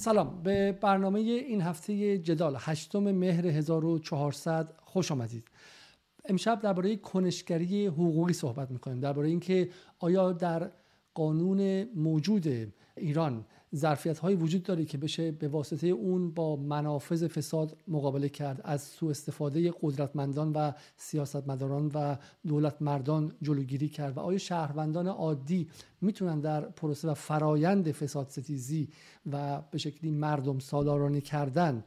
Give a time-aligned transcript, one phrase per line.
[0.00, 0.42] سلام.
[0.42, 5.44] به برنامه این هفته جدال هشتم مهر 1400 خوش آمدید.
[6.24, 9.00] امشب درباره کنشگری حقوقی صحبت می‌کنیم.
[9.00, 10.70] درباره اینکه آیا در
[11.14, 13.44] قانون موجود ایران
[13.74, 18.60] ظرفیت های وجود داره که بشه به واسطه اون با منافذ فساد مقابله کرد.
[18.64, 22.16] از سوء استفاده قدرتمندان و سیاستمداران و
[22.46, 25.68] دولت مردان جلوگیری کرد و آیا شهروندان عادی
[26.00, 28.88] می‌تونن در پروسه و فرایند فساد ستیزی
[29.32, 31.84] و به شکلی مردم سالارانه کردن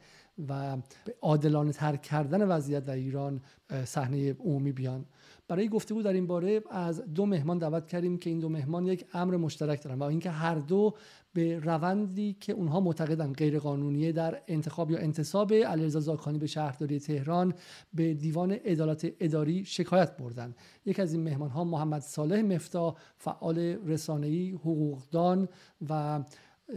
[0.50, 0.77] و
[1.21, 3.41] عادلانه تر کردن وضعیت در ایران
[3.86, 5.05] صحنه عمومی بیان؟
[5.47, 9.05] برای گفتگو در این باره از دو مهمان دعوت کردیم که این دو مهمان یک
[9.13, 10.93] امر مشترک دارن و اینکه هر دو
[11.33, 16.99] به روندی که اونها معتقدن غیر قانونیه در انتخاب یا انتصاب علیرضا زاکانی به شهرداری
[16.99, 17.54] تهران
[17.93, 20.55] به دیوان عدالت اداری شکایت بردن.
[20.85, 25.47] یکی از این مهمان ها محمد صالح مفتا فعال رسانه‌ای حقوقدان
[25.89, 26.23] و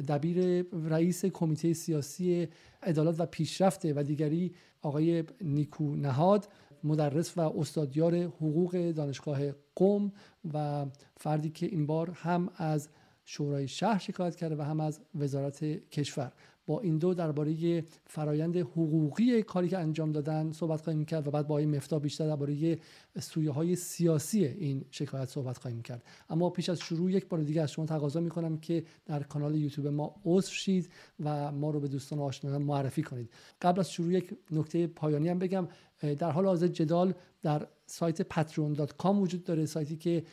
[0.09, 2.49] دبیر رئیس کمیته سیاسی
[2.83, 6.49] عدالت و پیشرفته و دیگری آقای نیکو نهاد
[6.85, 9.41] مدرس و استادیار حقوق دانشگاه
[9.77, 10.13] قم
[10.55, 12.89] و فردی که این بار هم از
[13.25, 16.33] شورای شهر شکایت کرده و هم از وزارت کشور.
[16.67, 21.47] با این دو درباره فرایند حقوقی کاری که انجام دادن صحبت خواهیم کرد و بعد
[21.47, 22.79] با این مفتا بیشتر درباره
[23.21, 26.03] سویه های سیاسی این شکایت صحبت خواهیم کرد.
[26.31, 29.87] اما پیش از شروع یک بار دیگه از شما تقاضا می‌کنم که در کانال یوتیوب
[29.87, 30.91] ما عضو شید
[31.25, 33.31] و ما رو به دوستان آشنایان معرفی کنید.
[33.63, 35.69] قبل از شروع یک نکته پایانی هم بگم.
[36.19, 40.25] در حال حاضر جدال در سایت patreon.com وجود داره سایتی که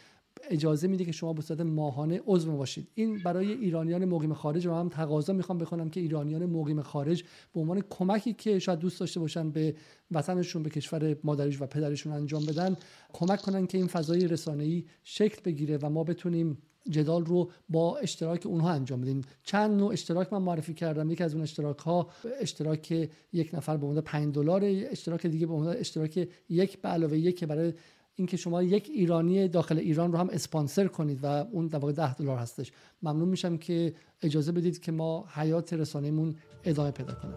[0.50, 2.88] اجازه میده که شما به صورت ماهانه عضو باشید.
[2.96, 7.60] این برای ایرانیان مقیم خارج و هم تقاضا می‌خوام بکنم که ایرانیان مقیم خارج به
[7.60, 9.76] عنوان کمکی که شاید دوست داشته باشن به
[10.12, 12.76] وطنشون به کشور مادریش و پدرشون انجام بدن
[13.14, 16.58] کمک کنن که این فضای رسانه‌ای شکل بگیره و ما بتونیم
[16.90, 19.22] جدال رو با اشتراک اونها انجام بدیم.
[19.44, 21.12] چند نوع اشتراک من معرفی کردم.
[21.12, 22.10] یکی از اون اشتراک ها
[22.42, 27.18] اشتراک یک نفر به عنوان 5 دلار اشتراک دیگه به عنوان اشتراک یک به علاوه
[27.18, 27.74] یک برای
[28.16, 32.14] اینکه شما یک ایرانی داخل ایران رو هم اسپانسر کنید و اون در واقع 10
[32.14, 32.72] دلار هستش.
[33.04, 37.34] ممنون میشم که اجازه بدید که ما حیات رسانه‌مون ادامه پیدا کنه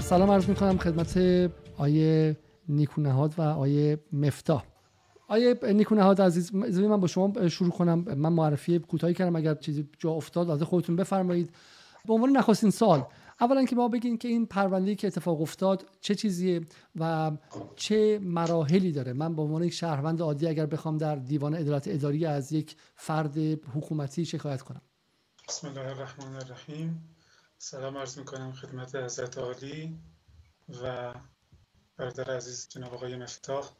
[0.00, 1.18] سلام عرض می‌کنم خدمت
[1.76, 2.36] آیه
[2.68, 4.71] نیکونهاد و آیه مفتاح.
[5.28, 7.98] آیه نیکو نهاد عزیز من با شما شروع کنم.
[7.98, 9.36] من معرفی کوتاهی کردم.
[9.36, 11.54] اگر چیزی جا افتاد از خودتون بفرمایید.
[12.06, 13.06] به عنوان نخستین سال
[13.40, 16.60] اولا که ما بگین که این پرونده که اتفاق افتاد چه چیزیه
[16.96, 17.30] و
[17.76, 19.12] چه مراحلی داره.
[19.12, 23.38] من به عنوان یک شهروند عادی اگر بخوام در دیوان عدالت اداری از یک فرد
[23.74, 24.82] حکومتی شکایت کنم.
[25.48, 27.16] بسم الله الرحمن الرحیم.
[27.58, 29.98] سلام عرض می‌کنم خدمت حضرت عالی
[30.82, 31.14] و
[31.96, 33.70] برادر عزیز جناب آقای مفتاح.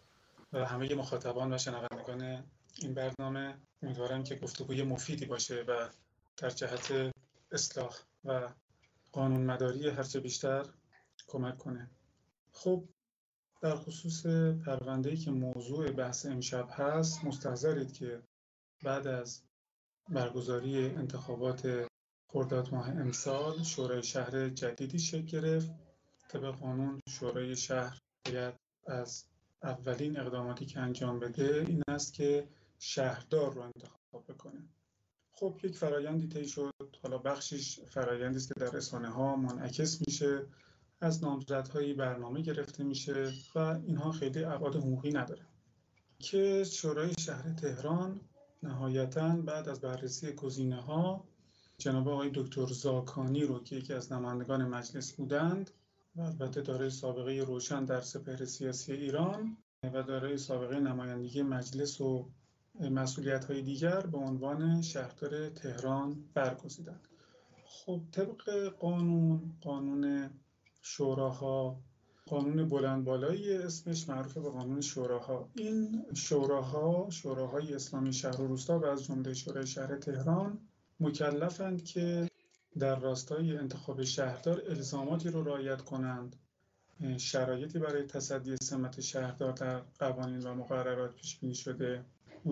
[0.52, 2.44] و همه مخاطبان و شنوندگان
[2.78, 5.88] این برنامه امیدوارم که گفتگوی مفیدی باشه و
[6.36, 7.12] در جهت
[7.52, 8.48] اصلاح و
[9.12, 10.66] قانون مداری هرچه بیشتر
[11.26, 11.90] کمک کنه.
[12.52, 12.84] خب
[13.62, 14.26] در خصوص
[14.66, 18.22] پرونده‌ای که موضوع بحث امشب هست مستحضرید که
[18.82, 19.42] بعد از
[20.08, 21.86] برگزاری انتخابات
[22.28, 25.70] خرداد ماه امسال شورای شهر جدیدی شکل گرفت.
[26.28, 28.54] طبق قانون شورای شهر باید
[28.86, 29.31] از
[29.62, 34.68] اولین اقداماتی که انجام بده این است که شهردار رو انتخاب بکنه.
[35.32, 36.96] خب یک فرایندی طی شد.
[37.02, 40.46] حالا بخشیش فرایندی است که در رسانه ها منعکس میشه.
[41.00, 45.46] از نامزدهایی برنامه گرفته میشه و اینها خیلی ابعاد حقوقی نداره.
[46.18, 48.20] که شورای شهر تهران
[48.62, 51.24] نهایتا بعد از بررسی گزینه ها
[51.78, 55.70] جناب آقای دکتر زاکانی رو که یکی از نمایندگان مجلس بودند
[56.16, 62.30] و البته دارای سابقه روشن در سپهر سیاسی ایران و دارای سابقه نمایندگی مجلس و
[62.90, 67.08] مسئولیت های دیگر به عنوان شهردار تهران برگزیدند.
[67.64, 70.30] خب طبق قانون قانون
[70.82, 71.80] شوراها
[72.26, 75.50] قانون بلند بالایی اسمش معروف به قانون شوراها.
[75.56, 80.58] این شوراها شوراهای اسلامی شهر و روستا و از جمله شورای شهر تهران
[81.00, 82.28] مکلفند که
[82.78, 86.36] در راستای انتخاب شهردار الزاماتی رو رعایت کنند.
[87.16, 92.04] شرایطی برای تصدی سمت شهردار در قوانین و مقررات پیش بینی شده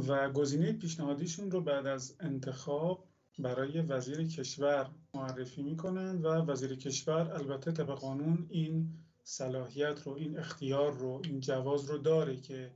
[0.08, 3.04] و گزینه پیشنهادیشون رو بعد از انتخاب
[3.38, 8.88] برای وزیر کشور معرفی می‌کنند و وزیر کشور البته طبق قانون این
[9.24, 12.70] صلاحیت رو این اختیار رو این جواز رو داره که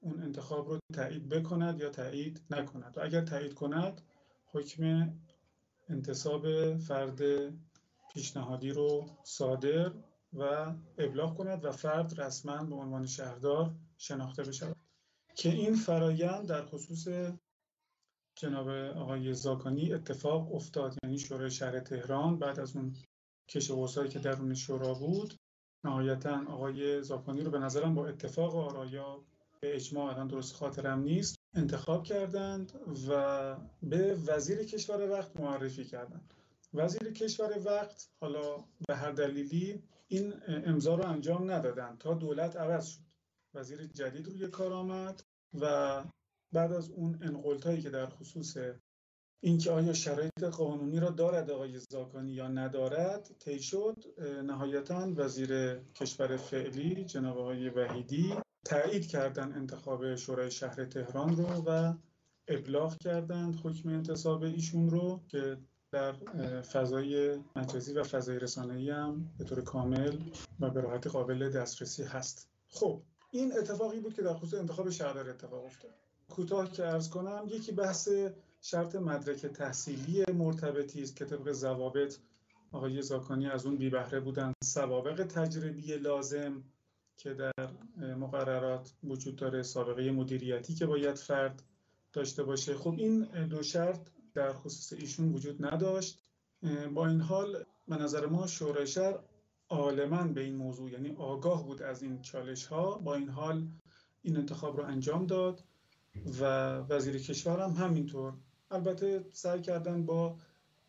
[0.00, 2.92] اون انتخاب رو تایید بکند یا تایید نکند.
[2.96, 4.00] و اگر تایید کند
[4.46, 5.12] حکم
[5.88, 7.20] انتصاب فرد
[8.14, 9.92] پیشنهادی رو صادر
[10.32, 14.76] و ابلاغ کند و فرد رسما به عنوان شهردار شناخته بشود.
[15.36, 17.08] که این فرایند در خصوص
[18.36, 22.96] جناب آقای زاکانی اتفاق افتاد یعنی شورای شهر تهران بعد از اون
[23.48, 23.70] کش
[24.10, 25.34] که درون شورا بود
[25.84, 29.24] نهایتا آقای زاکانی رو به نظرم با اتفاق آرایا
[29.60, 32.72] به اجماع الان درست خاطرم نیست انتخاب کردند
[33.08, 36.34] و به وزیر کشور وقت معرفی کردند.
[36.74, 42.86] وزیر کشور وقت حالا به هر دلیلی این امضا رو انجام ندادن تا دولت عوض
[42.86, 43.00] شد.
[43.54, 45.22] وزیر جدید روی کار آمد
[45.60, 46.04] و
[46.52, 48.56] بعد از اون انقلتایی که در خصوص
[49.40, 54.04] اینکه آیا شرایط قانونی را دارد آقای زاکانی یا ندارد طی شد.
[54.46, 61.94] نهایتا وزیر کشور فعلی جناب آقای وحیدی تایید کردن انتخاب شورای شهر تهران رو و
[62.48, 65.56] ابلاغ کردند حکم انتصاب ایشون رو که
[65.90, 66.12] در
[66.60, 70.18] فضای مجازی و فضای رسانه‌ای هم به طور کامل
[70.60, 72.48] و به راحتی قابل دسترسی هست.
[72.68, 75.90] خب این اتفاقی بود که در خصوص انتخاب شهردار اتفاق افتاد.
[76.28, 78.08] کوتاه که ارز کنم یکی بحث
[78.60, 82.16] شرط مدرک تحصیلی مرتبطی است که طبق ضوابط
[82.72, 84.52] آقای زاکانی از اون بی بهره بودن.
[84.64, 86.62] سوابق تجربی لازم
[87.16, 87.68] که در
[88.14, 91.62] مقررات وجود داره سابقه مدیریتی که باید فرد
[92.12, 92.74] داشته باشه.
[92.74, 96.20] خب این دو شرط در خصوص ایشون وجود نداشت.
[96.94, 99.18] با این حال به نظر ما شورای شهر
[99.68, 103.68] عالما به این موضوع یعنی آگاه بود از این چالش ها با این حال
[104.22, 105.64] این انتخاب رو انجام داد
[106.40, 106.44] و
[106.78, 108.34] وزیر کشور هم همینطور.
[108.70, 110.36] البته سعی کردن با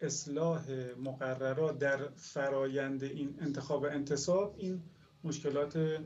[0.01, 4.83] اصلاح مقررات در فرایند این انتخاب انتصاب این
[5.25, 5.99] مشکلات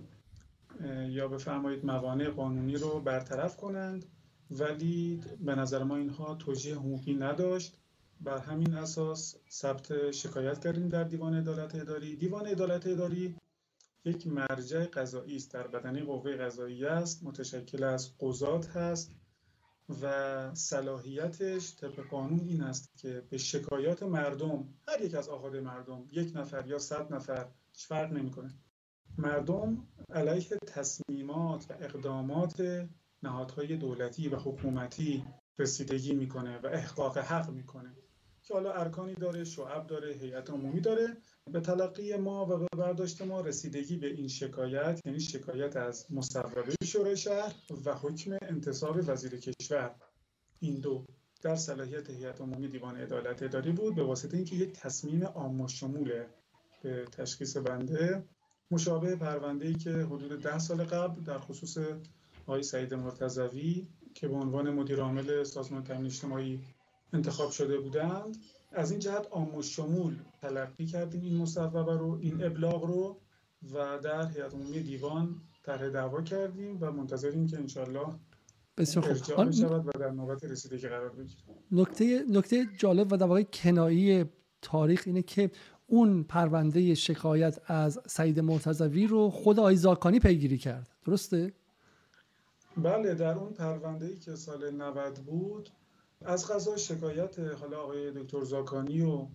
[1.09, 4.05] یا بفرمایید موانع قانونی رو برطرف کنند.
[4.51, 7.77] ولی به نظر ما اینها توجیه حقوقی نداشت.
[8.21, 12.15] بر همین اساس ثبت شکایت کردیم در دیوان عدالت اداری.
[12.15, 13.35] دیوان عدالت اداری
[14.05, 15.53] یک مرجع قضایی است.
[15.53, 17.23] در بدنه قوه قضایی است.
[17.23, 19.11] متشکل از قضات هست
[20.01, 26.07] و صلاحیتش طبق قانون این است که به شکایات مردم هر یک از آخاد مردم
[26.11, 28.53] یک نفر یا صد نفر فرق نمی‌کنه.
[29.19, 32.87] مردم علیه تصمیمات و اقدامات
[33.23, 35.25] نهادهای دولتی و حکومتی
[35.59, 37.95] رسیدگی می‌کنه و احقاق حق می‌کنه.
[38.43, 41.17] که حالا ارکانی داره شعب داره هیئت عمومی داره
[41.51, 46.73] به تلقی ما و به برداشت ما رسیدگی به این شکایت یعنی شکایت از مصوبه
[46.83, 47.55] شورای شهر
[47.85, 49.95] و حکم انتصاب وزیر کشور.
[50.59, 51.05] این دو
[51.41, 56.27] در صلاحیت هیئت عمومی دیوان عدالت اداری بود به واسطه اینکه یک تصمیم عام شموله
[56.83, 58.23] به تشخیص بنده
[58.71, 61.77] مشابه پرونده ای که حدود ده سال قبل در خصوص
[62.47, 66.59] آقای سعید مرتضوی که به عنوان مدیر عامل سازمان تامین اجتماعی
[67.13, 68.37] انتخاب شده بودند
[68.71, 73.17] از این جهت آموز شمول تلقی کردیم این مصوبه رو این ابلاغ رو
[73.73, 78.07] و در هیئت عمومی دیوان طرح دعوا کردیم و منتظریم که انشالله
[78.77, 79.47] بسیار خوب.
[79.47, 84.25] بشود و در نوبت رسیدگی قرار بگیره نکته نکته جالب و در واقع کنایی
[84.61, 85.51] تاریخ اینه که
[85.89, 90.89] اون پرونده شکایت از سعید مرتضوی رو خود آقای زاکانی پیگیری کرد.
[91.05, 91.53] درسته؟
[92.77, 95.69] بله در اون پرونده ای که سال 90 بود
[96.25, 99.27] از قضا شکایت حالا آقای دکتر زاکانی و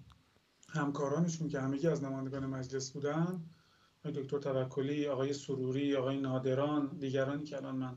[0.68, 3.42] همکارانشون که همگی از نمایندگان مجلس بودن
[4.04, 7.96] آقای دکتر توکلی آقای سروری آقای نادران دیگرانی که الان من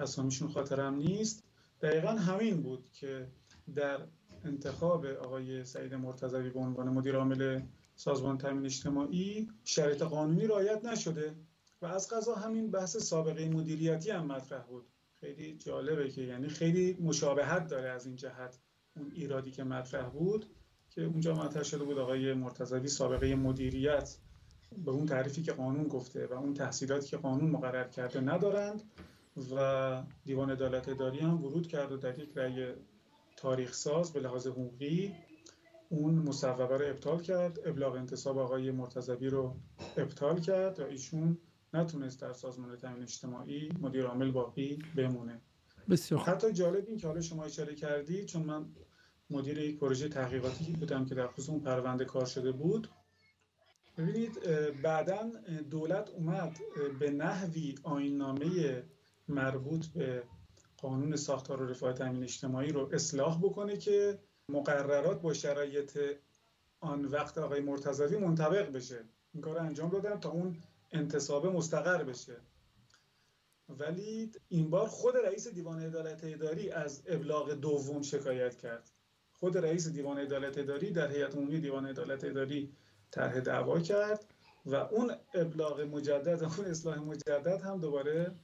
[0.00, 1.44] اسامیشون خاطرم نیست
[1.80, 3.28] دقیقا همین بود که
[3.74, 4.06] در
[4.46, 7.60] انتخاب آقای سعید مرتضوی به عنوان مدیر عامل
[7.96, 11.34] سازمان تامین اجتماعی شرایط قانونی رعایت نشده
[11.82, 14.86] و از قضا همین بحث سابقه مدیریتی هم مطرح بود.
[15.20, 18.58] خیلی جالبه که یعنی خیلی مشابهت داره از این جهت
[18.96, 20.46] اون ایرادی که مطرح بود
[20.90, 24.16] که اونجا مطرح شده بود آقای مرتضوی سابقه مدیریت
[24.84, 28.82] به اون تعریفی که قانون گفته و اون تحصیلاتی که قانون مقرر کرده ندارند
[29.54, 32.74] و دیوان عدالت اداری هم ورود کرد و در رأی
[33.36, 35.14] تاریخ ساز به لحاظ حقوقی
[35.88, 37.68] اون مصوبه رو ابطال کرد.
[37.68, 39.56] ابلاغ انتصاب آقای مرتضوی رو
[39.96, 41.38] ابطال کرد و ایشون
[41.74, 45.40] نتونست در سازمان تامین اجتماعی مدیر عامل باقی بمونه.
[45.90, 48.66] بسیار حتی جالب این که حالا شما اشاره کردی چون من
[49.30, 52.88] مدیر یک پروژه تحقیقاتی بودم که در خصوص اون پرونده کار شده بود
[53.98, 54.40] ببینید
[54.82, 55.30] بعدا
[55.70, 56.58] دولت اومد
[56.98, 58.82] به نحوی آیننامه
[59.28, 60.22] مربوط به
[60.76, 64.18] قانون ساختار و رفاه تامین اجتماعی رو اصلاح بکنه که
[64.48, 65.98] مقررات با شرایط
[66.80, 69.04] آن وقت آقای مرتضوی منطبق بشه.
[69.34, 70.56] این کار انجام دادن تا اون
[70.92, 72.36] انتصابه مستقر بشه.
[73.68, 78.90] ولی این بار خود رئیس دیوان عدالت اداری از ابلاغ دوم شکایت کرد.
[79.32, 82.72] خود رئیس دیوان عدالت اداری در هیئت عمومی دیوان عدالت اداری
[83.10, 84.24] طرح دعوا کرد
[84.66, 88.34] و اون ابلاغ مجدد اون اصلاح مجدد هم دوباره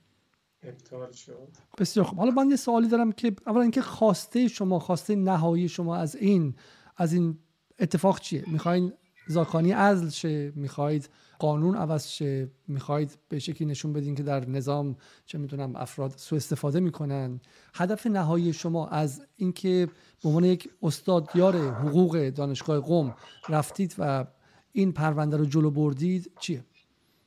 [0.63, 1.49] ابطال شد.
[1.79, 2.19] بسیار خوب.
[2.19, 6.55] حالا من یه سوالی دارم که اولا اینکه خواسته شما خواسته نهایی شما از این
[6.97, 7.39] از این
[7.79, 8.93] اتفاق چیه؟ می‌خواین
[9.27, 14.97] زاکانی ازل شه؟ می‌خواید قانون عوض شه؟ می‌خواید به شکلی نشون بدین که در نظام
[15.27, 17.41] چه می‌دونم افراد سوء استفاده می‌کنن؟
[17.75, 19.89] هدف نهایی شما از اینکه
[20.23, 23.15] به عنوان یک استاد یار حقوق دانشگاه قم
[23.49, 24.27] رفتید و
[24.73, 26.65] این پرونده رو جلو بردید چیه؟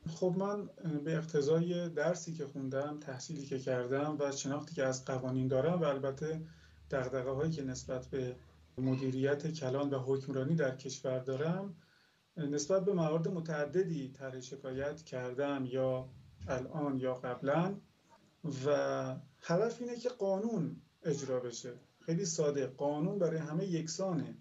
[0.10, 0.70] خب من
[1.04, 5.84] به اقتضای درسی که خوندم تحصیلی که کردم و شناختی که از قوانین دارم و
[5.84, 6.42] البته
[6.92, 8.36] دقدقه هایی که نسبت به
[8.78, 11.76] مدیریت کلان و حکمرانی در کشور دارم
[12.38, 16.10] نسبت به موارد متعددی طرح شکایت کردم یا
[16.48, 17.76] الان یا قبلا
[18.66, 18.70] و
[19.42, 21.74] هدف اینه که قانون اجرا بشه.
[22.06, 24.38] خیلی ساده قانون برای همه یکسانه.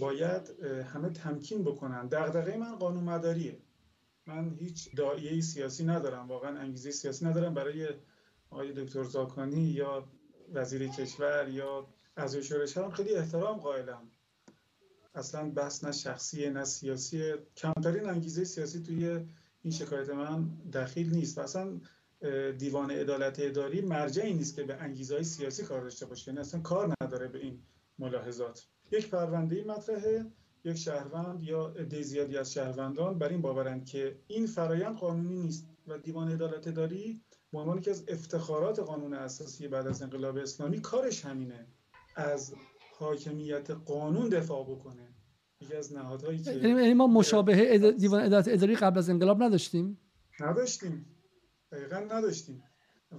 [0.00, 2.06] باید همه تمکین بکنن.
[2.06, 3.58] دغدغه من قانون مداریه
[4.26, 7.54] من هیچ دایه سیاسی ندارم واقعا انگیزه سیاسی ندارم.
[7.54, 7.88] برای
[8.50, 10.08] آقای دکتر زاکانی یا
[10.52, 14.10] وزیر کشور یا از شورش هم خیلی احترام قائلم.
[15.14, 19.26] اصلا بحث نه شخصی نه سیاسی کمترین انگیزه سیاسی توی
[19.62, 21.80] این شکایت من دخیل نیست و اصلا
[22.58, 26.30] دیوان عدالت اداری مرجعی نیست که به انگیزه سیاسی کار داشته باشه.
[26.30, 27.62] یعنی اصلا کار نداره به این
[27.98, 28.66] ملاحظات.
[28.92, 30.26] یک پرونده مطرحه.
[30.64, 35.66] یک شهروند یا عده زیادی از شهروندان بر این باورند که این فرایند قانونی نیست
[35.86, 40.80] و دیوان عدالت اداری به عنوان که از افتخارات قانون اساسی بعد از انقلاب اسلامی
[40.80, 41.66] کارش همینه
[42.16, 42.54] از
[42.98, 45.14] حاکمیت قانون دفاع بکنه.
[45.60, 49.98] یکی از نهادهایی که یعنی-, یعنی ما مشابه دیوان عدالت اداری قبل از انقلاب نداشتیم؟
[50.40, 51.06] نداشتیم.
[51.72, 52.62] دقیقا نداشتیم.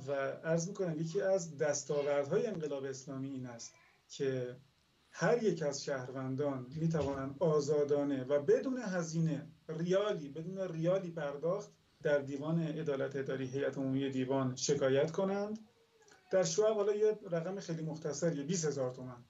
[0.07, 0.11] و
[0.43, 3.73] عرض می‌کنم یکی از دستاوردهای انقلاب اسلامی این است
[4.07, 4.55] که
[5.17, 11.71] هر یک از شهروندان می توانند آزادانه و بدون هزینه ریالی بدون ریالی پرداخت
[12.03, 15.59] در دیوان عدالت اداری هیئت عمومی دیوان شکایت کنند.
[16.31, 19.23] در شعب حالا یه رقم خیلی مختصری 20 هزار تومن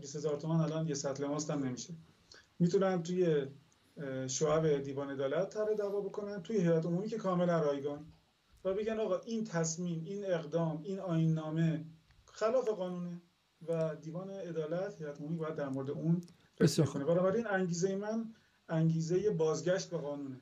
[0.00, 1.94] 20 هزار تومن الان یه سطل ماست هم نمیشه.
[2.58, 3.46] می‌تونن توی
[4.26, 8.12] شعب دیوان عدالت طرح دعوا بکنن توی هیئت عمومی که کاملا رایگان
[8.64, 11.84] و بگن آقا این تصمیم این اقدام این آیین نامه
[12.24, 13.22] خلاف قانونه.
[13.68, 16.20] و دیوان عدالت هیئت عمومی باید در مورد اون
[16.60, 18.24] بسیار کنه بنابراین انگیزه من
[18.68, 20.40] انگیزه بازگشت به قانونه.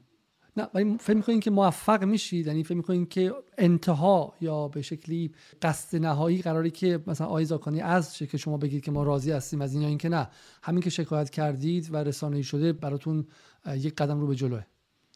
[0.56, 5.34] نه ولی فکر می‌کنین که موفق میشید؟ یعنی فکر می‌کنین که انتها یا به شکلی
[5.62, 9.60] قصد نهایی قراری که مثلا آقای زاکانی از که شما بگید که ما راضی هستیم
[9.60, 10.28] از این یا اینکه نه
[10.62, 13.26] همین که شکایت کردید و رسانه‌ای شده براتون
[13.74, 14.62] یک قدم رو به جلوه.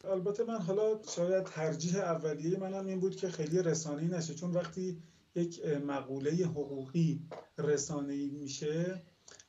[0.03, 4.33] البته من حالا شاید ترجیح اولیه منم این بود که خیلی رسانه‌ای نشه.
[4.33, 4.97] چون وقتی
[5.35, 7.27] یک مقوله حقوقی
[7.57, 9.03] رسانه‌ای میشه.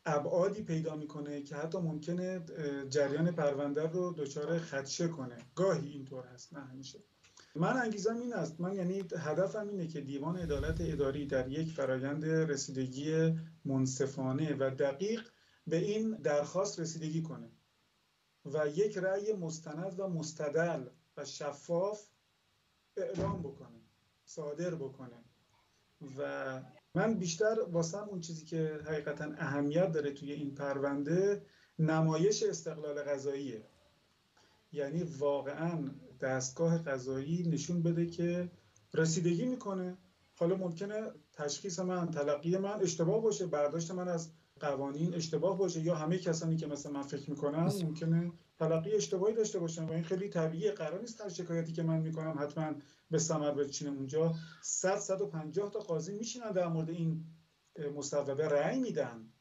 [0.04, 2.44] ابعادی پیدا می‌کنه که حتی ممکنه
[2.90, 5.38] جریان پرونده رو دچار خدشه کنه.
[5.54, 6.98] گاهی اینطور هست نه همیشه.
[7.54, 8.60] من انگیزم این است.
[8.60, 15.28] من یعنی هدفم اینه که دیوان عدالت اداری در یک فرایند رسیدگی منصفانه و دقیق
[15.66, 17.50] به این درخواست رسیدگی کنه
[18.44, 20.84] و یک رأی مستند و مستدل
[21.16, 22.08] و شفاف
[22.96, 23.80] اعلام بکنه
[24.24, 25.24] صادر بکنه.
[26.18, 26.60] و
[26.94, 31.46] من بیشتر واسم اون چیزی که حقیقتا اهمیت داره توی این پرونده
[31.78, 33.66] نمایش استقلال غذاییه
[34.72, 38.50] یعنی واقعا دستگاه غذایی نشون بده که
[38.94, 39.98] رسیدگی می‌کنه.
[40.38, 45.94] حالا ممکنه تشخیص من تلقی من اشتباه باشه برداشت من از قوانین اشتباه باشه یا
[45.94, 50.28] همه کسانی که مثل من فکر می‌کنن ممکنه تلقی اشتباهی داشته باشن و این خیلی
[50.28, 50.72] طبیعیه.
[50.72, 52.74] قرار نیست هر شکایتی که من می‌کنم حتما
[53.10, 54.34] به ثمر بچینه اونجا.
[54.62, 57.24] 100 150 تا قاضی میشینن در مورد این
[57.96, 59.32] مصوبه رأی میدن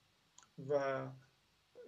[0.69, 1.01] و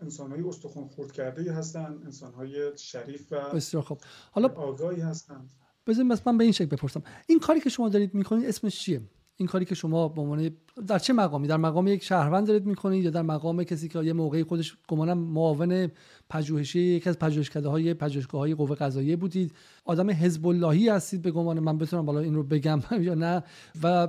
[0.01, 4.01] انسان های استخون خورد کرده هستن انسان های شریف و بسیار خوب.
[4.31, 5.49] حالا آگاهی هستند
[5.87, 7.03] بذارید من به این شکل بپرسم.
[7.27, 9.01] این کاری که شما دارید می‌کنید اسمش چیه؟
[9.37, 10.51] این کاری که شما به عنوان
[10.87, 14.13] در چه مقامی؟ در مقام یک شهروند دارید می‌کنید یا در مقام کسی که یه
[14.13, 15.91] موقعی خودش گمانم معاون
[16.29, 19.51] پژوهشی یکی از پژوهشکده های پژوهشگاه های قوه قضاییه بودید.
[19.85, 23.43] آدم حزب اللهی هستید به گمان من بتونم بالا این رو بگم یا نه.
[23.83, 24.07] و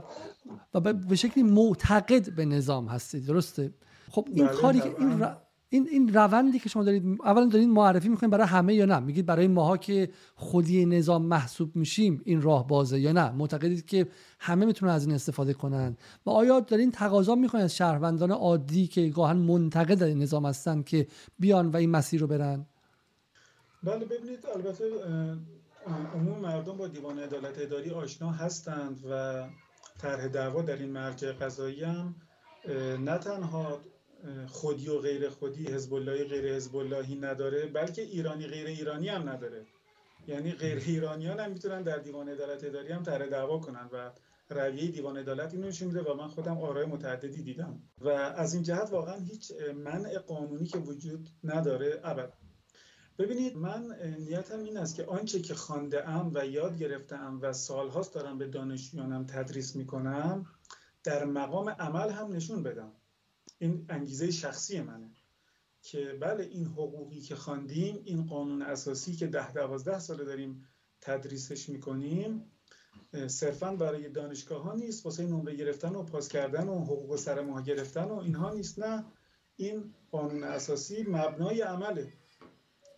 [0.74, 3.26] و به شکلی معتقد به نظام هستید.
[3.26, 3.72] درسته؟
[4.10, 5.26] خب این بله، کاری که این
[5.70, 9.26] این این روندی که شما دارید اولا دارید معرفی می‌کنید برای همه یا نه؟ میگید
[9.26, 14.08] برای ماها که خودی نظام محسوب میشیم این راه بازه یا نه؟ معتقدید که
[14.40, 19.08] همه می‌تونن از این استفاده کنند و آیا دارین تقاضا می‌کنید از شهروندان عادی که
[19.08, 21.06] گاهن منتقد نظام هستن که
[21.38, 22.66] بیان و این مسیر رو برن؟
[23.82, 24.84] بله ببینید البته
[26.14, 29.44] عموم مردم با دیوان عدالت اداری آشنا هستند و
[29.98, 32.14] طرح دعوا در این مرجع قضایی هم
[33.00, 33.78] نه تنها
[34.46, 39.28] خودی و غیر خودی حزب اللهی غیر حزب اللهی نداره بلکه ایرانی غیر ایرانی هم
[39.28, 39.66] نداره.
[40.26, 44.10] یعنی غیر ایرانیان هم می‌تونن در دیوان عدالت اداری هم طرح دعوا کنن و
[44.50, 47.82] رویه دیوان عدالت اینو نشون میده و من خودم آرای متعددی دیدم.
[48.00, 52.32] و از این جهت واقعا هیچ منع قانونی که وجود نداره ابدا
[53.18, 58.14] ببینید من نیتم این است که آنچه که خانده ام و یاد گرفتم و سالهاست
[58.14, 60.46] دارم به دانشجویانم تدریس می‌کنم
[61.04, 62.92] در مقام عمل هم نشون بدم.
[63.58, 65.10] این انگیزه شخصی منه
[65.82, 70.68] که بله این حقوقی که خواندیم این قانون اساسی که ده دوازده ساله داریم
[71.00, 72.50] تدریسش می‌کنیم
[73.26, 77.62] صرفا برای دانشگاه ها نیست واسه نمره گرفتن و پاس کردن و حقوق سر ماه
[77.62, 79.04] گرفتن و اینها نیست نه.
[79.56, 82.12] این قانون اساسی مبنای عمله.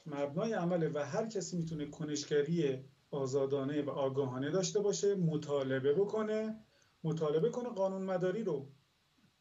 [0.06, 6.64] مبنای عمله و هر کسی می‌تونه کنشگری آزادانه و آگاهانه داشته باشه مطالبه بکنه
[7.04, 8.68] مطالبه کنه قانون مداری رو.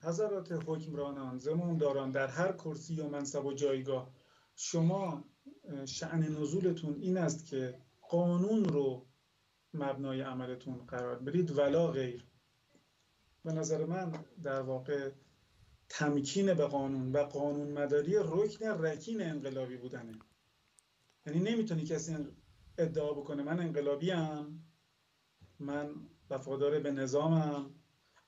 [0.02, 4.14] حضرات حکمرانان زمانداران در هر کرسی و منصب و جایگاه.
[4.56, 5.24] شما
[5.86, 9.06] شعن نزولتون این است که قانون رو
[9.74, 12.26] مبنای عملتون قرار بدید ولا غیر.
[13.46, 15.12] به نظر من در واقع
[15.90, 20.20] تمکین به قانون و قانون مداری رکن رکین انقلابی بودنه.
[21.26, 22.18] یعنی نمی‌تونی کسی
[22.78, 24.64] ادعا بکنه من انقلابی هم
[25.60, 25.96] من
[26.30, 27.79] وفادار به نظامم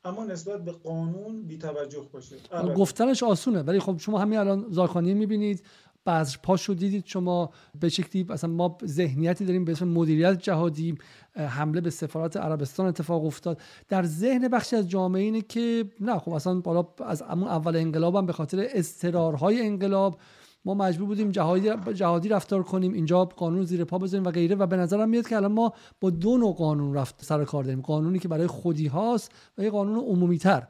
[0.06, 2.36] اما نسبت به قانون بی توجه باشه
[2.78, 5.64] گفتنش آسونه ولی خب شما همین الان زارخانی می‌بینید
[6.06, 10.98] بعض پاشو دیدید شما به شکلی مثلا ما ذهنیتی داریم به اسم مدیریت جهادی
[11.36, 13.62] حمله به سفارت عربستان اتفاق افتاد.
[13.90, 18.16] در ذهن بخشی از جامعه اینه که نه خب اصلا بالا از همون اول انقلاب
[18.16, 20.20] هم به خاطر استرارهای انقلاب
[20.66, 24.68] ما مجبور بودیم جهادی, جهادی رفتار کنیم اینجا قانون زیر پا بذاریم و غیره و
[24.68, 27.82] به نظرم میاد که الان ما با دو نوع قانون رفت سر کار داریم.
[27.82, 30.68] قانونی که برای خودی هاست و یه قانون عمومی تر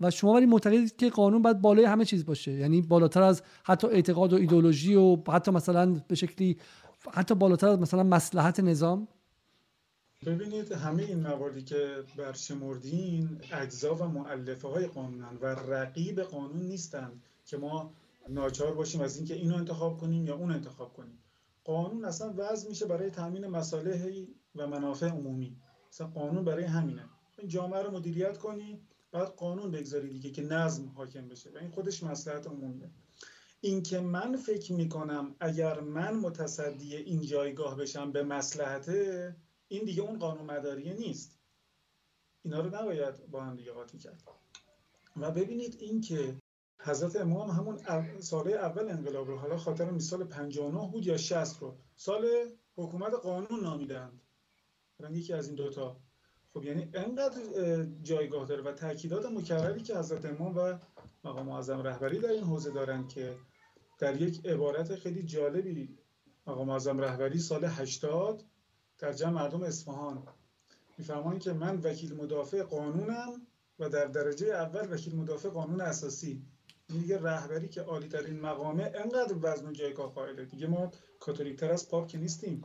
[0.00, 2.52] و شما ولی معتقدید که قانون باید بالای همه چیز باشه.
[2.52, 6.56] یعنی بالاتر از حتی اعتقاد و ایدولوژی و حتی مثلا به شکلی
[7.12, 9.08] حتی بالاتر از مثلا مسلحت نظام.
[10.26, 17.22] ببینید همه این مواردی که برشمردین اجزا و معلفه های قانونن و رقیب قانون نیستند
[17.46, 17.92] که ما
[18.28, 21.18] ناچار باشیم از اینکه اینو انتخاب کنیم یا اون انتخاب کنیم.
[21.64, 25.56] قانون اصلا وضع میشه برای تامین مصالح و منافع عمومی.
[25.88, 27.04] مثلا قانون برای همینه.
[27.38, 28.80] این جامعه رو مدیریت کنی
[29.12, 31.50] بعد قانون بگذاری دیگه که نظم حاکم بشه.
[31.50, 32.90] و این خودش مصلحت عمومیه.
[33.60, 38.88] اینکه من فکر می‌کنم اگر من متصدی این جایگاه بشم به مسلحت
[39.68, 41.38] این دیگه اون قانون مداریه نیست.
[42.42, 44.22] اینا رو نباید با هم دیگه قاطی کرد.
[45.16, 46.36] و ببینید این که
[46.84, 47.78] حضرت امام همون
[48.20, 52.26] ساله اول انقلاب رو حالا خاطر مثال 59 بود یا 60 رو سال
[52.76, 54.20] حکومت قانون نامیدند.
[55.10, 55.96] یکی از این دوتا
[56.54, 57.40] خب یعنی انقدر
[58.02, 60.78] جایگاه داره و تاکیدات مکرری که حضرت امام و
[61.24, 63.36] مقام معظم رهبری در این حوزه دارن که
[63.98, 65.98] در یک عبارت خیلی جالبی
[66.46, 68.44] مقام معظم رهبری سال 80
[68.98, 70.22] در جمع مردم اصفهان
[70.98, 73.46] میفرمایند که من وکیل مدافع قانونم
[73.78, 76.42] و در درجه اول وکیل مدافع قانون اساسی.
[76.88, 80.44] دیگه رهبری که عالی ترین مقامه انقدر وزن و جایگاه قائله.
[80.44, 80.90] دیگه ما
[81.20, 82.62] کاتولیک تر از پاپ که نیستیم.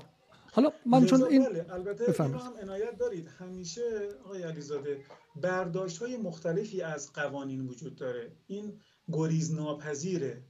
[0.52, 1.66] حالا من چون این بله.
[1.70, 3.28] البته این هم عنایت دارید.
[3.28, 5.02] همیشه آقای علیزاده
[5.36, 8.32] برداشت های مختلفی از قوانین وجود داره.
[8.48, 10.44] این گریز ناپذیره.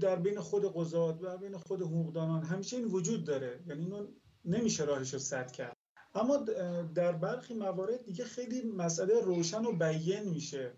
[0.00, 3.64] در بین خود قضات و بین خود حقوقدانان همیشه این وجود داره.
[3.66, 4.06] یعنی اینو
[4.44, 5.76] نمیشه راهش رو سد کرد.
[6.14, 6.36] اما
[6.94, 10.72] در برخی موارد دیگه خیلی مسئله روشن و بیان میشه.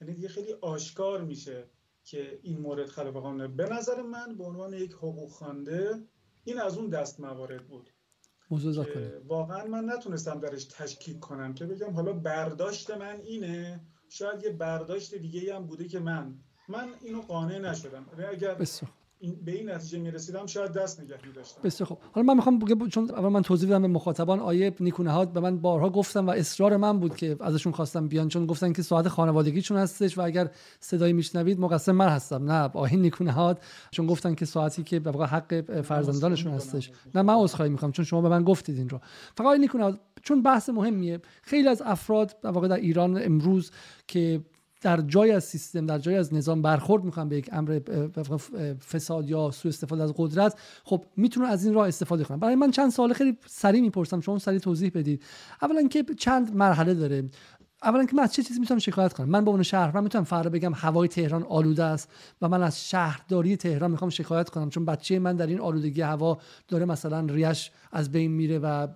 [0.00, 1.70] یعنی دیگه خیلی آشکار میشه
[2.04, 6.06] که این مورد خلاف قانونه به نظر من به عنوان یک حقوق خوانده
[6.44, 7.90] این از اون دست موارد بود.
[9.24, 15.14] واقعا من نتونستم درش تشکیک کنم که بگم حالا برداشت من اینه شاید یه برداشت
[15.14, 16.34] دیگه هم بوده که من
[16.68, 18.06] من اینو قانع نشدم.
[18.28, 18.66] اگر این
[19.44, 23.10] به این نتیجه می‌رسیدم شاید دست نگه میداشتم بسیار خب حالا من می‌خوام بگم چون
[23.10, 27.00] اول من توضیح بدم به مخاطبان آیه نیکونهاد به من بارها گفتم و اصرار من
[27.00, 31.60] بود که ازشون خواستم بیان چون گفتن که ساعت خانوادگیشون هستش و اگر صدایی میشنوید
[31.60, 32.52] مقصر من هستم.
[32.52, 36.90] نه آیه نیکونهاد چون گفتن که ساعتی که به حق فرزندانشون هستش.
[37.14, 39.00] نه من عذرخواهی می‌خوام چون شما به من گفتید این رو.
[39.36, 43.70] فقط آیه نیکونهاد چون بحث مهمیه خیلی از افراد واقع در ایران امروز
[44.06, 44.40] که
[44.80, 47.80] در جای از سیستم در جای از نظام برخورد می‌خوان به یک امر
[48.90, 52.70] فساد یا سوء استفاده از قدرت خب می‌تونن از این راه استفاده کنن برای من
[52.70, 55.22] چند سال خیلی سریع می‌پرسم شما سریع توضیح بدید.
[55.62, 57.30] اولا که چند مرحله داره.
[57.82, 60.50] اولا که من از چه چیزی می‌تونم شکایت کنم؟ من به عنوان شهروند می‌تونم فردا
[60.50, 62.08] بگم هوای تهران آلوده است
[62.42, 64.70] و من از شهرداری تهران می‌خوام شکایت کنم.
[64.70, 66.38] چون بچه من در این آلودگی هوا
[66.68, 68.86] داره مثلا ریش از بین میره و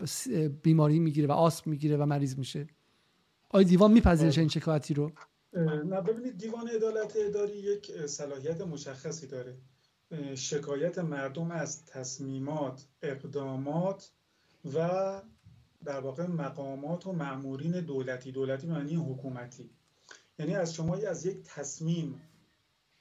[0.63, 2.67] بیماری می‌گیره و آسم می‌گیره و مریض میشه.
[3.51, 5.13] آیا دیوان میپذیره این شکایتی رو؟
[5.55, 9.57] نه ببینید دیوان عدالت اداری یک صلاحیت مشخصی داره.
[10.35, 14.11] شکایت مردم از تصمیمات اقدامات
[14.75, 15.23] و
[15.85, 18.33] در واقع مقامات و معمورین دولتی.
[18.33, 19.71] دولتی معنی حکومتی.
[20.39, 22.21] یعنی از شما از یک تصمیم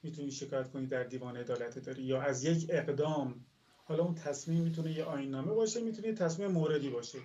[0.02, 3.44] می‌تونید شکایت کنید در دیوان عدالت اداری یا از یک اقدام.
[3.84, 7.18] حالا اون تصمیم می‌تونه یه آینامه باشه می‌تونه تصمیم موردی باشه.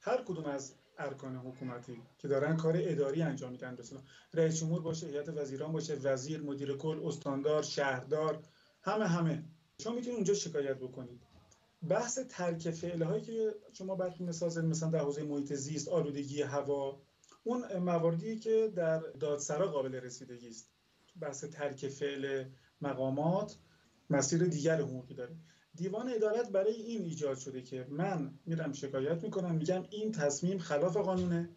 [0.00, 3.76] هر کدوم از ارکان حکومتی که دارن کار اداری انجام میدن.
[3.78, 3.98] مثلا
[4.34, 8.42] رئیس جمهور باشه هیئت وزیران باشه وزیر مدیر کل استاندار شهردار
[8.82, 9.44] همه همه.
[9.82, 11.20] شما می‌تونید اونجا شکایت بکنید.
[11.88, 17.02] بحث ترک فعله هایی که شما براتون مثال مثلا در حوزه محیط زیست آلودگی هوا
[17.44, 20.70] اون مواردی که در دادسرا قابل رسیدگی است.
[21.20, 22.44] بحث ترک فعل
[22.80, 23.56] مقامات
[24.10, 25.36] مسیر دیگر حقوقی داره.
[25.74, 30.96] دیوان عدالت برای این ایجاد شده که من میرم شکایت می‌کنم میگم این تصمیم خلاف
[30.96, 31.50] قانونه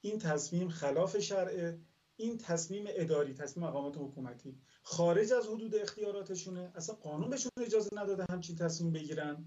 [0.00, 1.78] این تصمیم خلاف شرعه
[2.16, 4.58] این تصمیم اداری تصمیم مقامات حکومتی.
[4.82, 6.72] خارج از حدود اختیاراتشونه.
[6.74, 9.44] اصلا قانون بهشون اجازه نداده همچین تصمیم بگیرن.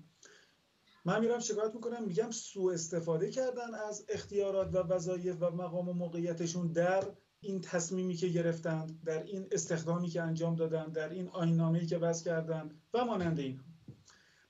[1.06, 5.94] من میرم شکایت می‌کنم میگم سوء استفاده کردن از اختیارات و وظایف و مقام و
[5.94, 7.04] موقعیتشون در
[7.42, 12.26] این تصمیمی که گرفتند در این استخدامی که انجام دادن در این آینامه‌ای که وضع
[12.26, 13.60] کردن و مانند این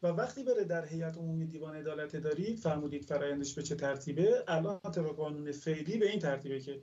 [0.04, 4.80] و وقتی بره در هیئت عمومی دیوان عدالت اداری فرمودید فرایندش به چه ترتیبه؟ الان
[4.80, 6.82] طبق قانون فعلی به این ترتیبه که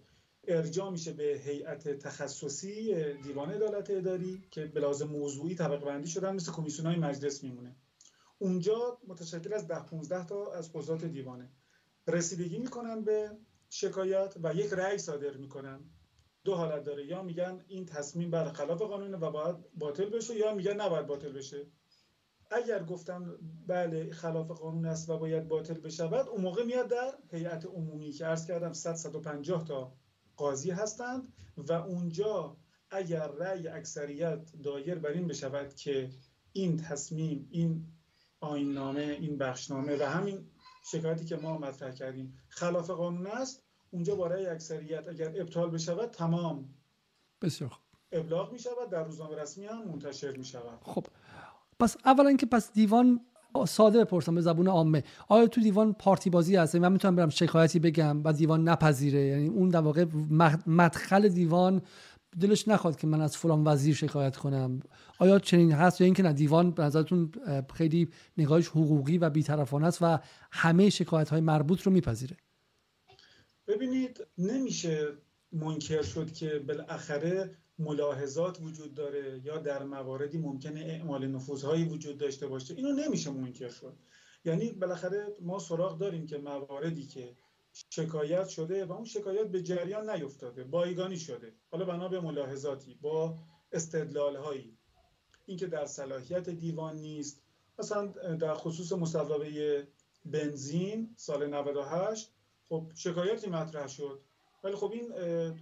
[0.49, 6.35] ارجاع میشه به هیئت تخصصی دیوان عدالت اداری که به لازم موضوعی طبقه بندی شدن
[6.35, 7.77] مثل کمیسیون های مجلس میمونه.
[8.39, 11.51] اونجا متشکل از ده 15 تا از قضات دیوانه.
[12.07, 13.31] رسیدگی می‌کنن به
[13.71, 15.91] شکایت و یک رأی صادر می‌کنن.
[16.45, 17.07] دو حالت داره.
[17.07, 21.33] یا میگن این تصمیم بر خلاف قانونه و باید باطل بشه یا میگن نباید باطل
[21.33, 21.67] بشه.
[22.53, 23.35] اگر گفتن
[23.67, 28.27] بله خلاف قانون است و باید باطل بشود اون موقع میاد در هیئت عمومی که
[28.27, 29.93] عرض کردم 100 150 تا
[30.37, 32.57] قاضی هستند و اونجا
[32.91, 36.11] اگر رأی اکثریت دایر بر این بشود که
[36.53, 37.87] این تصمیم این
[38.41, 40.51] آیننامه این بخشنامه و همین
[40.85, 46.11] شکایتی که ما مطرح کردیم خلاف قانون است اونجا با رأی اکثریت اگر ابطال بشود
[46.11, 46.75] تمام
[47.43, 47.83] بسیار خوب.
[48.13, 51.07] ابلاغ می شود در روزنامه رسمی هم منتشر می شود خب
[51.83, 53.21] پس اولا که پس دیوان
[53.69, 55.05] ساده بپرسم به زبون عامه.
[55.29, 59.21] آیا تو دیوان پارتی بازی هست من می‌تونم برم شکایتی بگم و دیوان نپذیره.
[59.21, 60.05] یعنی اون در واقع
[60.67, 61.83] مدخل دیوان
[62.41, 64.81] دلش نخواد که من از فلان وزیر شکایت کنم.
[65.19, 67.33] آیا چنین هست یا اینکه نه دیوان به نظرتون
[67.75, 70.19] خیلی نگاهش حقوقی و بیطرفانه است و
[70.53, 72.37] همه شکایت های مربوط رو میپذیره؟
[73.67, 75.09] ببینید نمیشه
[75.53, 77.51] منکر شد که بالاخره
[77.83, 83.69] ملاحظات وجود داره یا در مواردی ممکنه اعمال نفوذهایی وجود داشته باشه؟ اینو نمیشه منکر
[83.69, 83.97] شد.
[84.45, 87.37] یعنی بالاخره ما سراغ داریم که مواردی که
[87.91, 91.53] شکایت شده و اون شکایت به جریان نیفتاده بایگانی شده.
[91.71, 93.39] حالا بنا به ملاحظاتی با
[93.73, 94.79] استدلال هایی
[95.47, 97.43] اینکه در صلاحیت دیوان نیست.
[97.79, 99.87] مثلا در خصوص مصوبه
[100.25, 102.33] بنزین سال 98
[102.69, 104.21] خب شکایتی مطرح شد.
[104.65, 105.09] ولی خب این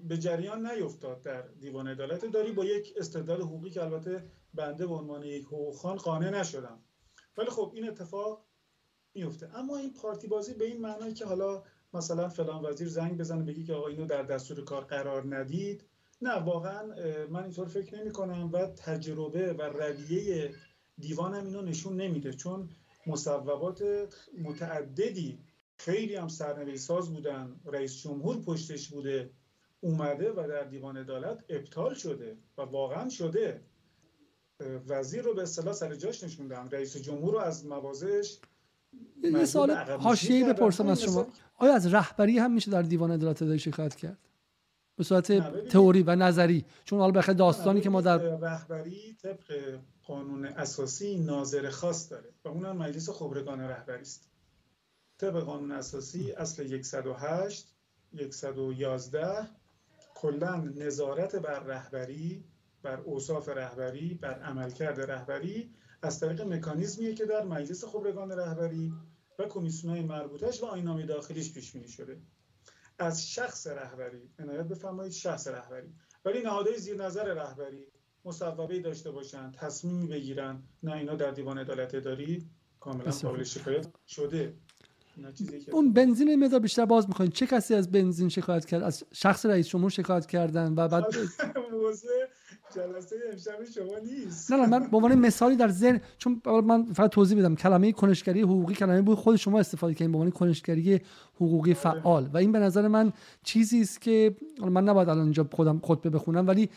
[0.09, 2.25] به جریان نیفتاد در دیوان عدالت.
[2.25, 6.83] داری با یک استدلال حقوقی که البته بنده به عنوان یک حقوقخوان قانع نشدم.
[7.37, 8.47] ولی خب این اتفاق
[9.15, 11.63] میفته اما این پارتی بازی به این معنی که حالا
[11.95, 15.85] مثلا فلان وزیر زنگ بزنه بگی که آقا اینو در دستور کار قرار ندید.
[16.23, 16.87] نه واقعا
[17.31, 20.55] من اینطور فکر نمی کنم و تجربه و رویه
[20.99, 22.33] دیوانم اینو نشون نمیده.
[22.33, 22.71] چون
[23.07, 23.83] مصوبات
[24.43, 25.39] متعددی
[25.85, 27.61] خیلی هم سرنوشت ساز بودن.
[27.65, 29.31] رئیس جمهور پشتش بوده
[29.81, 33.61] اومده و در دیوان عدالت ابطال شده و واقعا شده.
[34.89, 38.39] وزیر رو به اصطلاح سر جاش نشوندن رئیس جمهور رو از موازش
[39.23, 41.27] یه سال حاشیه‌ای بپرسم از شما.
[41.57, 44.19] آیا از رهبری هم میشه در دیوان عدالت اداری شکایت کرد؟
[44.97, 45.33] به صورت
[45.69, 46.65] تئوری و نظری.
[46.85, 52.49] چون حالا بخاطر داستانی که ما در رهبری طبق قانون اساسی ناظر خاص داره و
[52.49, 54.30] اونم مجلس خبرگان رهبری است.
[55.21, 57.75] طبق قانون اساسی اصل 108
[58.31, 59.49] 111
[60.15, 62.45] کلا نظارت بر رهبری
[62.83, 68.93] بر اوصاف رهبری بر عملکرد رهبری از طریق مکانیزمیه که در مجلس خبرگان رهبری
[69.39, 72.21] و کمیسیون های مربوطش و آینامه داخلیش پیش بینی شده.
[72.99, 75.95] از شخص رهبری عنایت بفرمایید شخص رهبری.
[76.25, 77.87] ولی نهادهای زیر نظر رهبری
[78.25, 84.55] مصوبه داشته باشن تصمیمی بگیرن نه اینا در دیوان عدالت اداری کاملا قابل شکایت شده.
[85.73, 89.69] اون بنزین مقدار بیشتر باز می‌کنید چه کسی از بنزین شکایت کرد؟ از شخص رئیس
[89.69, 91.05] جمهور شکایت کردن و بعد
[91.73, 92.11] موضوع
[92.75, 94.53] جلسه امشب شما نیست.
[94.53, 98.41] نه نه من به عنوان مثالی در ذهن چون من فقط توضیح بدم کلمه کنشگری
[98.41, 101.01] حقوقی کلمه بود خود شما استفاده کردین به عنوان کنشگری
[101.37, 102.31] حقوقی فعال.
[102.33, 104.37] و این به نظر من چیزی است که
[104.71, 106.71] من نباید الان اینجا خودم خطبه بخونم ولی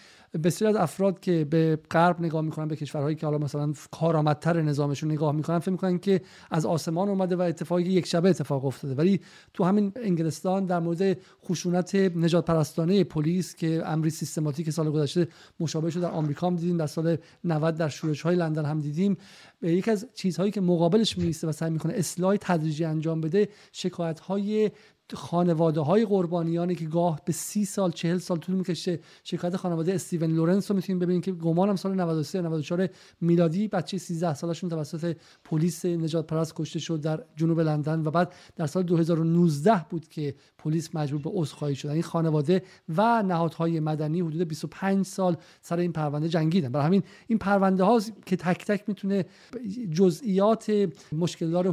[0.43, 5.12] بسیاری از افراد که به غرب نگاه می‌کنن به کشورهایی که حالا مثلا کارآمدتر نظامشون
[5.12, 8.95] نگاه می‌کنن فکر می‌کنن که از آسمان اومده و اتفاقی یک شبه اتفاق افتاده.
[8.95, 9.21] ولی
[9.53, 15.27] تو همین انگلستان در مورد خشونت نژاد پرستانه پلیس که امری سیستماتیک سال گذشته
[15.60, 19.17] مشابه شده در آمریکا هم دیدیم در سال 90 در شورش های لندن هم دیدیم.
[19.62, 24.72] یکی از چیزهایی که مقابلش می‌ایسته و سعی می‌کنه اصلاح تدریجی انجام بده شکایت های
[25.13, 30.32] خانواده های قربانیانی که گاه به سی سال چهل سال طول می‌کشه شکایت خانواده استیون
[30.32, 32.89] لورنس رو می‌تونیم ببینیم که گمانم سال 93 94
[33.22, 38.34] میلادی بچه 13 سالشون توسط پلیس نجات پرست کشته شد در جنوب لندن و بعد
[38.56, 41.88] در سال 2019 بود که پلیس مجبور به عذرخواهی شد.
[41.88, 42.63] این یعنی خانواده
[42.98, 46.70] و نهادهای مدنی حدود 25 سال سر این پرونده جنگیدن.
[46.70, 49.26] برای همین این پرونده ها که تک تک می‌تونه
[49.92, 51.72] جزئیات مشکلدار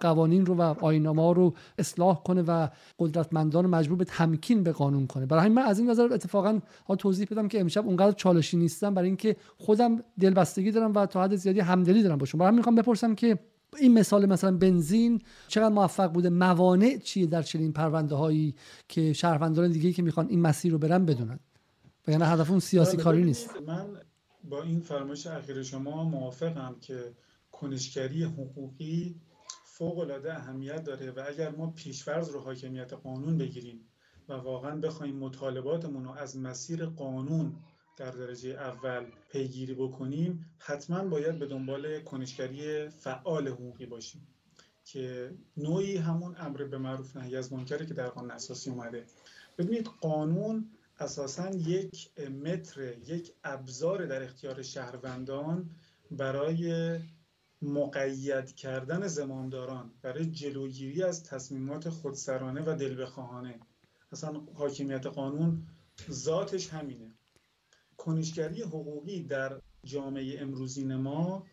[0.00, 2.65] قوانین رو و آینامه رو اصلاح کنه و
[2.98, 5.26] قدرتمندان رو مجبور به تمکین به قانون کنه.
[5.26, 6.60] برای من از این نظر اتفاقا
[6.98, 11.36] توضیح بدم که امشب اونقدر چالشی نیستم برای اینکه خودم دلبستگی دارم و تا حد
[11.36, 13.38] زیادی همدلی دارم باشم برای همین می‌خوام بپرسم که
[13.78, 18.54] این مثال مثلا بنزین چقدر موفق بوده؟ موانع چیه در چنین پرونده هایی
[18.88, 21.38] که شهروندان دیگه که می‌خوان این مسیر رو برن بدونن؟
[22.08, 23.50] و یعنی هدف اون سیاسی کاری نیست.
[23.66, 23.86] من
[24.44, 27.14] با این فرمایش اخیر شما موافقم که
[27.52, 29.20] کنشگری حقوقی
[29.78, 33.80] فوق العاده اهمیت داره و اگر ما پیشورز رو حاکمیت قانون بگیریم
[34.28, 37.56] و واقعا بخوایم مطالباتمون رو از مسیر قانون
[37.96, 44.26] در درجه اول پیگیری بکنیم حتما باید به دنبال کنشگری فعال حقوقی باشیم
[44.84, 49.04] که نوعی همون امر به معروف نهی از منکره که در قانون اساسی اومده.
[49.58, 55.70] ببینید قانون اساسا یک متر یک ابزار در اختیار شهروندان
[56.10, 56.98] برای
[57.62, 63.60] مقید کردن زمامداران برای جلوگیری از تصمیمات خودسرانه و دلبخواهانه.
[64.12, 65.66] اصلا حاکمیت قانون
[66.10, 67.14] ذاتش همینه.
[67.96, 71.46] کنشگری حقوقی در جامعه امروزین ما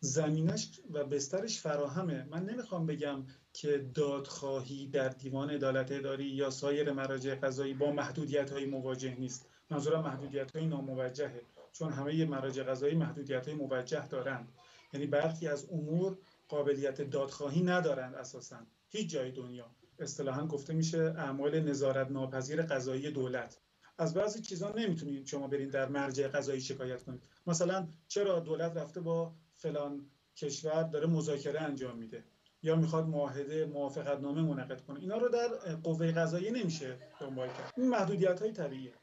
[0.00, 2.26] زمینش و بسترش فراهمه.
[2.30, 8.52] من نمی‌خوام بگم که دادخواهی در دیوان عدالت اداری یا سایر مراجع قضایی با محدودیت
[8.52, 9.46] های مواجه نیست.
[9.70, 14.48] منظورم محدودیت های ناموجهه چون همه مراجع قضایی محدودیت های موجه دارند.
[14.92, 18.56] یعنی برخی از امور قابلیت دادخواهی ندارند اساسا.
[18.88, 19.70] هیچ جای دنیا.
[19.98, 23.58] اصطلاحا گفته میشه اعمال نظارت ناپذیر قضایی دولت.
[23.98, 27.22] از بعضی چیزا نمی‌تونید شما برین در مرجع قضایی شکایت کنید.
[27.46, 32.24] مثلا چرا دولت رفته با فلان کشور داره مذاکره انجام میده؟
[32.62, 37.72] یا می‌خواد معاهده موافقت نامه منعقد کنه؟ اینا رو در قوه قضایی نمیشه دنبال کرد.
[37.76, 38.94] این محدودیت های طبیعیه.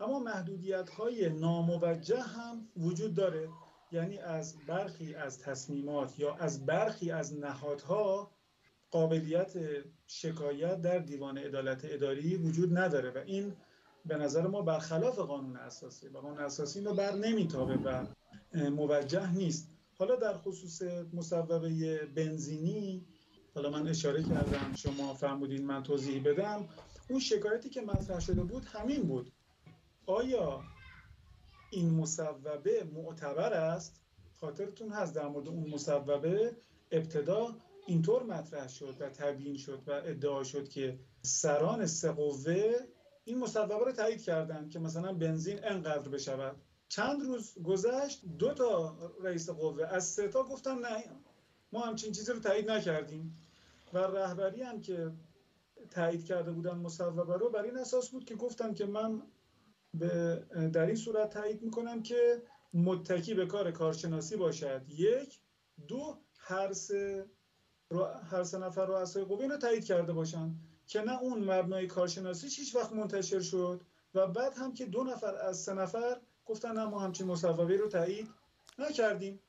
[0.00, 3.48] اما محدودیت های ناموجه هم وجود داره.
[3.92, 8.30] یعنی از برخی از تصمیمات یا از برخی از نهادها
[8.90, 9.52] قابلیت
[10.06, 13.52] شکایت در دیوان عدالت اداری وجود نداره و این
[14.06, 18.06] به نظر ما برخلاف قانون اساسی و قانون اساسی رو بر نمیتابه و
[18.70, 19.70] موجه نیست.
[19.98, 23.06] حالا در خصوص مصوبه بنزینی
[23.54, 26.68] حالا من اشاره کردم شما فرمودین من توضیح بدم.
[27.10, 29.32] اون شکایتی که مطرح شده بود همین بود.
[30.06, 30.62] آیا
[31.70, 34.00] این مصوبه معتبر است.
[34.40, 36.56] خاطرتون هست در مورد اون مصوبه
[36.90, 42.74] ابتدا اینطور مطرح شد و تبیین شد و ادعا شد که سران سه قوه
[43.24, 46.56] این مصوبه رو تایید کردن که مثلا بنزین انقدر بشود.
[46.88, 51.04] چند روز گذشت دو تا رئیس قوه از سه تا گفتن نه
[51.72, 53.36] ما همچین چیزی رو تایید نکردیم.
[53.92, 55.12] و رهبری هم که
[55.90, 59.22] تایید کرده بودن مصوبه رو بر این اساس بود که گفتن که من
[59.98, 62.42] به در این صورت تایید می‌کنم که
[62.74, 64.82] متکی به کار کارشناسی باشد.
[64.88, 65.40] یک
[65.88, 67.26] دو هر سه
[68.30, 70.54] هر سه نفر رؤسای قوه رو تایید کرده باشن
[70.86, 73.80] که نه اون مبنای کارشناسی هیچ وقت منتشر شد
[74.14, 77.88] و بعد هم که دو نفر از سه نفر گفتن نه ما همچین مصوبه رو
[77.88, 78.28] تایید
[78.78, 79.40] نکردیم.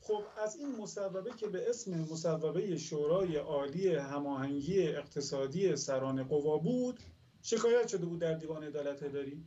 [0.00, 7.00] خب از این مصوبه که به اسم مصوبه شورای عالی هماهنگی اقتصادی سران قوا بود
[7.42, 9.44] شکایت شده بود در دیوان عدالت اداری.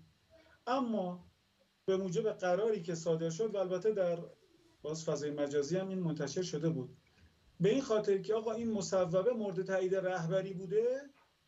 [0.67, 1.32] اما
[1.86, 4.19] به موجب قراری که صادر شد و البته در
[4.82, 6.97] باز فضای مجازی هم این منتشر شده بود.
[7.60, 11.02] به این خاطر که آقا این مصوبه مورد تایید رهبری بوده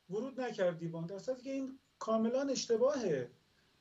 [0.10, 3.32] ورود نکرد دیوان در که این کاملا اشتباهه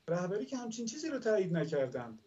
[0.09, 2.23] رهبری که همچین چیزی رو تایید نکردند.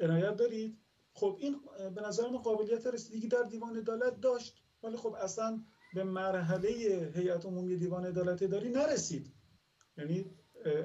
[0.00, 0.78] عنایت دارید؟
[1.12, 1.60] خب این
[1.94, 6.68] به نظر ما قابلیت رسیدگی در دیوان عدالت داشت ولی خب اصلا به مرحله
[7.14, 9.32] هیئت عمومی دیوان عدالت داری نرسید.
[9.98, 10.30] یعنی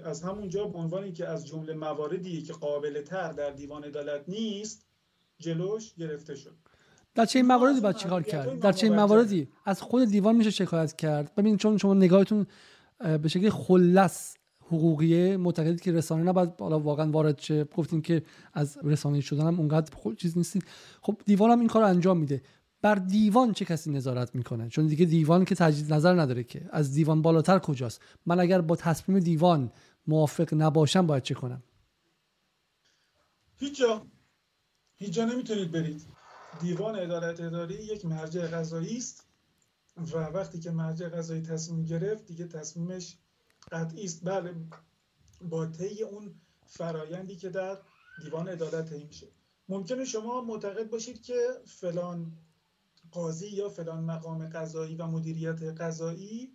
[0.05, 4.85] از همونجا به عنوان که از جمله مواردی که قابل تر در دیوان عدالت نیست
[5.39, 6.55] جلوش گرفته شد.
[7.15, 9.47] در چه مواردی باید چیکار کرد؟ در چه مواردی.
[9.65, 12.45] از خود دیوان میشه شکایت کرد؟ ببین چون شما نگاهتون
[13.21, 17.63] به شکلی خلص حقوقیه معتقدید که رسانه نباید حالا واقعا وارد شه.
[17.63, 20.65] گفتیم که از رسانه شدن هم اونقدر چیز نیستید
[21.01, 22.41] خب دیوان هم این کار انجام میده.
[22.83, 26.69] بر دیوان چه کسی نظارت می‌کنه؟ چون دیگه دیوان که تجدید نظر نداره که.
[26.71, 29.71] از دیوان بالاتر کجاست؟ من اگر با تصمیم دیوان
[30.07, 31.63] موافق نباشم باید چه کنم؟
[33.57, 34.05] هیچ جا
[34.97, 36.01] هیچ جا نمی‌تونید برید.
[36.61, 39.27] دیوان عدالت اداری یک مرجع قضایی است
[39.97, 43.17] و وقتی که مرجع قضایی تصمیم گرفت دیگه تصمیمش
[43.71, 44.25] قطعی است.
[44.25, 44.55] بله
[45.41, 46.35] با طی اون
[46.67, 47.77] فرایندی که در
[48.23, 49.27] دیوان عدالت میشه.
[49.69, 52.31] ممکنه شما معتقد باشید که فلان
[53.13, 56.51] قاضی یا فلان مقام قضایی و مدیریت قضایی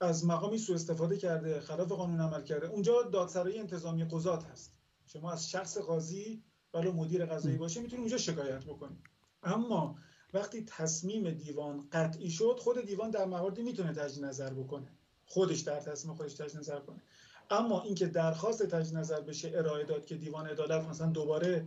[0.00, 2.66] از مقامی سوء استفاده کرده خلاف قانون عمل کرده.
[2.66, 4.72] اونجا دادسرای انتظامی قضات هست.
[5.06, 6.42] شما از شخص قاضی
[6.74, 8.98] ولو مدیر قضایی باشه می‌تونید اونجا شکایت بکنید
[9.42, 9.96] اما
[10.34, 14.88] وقتی تصمیم دیوان قطعی شد خود دیوان در مواردی می‌تونه تجدید نظر بکنه.
[15.26, 17.02] خودش در تصمیم خودش تجدید نظر کنه.
[17.50, 21.66] اما اینکه درخواست تجدید نظر بشه ارائه داد که دیوان عدالت مثلا دوباره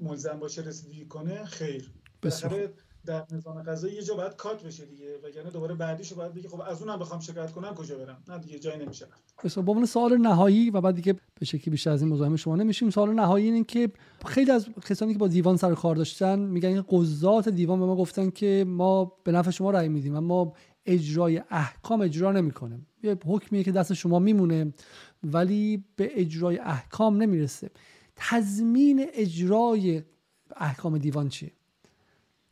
[0.00, 1.92] ملزم باشه رسیدگی کنه خیر.
[2.22, 2.72] بسیار.
[3.06, 6.60] در نظام قضایی یه جا باید کات بشه دیگه وگرنه دوباره بعدیشو باید بگی خب
[6.60, 9.06] از اونم بخوام شکایت کنم کجا برم؟ نه دیگه جایی نمیشه.
[9.44, 12.56] بس به عنوان سوال نهایی و بعد دیگه به شکلی بیشتر از این مزاحم شما
[12.56, 13.90] نمیشیم سوال نهایی اینه که
[14.26, 18.30] خیلی از کسانی که با دیوان سر کار داشتن میگن قضات دیوان به ما گفتن
[18.30, 20.52] که ما به نفع شما رأی میدیم اما
[20.86, 22.80] اجرای احکام اجرا نمی‌کنه.
[23.02, 24.74] یه حکمیه که دست شما میمونه
[25.22, 27.70] ولی به اجرای احکام نمی‌رسه.
[28.16, 30.02] تضمین اجرای
[30.56, 31.59] احکام دیوان چیه؟ یعنی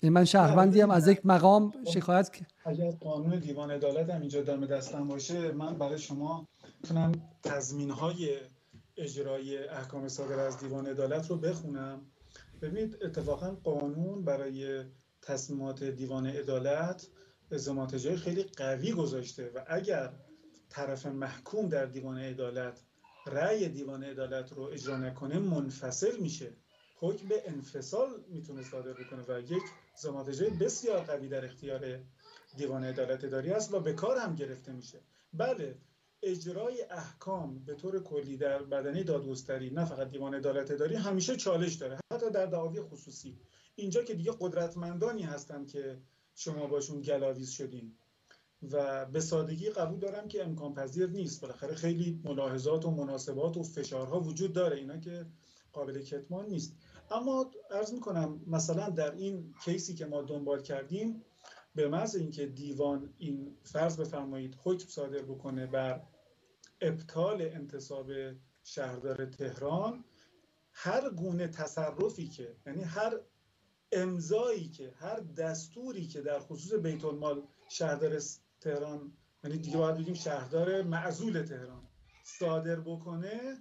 [0.02, 2.30] من شهروندی هم از یک مقام شکایت
[2.64, 6.48] اگر قانون دیوان عدالت هم اینجا دم دستم باشه من برای شما
[6.82, 8.36] می‌تونم تضمین های
[8.96, 12.00] اجرای احکام صادر از دیوان عدالت رو بخونم.
[12.62, 14.84] ببینید اتفاقا قانون برای
[15.22, 17.06] تصمیمات دیوان عدالت
[17.52, 20.12] ازامات خیلی قوی گذاشته و اگر
[20.68, 22.80] طرف محکوم در دیوان عدالت
[23.26, 26.52] رأی دیوان عدالت رو اجرا نکنه منفصل میشه.
[27.00, 29.62] حکم به انفصال می‌تونه صادر بکنه و یک
[30.00, 32.00] زماتجه بسیار قوی در اختیار
[32.56, 35.00] دیوان عدالت داری است و به کار هم گرفته میشه.
[35.32, 35.78] بله
[36.22, 41.74] اجرای احکام به طور کلی در بدنه دادگستری نه فقط دیوان عدالت داری همیشه چالش
[41.74, 43.38] داره حتی در دعاوی خصوصی.
[43.74, 45.98] اینجا که دیگه قدرتمندانی هستن که
[46.34, 47.94] شما باشون گلاویز شدین
[48.62, 51.40] و به سادگی قبول دارم که امکان پذیر نیست.
[51.40, 55.26] بالاخره خیلی ملاحظات و مناسبات و فشارها وجود داره اینا که
[55.72, 56.76] قابل کتمان نیست.
[57.10, 61.24] اما ارز می‌کنم مثلا در این کیسی که ما دنبال کردیم
[61.74, 66.02] به محض اینکه دیوان این فرض بفرمایید حکم صادر بکنه بر
[66.80, 68.10] ابطال انتصاب
[68.64, 70.04] شهردار تهران
[70.72, 73.20] هر گونه تصرفی که یعنی هر
[73.92, 78.20] امضایی که هر دستوری که در خصوص بیت المال شهردار
[78.60, 79.12] تهران
[79.44, 81.88] یعنی دیگه باید بگیم شهردار معزول تهران
[82.24, 83.58] صادر بکنه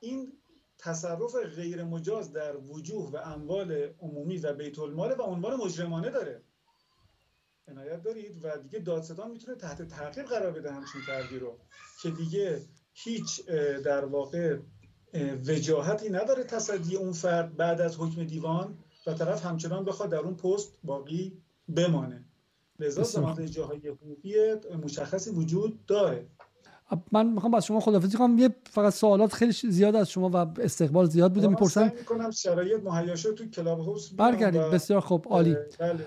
[0.00, 0.32] این
[0.78, 6.42] تصرف غیر مجاز در وجوه و اموال عمومی و بیت المال و عنوان مجرمانه داره.
[7.68, 11.58] عنایت دارید و دیگه دادستان می‌تونه تحت تعقیب قرار بده همچین فردی رو
[12.02, 12.60] که دیگه
[12.92, 13.46] هیچ
[13.84, 14.58] در واقع
[15.46, 20.36] وجاهتی نداره تصدی اون فرد بعد از حکم دیوان و طرف همچنان بخواد در اون
[20.36, 22.24] پست باقی بمانه.
[22.78, 26.26] لذا زمان جاهای حقوقی مشخصی وجود داره.
[27.12, 28.38] من می‌خوام از شما خدافظی کنم.
[28.38, 31.48] یه فقط سوالات خیلی زیاد از شما و استقبال زیاد بوده.
[31.48, 35.26] می‌پرسن می‌کنم شرایط مهیا تو کلاب هاوس برگردید بسیار خوب.
[35.28, 35.56] عالی.
[35.78, 36.06] بله.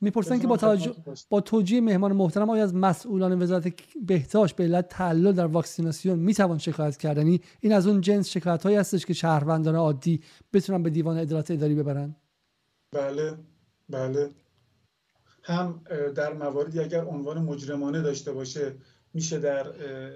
[0.00, 0.94] می‌پرسن که با توجه
[1.30, 3.72] با توجیه مهمان محترم آیا از مسئولان وزارت
[4.06, 8.76] بهداشت به علت تعلل در واکسیناسیون می‌توان شکایت کردنی این از اون جنس شکایت هایی
[8.76, 10.20] هستش که شهروندان عادی
[10.52, 12.16] بتونن به دیوان عدالت اداری ببرن؟
[12.92, 13.34] بله.
[13.88, 14.30] بله.
[15.42, 15.80] هم
[16.14, 18.72] در مواردی اگر عنوان مجرمانه داشته باشه
[19.16, 19.66] میشه در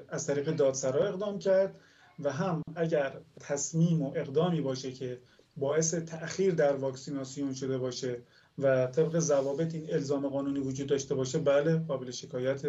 [0.08, 1.74] از طریق دادسرا اقدام کرد
[2.22, 5.18] و هم اگر تصمیم و اقدامی باشه که
[5.56, 8.22] باعث تأخیر در واکسیناسیون شده باشه
[8.58, 12.62] و طبق ضوابط این الزام قانونی وجود داشته باشه بله قابل شکایت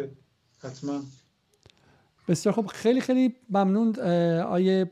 [0.58, 1.00] حتما.
[2.28, 4.00] بسیار خب خیلی خیلی ممنون
[4.40, 4.90] آیه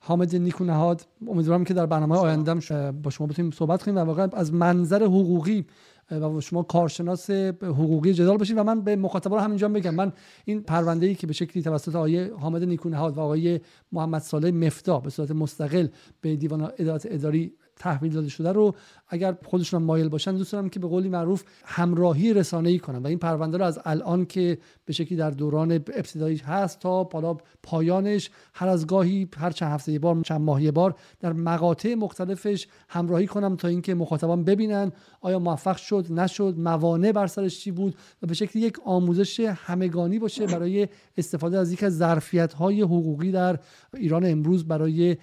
[0.00, 2.60] حامد نیکو نهاد امیدوارم که در برنامه آیندهم
[3.02, 5.66] با شما بتونیم صحبت کنیم و واقعا از منظر حقوقی
[6.10, 7.30] و شما کارشناس
[7.62, 10.12] حقوقی جدال باشید و من به مخاطبان همینجا بگم من
[10.44, 13.60] این پرونده ای که به شکلی توسط آقای حامد نیکونهاد و آقای
[13.92, 15.88] محمد صالح مفتا به صورت مستقل
[16.20, 18.74] به دیوان ادارات اداری تحویل داده شده رو
[19.08, 23.06] اگر خودشون مایل باشن دوست دارم که به قولی معروف همراهی رسانه ای کنم و
[23.06, 28.30] این پرونده رو از الان که به شکلی در دوران ابتدایی هست تا بالا پایانش
[28.54, 32.66] هر از گاهی هر چند هفته یه بار چند ماه یه بار در مقاطع مختلفش
[32.88, 37.96] همراهی کنم تا اینکه مخاطبان ببینن آیا موفق شد نشد موانع بر سرش چی بود
[38.22, 43.32] و به شکلی یک آموزش همگانی باشه برای استفاده از یک از ظرفیت های حقوقی
[43.32, 43.58] در
[43.94, 45.16] ایران امروز برای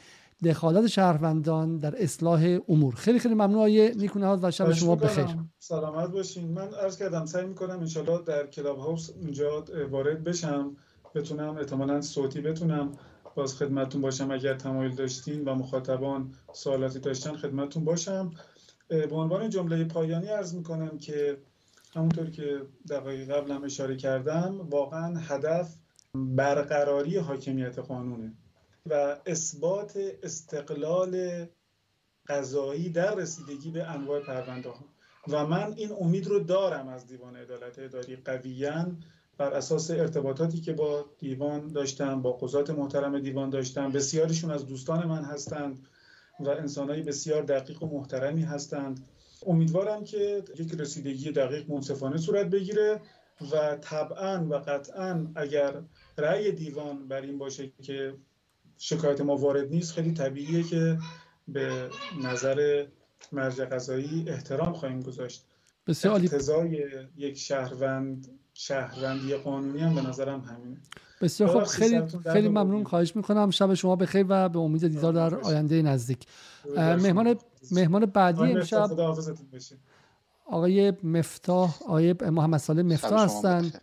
[0.44, 2.96] دخالت شهروندان در اصلاح امور.
[2.96, 5.26] خیلی خیلی ممنون آیه نیکونهاد و شب شما بخیر.
[5.60, 6.52] سلامت باشین.
[6.52, 10.76] من عرض کردم سعی می‌کنم انشالله در کلاب هاوس اونجا وارد بشم.
[11.16, 12.92] بتونم احتمالا صوتی بتونم.
[13.36, 18.32] باز خدمتون باشم اگر تمایل داشتین و مخاطبان سوالاتی داشتن خدمتون باشم.
[18.88, 21.38] به عنوان جمله پایانی عرض می‌کنم که
[21.96, 25.76] همونطور که دقایق قبلم اشاره کردم واقعا هدف
[26.16, 28.34] برقراری حاکمیت قانونه.
[28.90, 31.46] و اثبات استقلال
[32.28, 34.86] قضایی در رسیدگی به انواع پرونده ها
[35.28, 38.86] و من این امید رو دارم از دیوان عدالت اداری قویا
[39.38, 43.92] بر اساس ارتباطاتی که با دیوان داشتم با قضات محترم دیوان داشتم.
[43.92, 45.88] بسیارشون از دوستان من هستند
[46.40, 49.08] و انسانهای بسیار دقیق و محترمی هستند.
[49.46, 53.02] امیدوارم که یک رسیدگی دقیق منصفانه صورت بگیره
[53.52, 55.82] و طبعا و قطعا اگر
[56.18, 58.14] رأی دیوان بر این باشه که
[58.78, 59.94] شکایت ما وارد نیست.
[59.94, 60.98] خیلی طبیعیه که
[61.48, 61.90] به
[62.24, 62.86] نظر
[63.32, 65.46] مرجع قضایی احترام خواهیم گذاشت.
[65.88, 66.86] بسیار اقتضای
[67.18, 70.78] یک شهروند شهروندی قانونی هم به نظرم همینه.
[71.22, 71.64] بسیار خوب.
[71.64, 72.02] خیلی
[72.34, 72.84] خیلی ممنون.
[72.84, 73.50] خواهش می‌کنم.
[73.50, 76.26] شب شما بخیر و به امید دیدار در آینده نزدیک.
[76.78, 77.36] مهمان
[77.72, 78.90] مهمان بعدی امشب
[80.46, 83.82] آقای مفتاح آقای محمد صالح مفتاح هستند.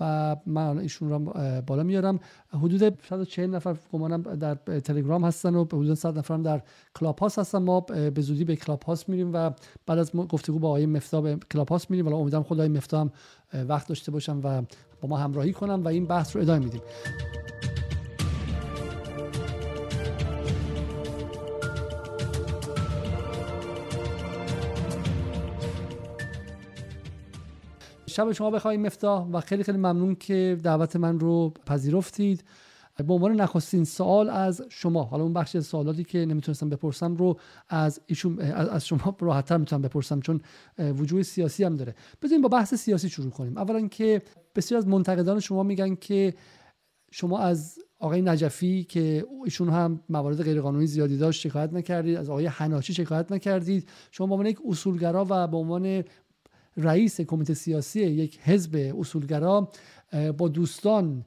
[0.00, 1.18] و من ایشون رو
[1.66, 2.20] بالا میارم.
[2.52, 6.62] حدود 140 نفر گمانم در تلگرام هستن و حدود 100 نفر هم در
[6.94, 7.58] کلاب هاوس هستن.
[7.58, 9.50] ما به زودی به کلاب هاوس میریم و
[9.86, 12.06] بعد از گفتگو با آقای مفتاح به کلاب هاوس میریم.
[12.06, 13.10] ولی امیدوارم آقای مفتاح هم
[13.68, 14.62] وقت داشته باشم و
[15.00, 16.80] با ما همراهی کنم و این بحث رو ادامه میدیم.
[28.18, 32.44] شب شما بخواهیم مفتاح و خیلی خیلی ممنون که دعوت من رو پذیرفتید.
[33.06, 37.38] به عنوان نخستین سوال از شما حالا اون بخش سوالاتی که نمی‌تونستم بپرسم رو
[37.68, 40.40] از ایشون از شما راحتتر می‌تونم بپرسم چون
[40.78, 41.94] وجوه سیاسی هم داره.
[42.22, 43.58] بذاریم با بحث سیاسی شروع کنیم.
[43.58, 44.22] اولا که
[44.54, 46.34] بسیار از منتقدان شما میگن که
[47.10, 52.46] شما از آقای نجفی که ایشون هم موارد غیرقانونی زیادی داشت شکایت نکردید از آقای
[52.46, 53.88] حناچی شکایت نکردید.
[54.10, 56.04] شما به عنوان یک اصولگرا و به عنوان
[56.78, 59.68] رئیس کمیته سیاسی یک حزب اصولگرا
[60.38, 61.24] با دوستان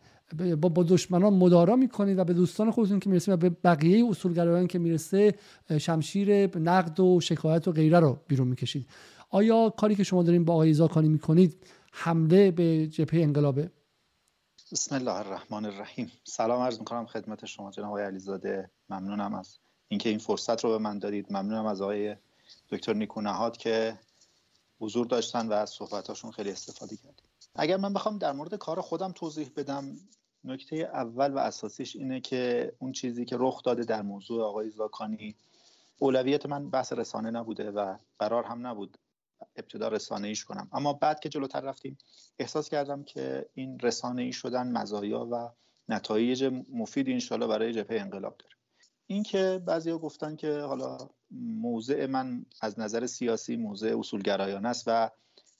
[0.62, 4.68] با, با دشمنان مدارا می‌کنید و به دوستان خودتون که می‌رسید و به بقیه اصولگرایان
[4.68, 5.36] که می‌رسه
[5.78, 8.88] شمشیر نقد و شکایت و غیره رو بیرون می‌کشید.
[9.30, 11.58] آیا کاری که شما دارین با آقای زاکانی می‌کنید
[11.92, 13.72] حمله به جبهه انقلابه
[14.72, 16.12] بسم الله الرحمن الرحیم.
[16.24, 18.72] سلام عرض می‌کنم خدمت شما جناب آقای علیزاده.
[18.90, 21.26] ممنونم از اینکه این فرصت رو به من دادید.
[21.30, 22.16] ممنونم از آقای
[22.70, 24.00] دکتر نیکو نهاد که
[24.82, 27.26] حضور داشتن و از صحبتاشون خیلی استفاده کردیم.
[27.56, 29.98] اگر من بخوام در مورد کار خودم توضیح بدم
[30.44, 35.36] نکته اول و اساسیش اینه که اون چیزی که رخ داده در موضوع آقای زاکانی
[36.00, 38.98] اولویت من بحث رسانه نبوده و قرار هم نبود
[39.56, 40.70] ابتدا رسانه ایش کنم.
[40.74, 41.98] اما بعد که جلوتر رفتیم
[42.40, 45.50] احساس کردم که این رسانه ای شدن مزایا و
[45.90, 48.56] نتایج مفید انشالله برای جبهه انقلاب داره.
[49.08, 50.98] اینکه بعضیا گفتن که حالا
[51.32, 55.10] موضع من از نظر سیاسی موضع اصولگرایانه است و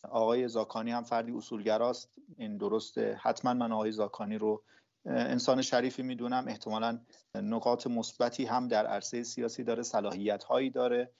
[0.10, 2.10] آقای زاکانی هم فردی اصولگراست.
[2.38, 4.64] این درسته حتما من آقای زاکانی رو
[5.06, 6.46] انسان شریفی می‌دونم.
[6.48, 7.00] احتمالا
[7.36, 11.12] نقاط مثبتی هم در عرصه سیاسی داره صلاحیت هایی داره.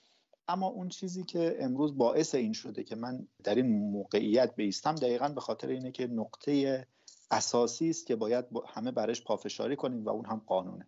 [0.48, 5.28] اما اون چیزی که امروز باعث این شده که من در این موقعیت بیستم دقیقا
[5.28, 6.86] به خاطر اینه که نقطه
[7.30, 10.86] اساسی است که باید همه برش پافشاری کنیم و اون هم قانونه.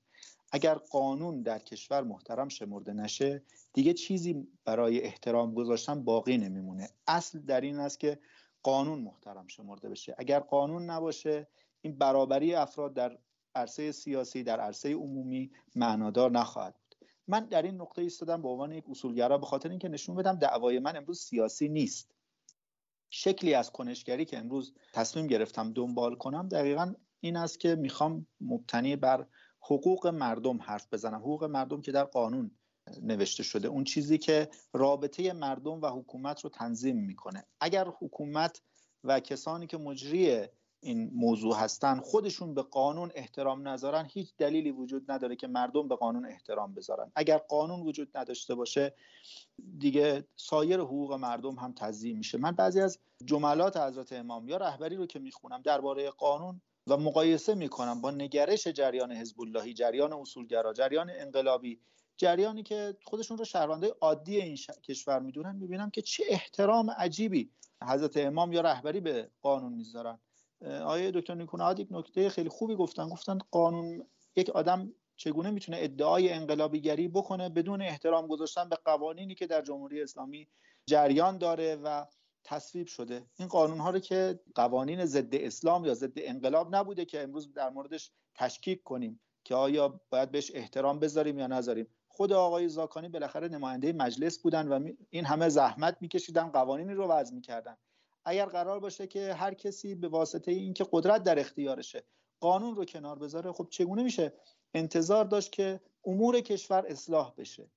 [0.55, 3.43] اگر قانون در کشور محترم شمرده نشه
[3.73, 6.89] دیگه چیزی برای احترام گذاشتن باقی نمیمونه.
[7.07, 8.19] اصل در این است که
[8.63, 10.15] قانون محترم شمرده بشه.
[10.19, 11.49] اگر قانون نباشه
[11.81, 13.19] این برابری افراد در
[13.55, 17.09] عرصه سیاسی در عرصه عمومی معنادار نخواهد بود.
[17.29, 20.79] من در این نقطه ایستادم به عنوان یک اصولگرا به خاطر اینکه نشون بدم دعوای
[20.79, 22.15] من امروز سیاسی نیست.
[23.11, 28.97] شکلی از کنشگری که امروز تصمیم گرفتم دنبال کنم دقیقا این است که می‌خوام مبتنی
[28.97, 29.27] بر
[29.67, 32.51] حقوق مردم حرف بزنم حقوق مردم که در قانون
[33.03, 37.45] نوشته شده اون چیزی که رابطه مردم و حکومت رو تنظیم می‌کنه.
[37.61, 38.63] اگر حکومت
[39.05, 40.47] و کسانی که مجری
[40.81, 45.97] این موضوع هستن خودشون به قانون احترام نذارن هیچ دلیلی وجود نداره که مردم به
[45.97, 47.13] قانون احترام بذارن.
[47.17, 48.95] اگر قانون وجود نداشته باشه
[49.79, 52.39] دیگه سایر حقوق مردم هم تضییع میشه.
[52.39, 57.55] من بعضی از جملات حضرت امام یا رهبری رو که می‌خونم درباره قانون و مقایسه
[57.55, 61.81] می‌کنم با نگرش جریان حزب اللهی جریان اصولگرا جریان انقلابی
[62.17, 67.51] جریانی که خودشون رو شهرونده عادی این کشور می‌دونن می‌بینم که چه احترام عجیبی
[67.83, 70.19] حضرت امام یا رهبری به قانون می‌ذارن.
[70.85, 73.09] آیه دکتر نیکونهاد یک نکته خیلی خوبی گفتن.
[73.09, 74.07] گفتن قانون
[74.37, 80.03] یک آدم چگونه می‌تونه ادعای انقلابیگری بکنه بدون احترام گذاشتن به قوانینی که در جمهوری
[80.03, 80.49] اسلامی
[80.87, 82.07] جریان داره و
[82.45, 83.27] تصویب شده.
[83.37, 87.71] این قانون ها رو که قوانین ضد اسلام یا ضد انقلاب نبوده که امروز در
[87.71, 91.87] موردش تشکیک کنیم که آیا باید بهش احترام بذاریم یا نذاریم.
[92.09, 97.35] خود آقای زاکانی بالاخره نماینده مجلس بودن و این همه زحمت میکشیدن قوانینی رو وضع
[97.35, 97.77] می‌کردن.
[98.25, 102.05] اگر قرار باشه که هر کسی به واسطه اینکه قدرت در اختیارشه
[102.41, 104.33] قانون رو کنار بذاره خب چگونه میشه؟
[104.75, 107.71] انتظار داشت که امور کشور اصلاح بشه.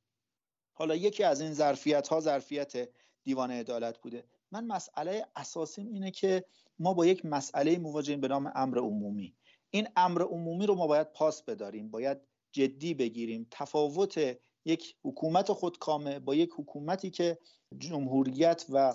[0.74, 2.90] حالا یکی از این ظرفیت ها ظرفیت
[3.24, 4.24] دیوان عدالت بوده.
[4.52, 6.46] من مسئله اساسیم اینه که
[6.80, 9.36] ما با یک مسئله مواجهیم به نام امر عمومی.
[9.70, 12.18] این امر عمومی رو ما باید پاس بداریم باید
[12.52, 13.48] جدی بگیریم.
[13.52, 17.38] تفاوت یک حکومت خودکامه با یک حکومتی که
[17.78, 18.94] جمهوریت و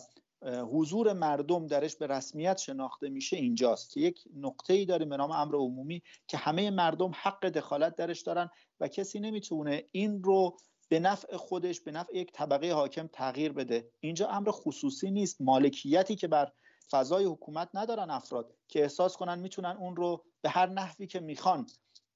[0.73, 5.31] حضور مردم درش به رسمیت شناخته میشه اینجاست که یک نقطه ای داریم به نام
[5.31, 8.51] امر عمومی که همه مردم حق دخالت درش دارن
[8.81, 10.57] و کسی نمی‌تونه این رو
[10.93, 13.91] به نفع خودش به نفع یک طبقه حاکم تغییر بده.
[14.01, 15.41] اینجا امر خصوصی نیست.
[15.41, 16.53] مالکیتی که بر
[16.91, 21.67] فضای حکومت ندارن افراد که احساس کنن می‌تونن اون رو به هر نحوی که می‌خوان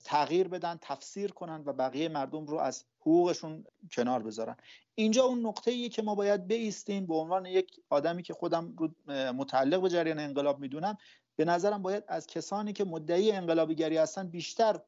[0.04, 4.56] تغییر بدن تفسیر کنن و بقیه مردم رو از حقوقشون کنار بذارن.
[4.94, 8.88] اینجا اون نقطه ایه که ما باید بیستیم به عنوان یک آدمی که خودم رو
[9.32, 10.98] متعلق به جریان انقلاب می‌دونم
[11.36, 14.80] به نظرم باید از کسانی که مدعی انقلابیگری هستن بیشتر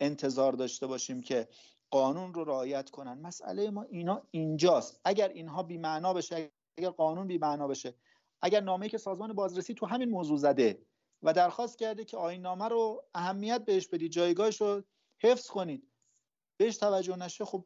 [0.00, 1.48] انتظار داشته باشیم که
[1.94, 3.18] قانون رو رعایت کنن.
[3.18, 5.00] مسئله ما اینا اینجاست.
[5.04, 7.94] اگر اینها بی معنا بشه اگر قانون بی معنا بشه
[8.42, 10.78] اگر نامه که سازمان بازرسی تو همین موضوع زده
[11.22, 14.82] و درخواست کرده که آیین نامه رو اهمیت بهش بدید جایگاهش رو
[15.22, 15.88] حفظ کنید
[16.56, 17.64] بهش توجه نشه خب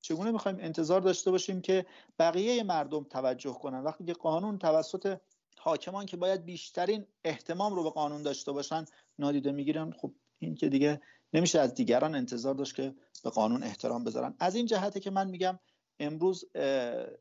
[0.00, 1.86] چگونه می‌خوایم انتظار داشته باشیم که
[2.18, 5.20] بقیه مردم توجه کنن؟ وقتی که قانون توسط
[5.58, 8.84] حاکمان که باید بیشترین احتمام رو به قانون داشته باشن
[9.18, 11.00] نادیده می‌گیرن خب این که دیگه
[11.32, 14.34] نمیشه از دیگران انتظار داشت که به قانون احترام بذارن.
[14.38, 15.58] از این جهته که من میگم
[16.00, 16.44] امروز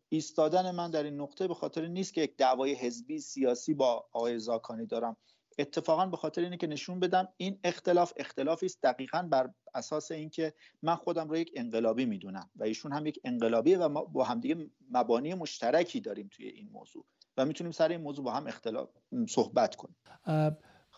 [0.09, 4.39] ایستادن من در این نقطه به خاطر نیست که یک دعوای حزبی سیاسی با آقای
[4.39, 5.17] زاکانی دارم.
[5.57, 10.53] اتفاقا به خاطر اینه که نشون بدم این اختلاف اختلافی است دقیقا بر اساس اینکه
[10.81, 14.69] من خودم رو یک انقلابی می‌دونم و ایشون هم یک انقلابیه و ما با همدیگه
[14.91, 17.05] مبانی مشترکی داریم توی این موضوع
[17.37, 18.89] و می‌تونیم سر این موضوع با هم اختلاف
[19.29, 19.97] صحبت کنیم.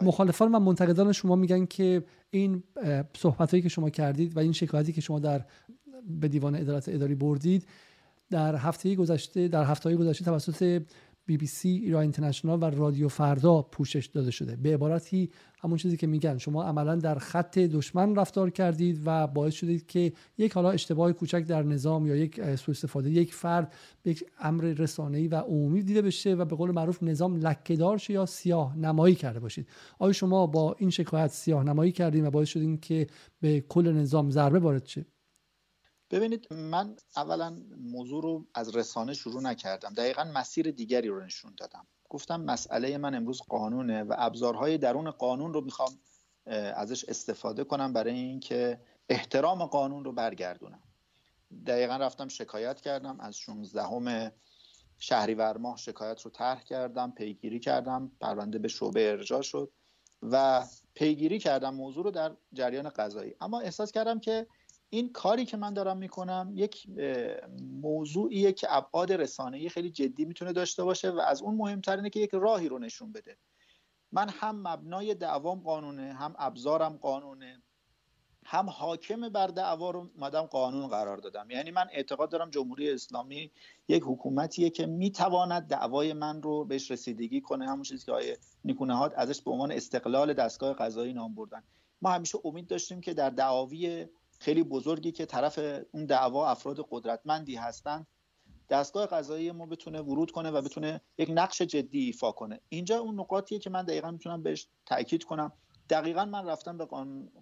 [0.01, 2.63] مخالفان و منتقدان شما میگن که این
[3.17, 5.45] صحبت که شما کردید و این شکایتی که شما در
[6.19, 7.67] به دیوان عدالت اداری بردید
[8.29, 10.81] در هفته گذشته در هفته گذشته توسط
[11.27, 14.55] بی بی سی ایران اینترنشنال و رادیو فردا پوشش داده شده.
[14.55, 16.37] به عبارتی همون چیزی که میگن.
[16.37, 21.43] شما عملا در خط دشمن رفتار کردید و باعث شدید که یک حالا اشتباه کوچک
[21.43, 23.73] در نظام یا یک سوء استفاده یک فرد
[24.03, 28.13] به یک امر رسانه‌ای و عمومی دیده بشه و به قول معروف نظام لکهدار شه
[28.13, 29.67] یا سیاه نمایی کرده باشید.
[29.99, 33.07] آیا شما با این شکایت سیاه نمایی کردین و باعث شدین که
[33.39, 35.05] به کل نظام ضربه وارد شه؟
[36.11, 39.93] ببینید من اولا موضوع رو از رسانه شروع نکردم.
[39.93, 41.87] دقیقا مسیر دیگری رو نشون دادم.
[42.09, 45.99] گفتم مسئله من امروز قانونه و ابزارهای درون قانون رو می‌خوام
[46.75, 50.83] ازش استفاده کنم برای اینکه احترام قانون رو برگردونم.
[51.67, 53.19] دقیقا رفتم شکایت کردم.
[53.19, 54.31] از 16
[54.99, 59.71] شهریور ماه شکایت رو طرح کردم پیگیری کردم پرونده به شعبه ارجاع شد
[60.21, 63.35] و پیگیری کردم موضوع رو در جریان قضایی.
[63.41, 64.47] اما احساس کردم که
[64.89, 66.87] این کاری که من دارم می‌کنم یک
[67.81, 72.19] موضوعیه که ابعاد رسانه‌ای خیلی جدی می‌تونه داشته باشه و از اون مهمتر اینه که
[72.19, 73.37] یک راهی رو نشون بده.
[74.11, 77.61] من هم مبنای دعوام قانونه هم ابزارم قانونه
[78.45, 81.49] هم حاکم بر دعوا رو مدام قانون قرار دادم.
[81.49, 83.51] یعنی من اعتقاد دارم جمهوری اسلامی
[83.87, 87.67] یک حکومتیه که می‌تواند دعوای من رو بهش رسیدگی کنه.
[87.67, 91.63] همون چیزی که آیه نیکونهاد ازش به عنوان استقلال دستگاه قضایی نام بردن.
[92.01, 94.07] ما همیشه امید داشتیم که در دعاوی
[94.39, 95.59] خیلی بزرگی که طرف
[95.91, 98.05] اون دعوا افراد قدرتمندی هستن
[98.69, 102.59] دستگاه قضایی ما بتونه ورود کنه و بتونه یک نقش جدی ایفا کنه.
[102.69, 105.51] اینجا اون نقاطیه که من دقیقا می‌تونم بهش تاکید کنم.
[105.89, 106.85] دقیقا من رفتم به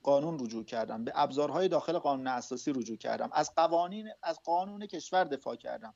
[0.04, 5.24] قانون رجوع کردم به ابزارهای داخل قانون اساسی رجوع کردم از قوانین از قانون کشور
[5.24, 5.94] دفاع کردم.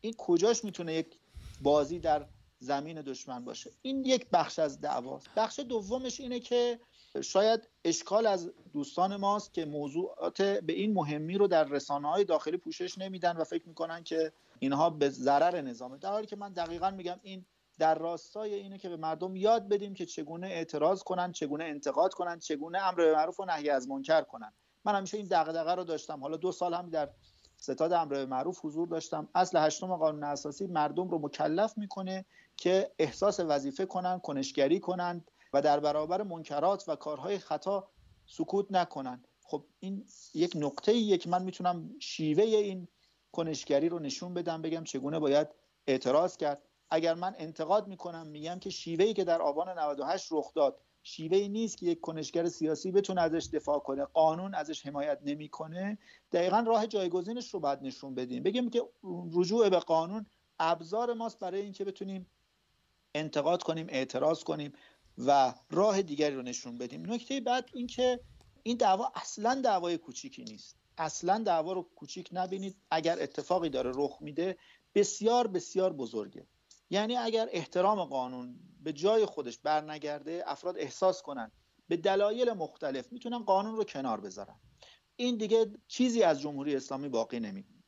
[0.00, 1.18] این کجاش می‌تونه یک
[1.62, 2.26] بازی در
[2.58, 5.28] زمین دشمن باشه؟ این یک بخش از دعواست.
[5.36, 6.80] بخش دومش اینه که
[7.22, 12.56] شاید اشکال از دوستان ماست که موضوعات به این مهمی رو در رسانه های داخلی
[12.56, 15.98] پوشش نمیدن و فکر می‌کنن که اینها به ضرر نظامه.
[15.98, 17.46] در حالی که من دقیقا میگم این
[17.78, 22.40] در راستای اینه که به مردم یاد بدیم که چگونه اعتراض کنند چگونه انتقاد کنند
[22.40, 24.54] چگونه امر به معروف و نهی از منکر کنند
[24.84, 26.20] من همیشه این دغدغه رو داشتم.
[26.20, 27.08] حالا دو سال هم در
[27.56, 29.28] ستاد امر به معروف حضور داشتم.
[29.34, 32.24] اصل هشتم قانون اساسی مردم رو مکلف می‌کنه
[32.56, 37.88] که احساس وظیفه کنند کنشگری کنند و در برابر منکرات و کارهای خطا
[38.26, 39.28] سکوت نکنند.
[39.42, 42.88] خب این یک نقطه ایه که من می‌تونم شیوه این
[43.32, 45.48] کنشگری رو نشون بدم بگم چگونه باید
[45.86, 46.62] اعتراض کرد.
[46.90, 51.78] اگر من انتقاد می‌کنم میگم که شیوهی که در آبان 98 رخ داد شیوهی نیست
[51.78, 55.98] که یک کنشگر سیاسی بتونه ازش دفاع کنه قانون ازش حمایت نمی‌کنه.
[56.32, 58.42] دقیقا راه جایگزینش رو باید نشون بدیم.
[58.42, 58.82] بگیم که
[59.34, 60.26] رجوع به قانون
[60.60, 62.26] ابزار ماست برای اینکه بتونیم
[63.14, 64.72] انتقاد کنیم اعتراض کنیم.
[65.26, 67.12] و راه دیگری رو نشون بدیم.
[67.12, 68.20] نکته بعد اینکه
[68.62, 70.76] این دعوا اصلا دعوای کوچیکی نیست.
[70.98, 72.76] اصلا دعوا رو کوچیک نبینید.
[72.90, 74.58] اگر اتفاقی داره رخ میده
[74.94, 76.46] بسیار بسیار بزرگه.
[76.90, 81.52] یعنی اگر احترام قانون به جای خودش برنگرده افراد احساس کنن
[81.88, 84.60] به دلایل مختلف می‌تونن قانون رو کنار بذارن.
[85.16, 87.84] این دیگه چیزی از جمهوری اسلامی باقی نمیمونه.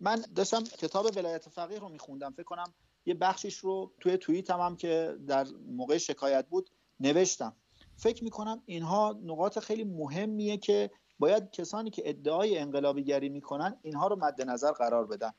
[0.00, 2.32] من داشتم کتاب ولایت فقیه رو میخوندم.
[2.32, 2.74] فکر کنم
[3.06, 7.56] یه بخشش رو توی توییت هم, که در موقع شکایت بود نوشتم.
[7.96, 14.16] فکر می‌کنم اینها نقاط خیلی مهمیه که باید کسانی که ادعای انقلابیگری می‌کنن اینها رو
[14.16, 15.32] مد نظر قرار بدن.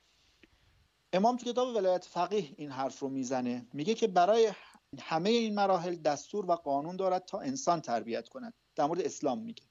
[1.13, 3.67] امام تو کتاب ولایت فقیه این حرف رو می‌زنه.
[3.73, 4.51] میگه که برای
[4.99, 8.53] همه این مراحل دستور و قانون دارد تا انسان تربیت کند.
[8.75, 9.63] در مورد اسلام میگه.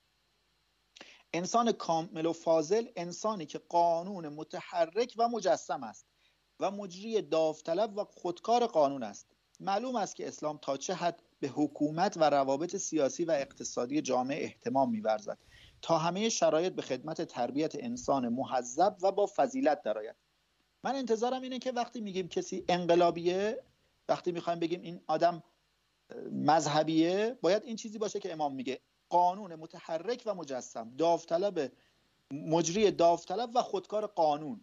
[1.32, 6.06] انسان کامل و فاضل انسانی که قانون متحرک و مجسم است.
[6.62, 9.26] و مجری داوطلب و خودکار قانون است.
[9.60, 14.44] معلوم است که اسلام تا چه حد به حکومت و روابط سیاسی و اقتصادی جامعه
[14.44, 15.38] احتمام میورزد.
[15.82, 20.16] تا همه شرایط به خدمت تربیت انسان محذب و با فضیلت درآید.
[20.84, 23.62] من انتظارم اینه که وقتی میگیم کسی انقلابیه
[24.08, 25.42] وقتی می‌خوایم بگیم این آدم
[26.32, 28.80] مذهبیه باید این چیزی باشه که امام میگه.
[29.08, 31.72] قانون متحرک و مجسم داوطلب
[32.30, 34.60] مجری داوطلب و خودکار قانون.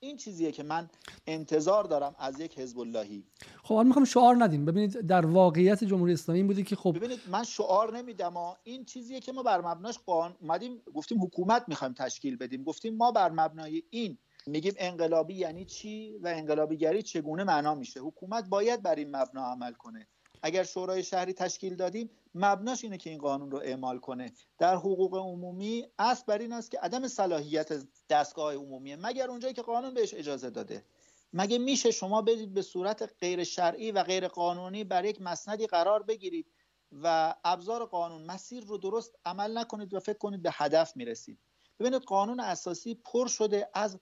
[0.00, 0.90] این چیزیه که من
[1.26, 3.24] انتظار دارم از یک حزب اللهی
[3.62, 4.64] خب حالا می‌خوام شعار ندیم.
[4.64, 8.34] ببینید در واقعیت جمهوری اسلامی بوده که خب ببینید من شعار نمیدم
[8.64, 12.62] این چیزیه که ما بر مبناش قانون اومدیم گفتیم حکومت می‌خوایم تشکیل بدیم.
[12.62, 18.48] گفتیم ما بر مبنای این میگیم انقلابی یعنی چی و انقلابیگری چگونه معنا میشه؟ حکومت
[18.48, 20.06] باید بر این مبنا عمل کنه.
[20.42, 24.32] اگر شورای شهری تشکیل دادیم مبناش اینه که این قانون رو اعمال کنه.
[24.58, 28.96] در حقوق عمومی اصل بر این است که عدم صلاحیت دستگاه عمومیه.
[28.96, 30.84] مگر اونجایی که قانون بهش اجازه داده.
[31.32, 36.02] مگه میشه شما برید به صورت غیر شرعی و غیر قانونی بر یک مسندی قرار
[36.02, 36.46] بگیرید
[36.92, 41.38] و ابزار قانون مسیر رو درست عمل نکنید و فکر کنید به هدف می‌رسید؟
[41.80, 44.00] ببینید قانون اساسی پر شده از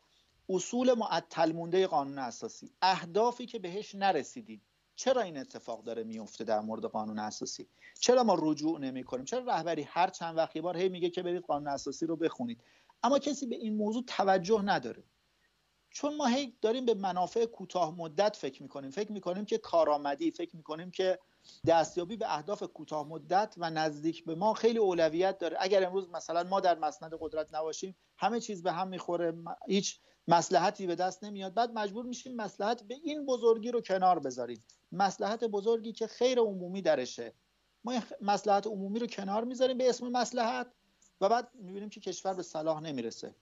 [0.48, 2.72] اصول معطل مونده قانون اساسی.
[2.82, 4.65] اهدافی که بهش نرسیدیم
[4.96, 7.68] چرا این اتفاق داره میفته در مورد قانون اساسی؟
[8.00, 11.42] چرا ما رجوع نمی کنیم چرا رهبری هر چند وقتی بار هی میگه که برید
[11.42, 12.60] قانون اساسی رو بخونید؟
[13.02, 15.04] اما کسی به این موضوع توجه نداره.
[15.90, 18.90] چون ما هی داریم به منافع کوتاه مدت فکر می‌کنیم.
[18.90, 21.18] فکر می‌کنیم که کارآمدی فکر می‌کنیم که
[21.66, 25.56] دستیابی به اهداف کوتاه مدت و نزدیک به ما خیلی اولویت داره.
[25.60, 29.34] اگر امروز مثلا ما در مسند قدرت نباشیم همه چیز به هم می‌خوره.
[29.68, 31.54] هیچ مسلحتی به دست نمیاد.
[31.54, 34.64] بعد مجبور میشیم مسلحت به این بزرگی رو کنار بذاریم.
[34.92, 37.32] مسلحت بزرگی که خیر عمومی درشه.
[37.84, 40.66] ما مسلحت عمومی رو کنار می‌ذاریم به اسم مسلحت
[41.20, 43.34] و بعد می‌بینیم که کشور به صلاح نمی‌رسه.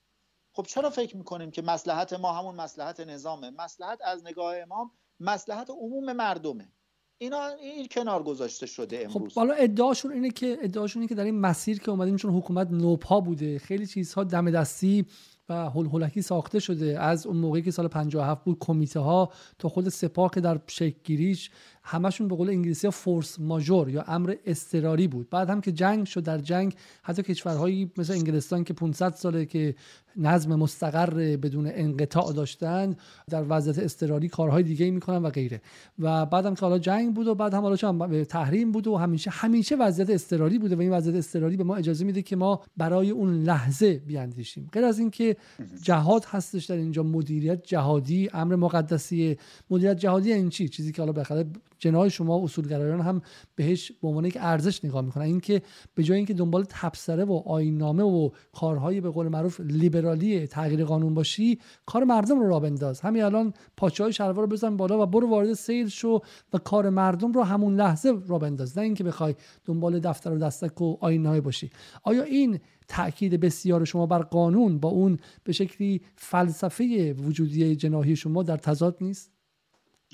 [0.53, 5.71] خب چرا فکر می‌کنیم که مسلحت ما همون مسلحت نظامه؟ مسلحت از نگاه امام مسلحت
[5.71, 6.73] عموم مردمه.
[7.19, 9.33] اینا این کنار گذاشته شده خب، امروز.
[9.33, 12.71] خب حالا ادعاشون اینه که ادعاشون اینه که در این مسیر که اومدیم چون حکومت
[12.71, 15.07] نوپا بوده خیلی چیزها دم دستی
[15.49, 17.01] و هول هولکی ساخته شده.
[17.01, 20.61] از اون موقعی که سال 57 بود کمیته ها تا خود سپاه که در
[21.05, 21.51] گیریش
[21.83, 25.31] همشون به قول انگلیسی فورس ماژور یا امر اضطراری بود.
[25.31, 29.75] بعد هم که جنگ شد در جنگ حتی کشورهایی مثل انگلستان که 500 ساله که
[30.17, 32.97] نظم مستقر بدون انقطاع داشتن
[33.31, 35.61] در وضعیت اضطراری کارهای دیگه می‌کنن و غیره.
[35.99, 39.77] و بعدم که حالا جنگ بود و بعد هم حالا تحریم بود و همیشه همیشه
[39.77, 43.43] وضعیت اضطراری بوده و این وضعیت اضطراری به ما اجازه میده که ما برای اون
[43.43, 44.69] لحظه بیاندیشیم.
[44.73, 45.34] غیر از اینکه
[45.83, 47.03] جهاد هستش در اینجا.
[47.03, 49.37] مدیریت جهادی امر مقدسی
[49.71, 51.47] مدیریت جهادی این چی؟ چیزی که حالا بخاطر
[51.79, 53.23] جناح شما اصولگرایان هم
[53.55, 55.25] بهش به عنوان یک ارزش نگاه می‌کنن.
[55.25, 55.63] اینکه
[55.95, 61.15] به جای اینکه دنبال تبصره و آینامه و کارهای به قول معروف لیبرالی تغییر قانون
[61.15, 63.01] باشی کار مردم رو را بنداز.
[63.01, 66.21] همین الان پاچه های شلوار رو بزن بالا و برو وارد سیل شو
[66.53, 68.79] و کار مردم رو همون لحظه را بنداز.
[68.79, 71.71] نه اینکه بخوای دنبال دفتر و دستک و آینه باشی.
[72.03, 78.43] آیا این تاکید بسیار شما بر قانون با اون به شکلی فلسفه وجودی جناهی شما
[78.43, 79.35] در تضاد نیست؟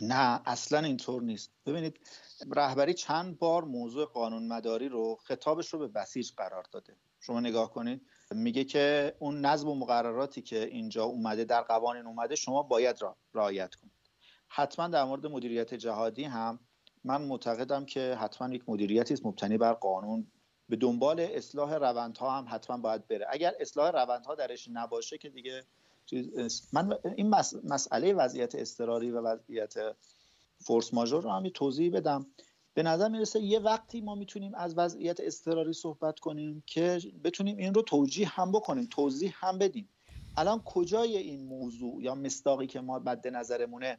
[0.03, 1.51] نه اصلا اینطور نیست.
[1.67, 2.01] ببینید
[2.51, 6.97] رهبری چند بار موضوع قانون مداری رو خطابش رو به بسیج قرار داده.
[7.21, 12.35] شما نگاه کنید میگه که اون نظم و مقرراتی که اینجا اومده در قوانین اومده
[12.35, 13.93] شما باید را رعایت کنید.
[14.49, 16.59] حتما در مورد مدیریت جهادی هم
[17.05, 20.27] من معتقدم که حتما یک مدیریتی است مبتنی بر قانون
[20.71, 23.27] به دنبال اصلاح روندها هم حتما باید بره.
[23.31, 25.65] اگر اصلاح روندها درش نباشه که دیگه
[26.73, 27.29] من این
[27.65, 29.75] مسئله وضعیت اضطراری و وضعیت
[30.59, 32.27] فورس ماژور رو هم توضیح بدم.
[32.75, 37.75] به نظر می‌رسه یه وقتی ما می‌تونیم از وضعیت اضطراری صحبت کنیم که بتونیم این
[37.75, 39.89] رو توجیه هم بکنیم توضیح هم بدیم.
[40.37, 43.99] الان کجای این موضوع یا مستاقی که ما بد نظرمونه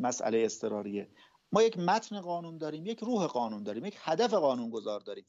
[0.00, 1.08] مسئله اضطراریه؟
[1.52, 5.24] ما یک متن قانون داریم یک روح قانون داریم یک هدف قانون گذار داریم.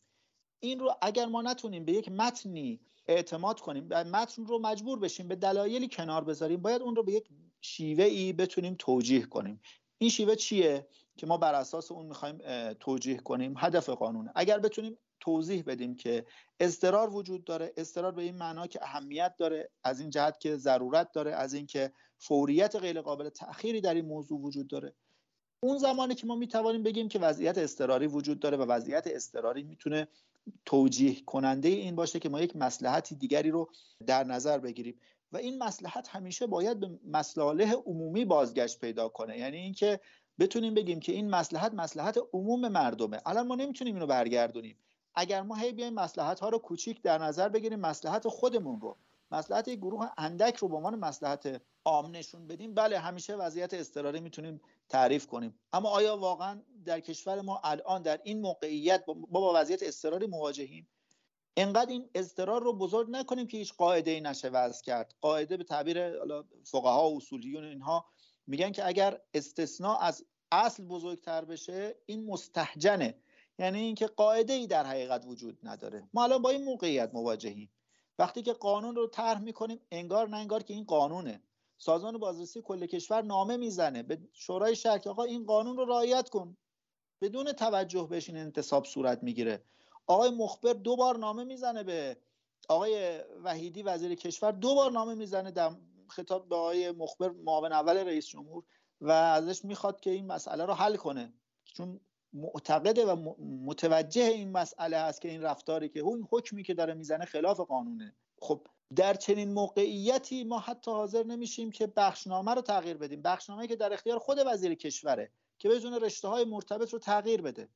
[0.64, 5.28] این رو اگر ما نتونیم به یک متنی اعتماد کنیم و متن رو مجبور بشیم
[5.28, 7.30] به دلایلی کنار بذاریم باید اون رو به یک
[7.62, 9.62] شیوه ای بتونیم توجیه کنیم.
[9.98, 10.88] این شیوه چیه
[11.18, 12.38] که ما بر اساس اون می‌خوایم
[12.74, 16.26] توجیه کنیم؟ هدف قانون اگر بتونیم توضیح بدیم که
[16.60, 21.12] اضطرار وجود داره اضطرار به این معنا که اهمیت داره از این جهت که ضرورت
[21.12, 24.94] داره از اینکه فوریت غیر قابل تأخیری در این موضوع وجود داره.
[25.64, 30.08] اون زمانی که ما می‌توانیم بگیم که وضعیت اضطراری وجود داره و وضعیت اضطراری می‌تونه
[30.66, 33.70] توجیه کننده این باشه که ما یک مسلحتی دیگری رو
[34.08, 35.00] در نظر بگیریم.
[35.32, 39.38] و این مسلحت همیشه باید به مصالح عمومی بازگشت پیدا کنه.
[39.38, 40.00] یعنی اینکه
[40.40, 43.22] بتونیم بگیم که این مسلحت مسلحت عموم مردمه.
[43.26, 44.78] الان ما نمی‌تونیم اینو برگردونیم.
[45.16, 48.98] اگر ما هی بیایم مسلحت ها رو کوچیک در نظر بگیریم مسلحت خودمون رو.
[49.32, 54.20] مسلحت یک گروه اندک رو به عنوان مسلحت عام نشون بدیم بله همیشه وضعیت اضطراری
[54.20, 55.60] می‌تونیم تعریف کنیم.
[55.74, 60.88] اما آیا واقعا در کشور ما الان در این موقعیت با با وضعیت اضطراری مواجهیم؟
[61.58, 65.16] انقدر این اضطرار رو بزرگ نکنیم که هیچ قاعده ای نشه وضع کرد.
[65.22, 66.12] قاعده به تعبیر
[66.64, 68.06] فقها و اصولیون اینها
[68.48, 73.16] میگن که اگر استثناء از اصل بزرگتر بشه این مستحجنه.
[73.60, 76.10] یعنی اینکه قاعده ای در حقیقت وجود نداره.
[76.14, 77.72] ما الان با این موقعیت مواجهیم.
[78.22, 81.44] وقتی که قانون رو طرح می‌کنیم انگار نه انگار که این قانونه.
[81.78, 84.04] سازمان بازرسی کل کشور نامه می‌زنه.
[84.04, 86.58] به شورای شهر آقا این قانون رو رعایت کن.
[87.22, 89.64] بدون توجه بهش این انتصاب صورت می‌گیره.
[90.08, 92.18] آقای مخبر دو بار نامه می‌زنه به
[92.70, 95.72] آقای وحیدی وزیر کشور دو بار نامه می‌زنه در
[96.08, 98.64] خطاب به آقای مخبر معاون اول رئیس جمهور
[99.02, 101.34] و ازش می‌خواد که این مسئله رو حل کنه.
[101.66, 102.00] چون
[102.34, 103.34] معتقده و
[103.66, 108.16] متوجه این مسئله هست که این رفتاری که اون حکمی که داره می‌زنه خلاف قانونه.
[108.42, 113.22] خب در چنین موقعیتی ما حتی حاضر نمیشیم که بخشنامه رو تغییر بدیم.
[113.22, 117.70] بخشنامه که در اختیار خود وزیر کشوره که بتونه رشته های مرتبط رو تغییر بده.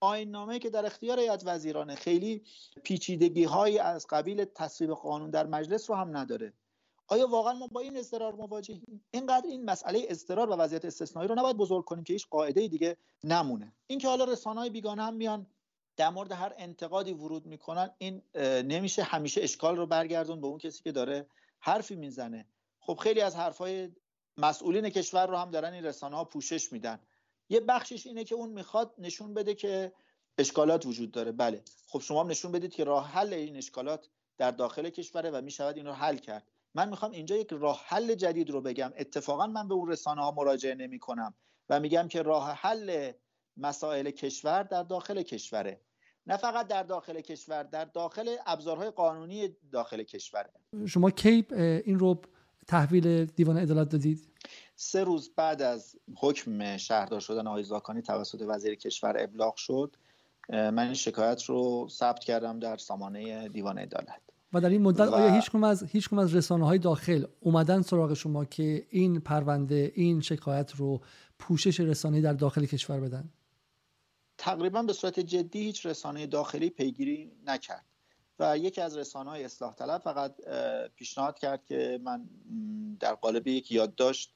[0.00, 1.94] آین نامه که در اختیار هیئت وزیرانه.
[1.94, 2.42] خیلی
[2.82, 6.52] پیچیدگی هایی از قبیل تصویب قانون در مجلس رو هم نداره.
[7.10, 11.34] آیا واقعا ما با این اضطرار مواجهیم؟ اینقدر این مسئله اضطرار و وضعیت استثنایی رو
[11.34, 13.72] نباید بزرگ کنیم که هیچ قاعده دیگه نمونه.
[13.86, 15.46] اینکه حالا رسانه‌های بیگانه هم میان
[15.96, 18.22] در مورد هر انتقادی ورود می‌کنن این
[18.64, 21.26] نمیشه همیشه اشکال رو برگردون به اون کسی که داره
[21.60, 22.46] حرفی می‌زنه.
[22.80, 23.88] خب خیلی از حرفای
[24.36, 27.00] مسئولین کشور رو هم دارن این رسانه ها پوشش میدن.
[27.48, 29.92] یه بخشش اینه که اون می‌خواد نشون بده که
[30.38, 31.32] اشکالات وجود داره.
[31.32, 31.62] بله.
[31.86, 35.76] خب شما هم نشون بدید که راه حل این اشکالات در داخل کشوره و می‌شود
[35.76, 36.50] این رو حل کرد.
[36.78, 38.92] من می‌خوام اینجا یک راه حل جدید رو بگم.
[38.96, 41.34] اتفاقا من به اون رسانه ها مراجعه نمی کنم
[41.68, 43.12] و میگم که راه حل
[43.56, 45.80] مسائل کشور در داخل کشوره.
[46.26, 50.50] نه فقط در داخل کشور در داخل ابزارهای قانونی داخل کشوره.
[50.86, 51.46] شما کی
[51.84, 52.20] این رو
[52.68, 54.28] تحویل دیوان عدالت دادید؟
[54.76, 59.96] سه روز بعد از حکم شهردار شدن آقای زاکانی توسط وزیر کشور ابلاغ شد.
[60.48, 64.27] من این شکایت رو ثبت کردم در سامانه دیوان عدالت.
[64.52, 65.08] و در این مدت.
[65.08, 70.20] آیا هیچ از هیچ از رسانه های داخل اومدن سراغ شما که این پرونده این
[70.20, 71.00] شکایت رو
[71.38, 73.28] پوشش رسانه در داخل کشور بدن
[74.38, 77.84] تقریبا به صورت جدی هیچ رسانه داخلی پیگیری نکرد
[78.38, 80.34] و یکی از رسانه های اصلاح طلب فقط
[80.96, 82.28] پیشنهاد کرد که من
[83.00, 84.34] در قالب یک یادداشت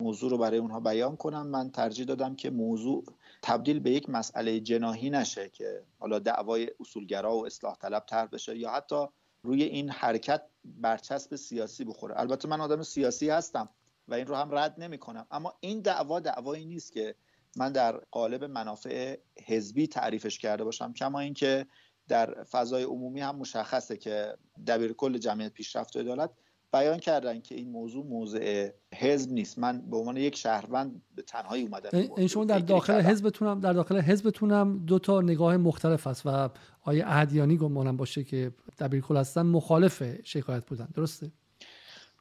[0.00, 3.04] موضوع رو برای اونها بیان کنم من ترجیح دادم که موضوع
[3.42, 8.58] تبدیل به یک مسئله جناهی نشه که حالا دعوای اصولگرا و اصلاح طلب تر بشه
[8.58, 9.06] یا حتی
[9.42, 12.20] روی این حرکت برچسب سیاسی بخوره.
[12.20, 13.68] البته من آدم سیاسی هستم
[14.08, 17.14] و این رو هم رد نمی کنم اما این دعوا دعوایی نیست که
[17.56, 19.16] من در قالب منافع
[19.46, 21.66] حزبی تعریفش کرده باشم کما اینکه
[22.08, 24.36] در فضای عمومی هم مشخصه که
[24.66, 26.30] دبیر کل جمعیت پیشرفت و عدالت
[26.72, 29.58] بیان کردن که این موضوع موضع حزب نیست.
[29.58, 34.00] من به عنوان یک شهروند به تنهایی اومدم این شما در داخل حزبتونم در داخل
[34.00, 36.48] حزبتونم دو تا نگاه مختلف است و
[36.82, 40.88] آیه اهدیانی گمانم باشه که دبیرکل هستن مخالف شکایت بودن.
[40.94, 41.32] درسته؟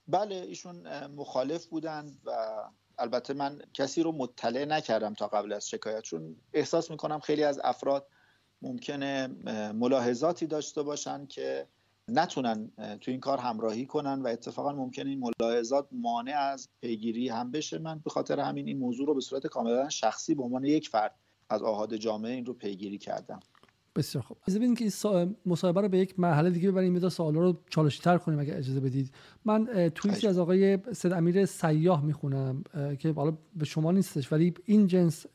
[0.07, 2.31] بله ایشون مخالف بودن و
[2.97, 7.59] البته من کسی رو مطلع نکردم تا قبل از شکایت چون احساس می‌کنم خیلی از
[7.63, 8.07] افراد
[8.61, 9.27] ممکنه
[9.73, 11.67] ملاحظاتی داشته باشن که
[12.11, 17.51] نتونن تو این کار همراهی کنن و اتفاقا ممکنه این ملاحظات مانع از پیگیری هم
[17.51, 17.79] بشه.
[17.79, 21.15] من به خاطر همین این موضوع رو به صورت کاملا شخصی به عنوان یک فرد
[21.49, 23.39] از آهاد جامعه این رو پیگیری کردم.
[23.95, 24.37] بسیار خوب.
[24.47, 24.91] از ببینید که
[25.45, 26.93] مصاحبه رو به یک مرحله دیگه ببریم.
[26.93, 29.11] مدار سوالا رو چالشی تر کنیم اگه اجازه بدید.
[29.45, 32.63] من توییتی از آقای سید امیر سیاه می‌خونم
[32.99, 35.25] که حالا به شما نیستش ولی این جنس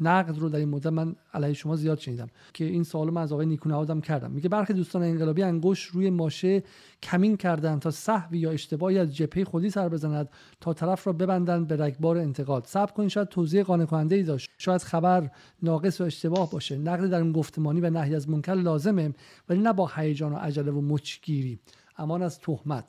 [0.00, 3.32] نقد رو در این مدت من علیه شما زیاد شنیدم که این سوال من از
[3.32, 4.30] آقای نیکو کردم.
[4.30, 6.62] میگه برخی دوستان انقلابی انگوش روی ماشه
[7.02, 10.28] کمین کردن تا صحوی یا اشتباهی از جپه خودی سر بزند
[10.60, 12.66] تا طرف را ببندن به رگبار انتقاد.
[12.66, 14.50] صبر کنید شاید توضیح قانع کننده ای داشت.
[14.58, 15.30] شاید خبر
[15.62, 16.78] ناقص و اشتباه باشه.
[16.78, 19.14] نقد در این گفتمانی و نهی از منکر لازمه
[19.48, 21.58] ولی نه با هیجان و عجله و مچگیری.
[21.98, 22.84] امان از تهمت.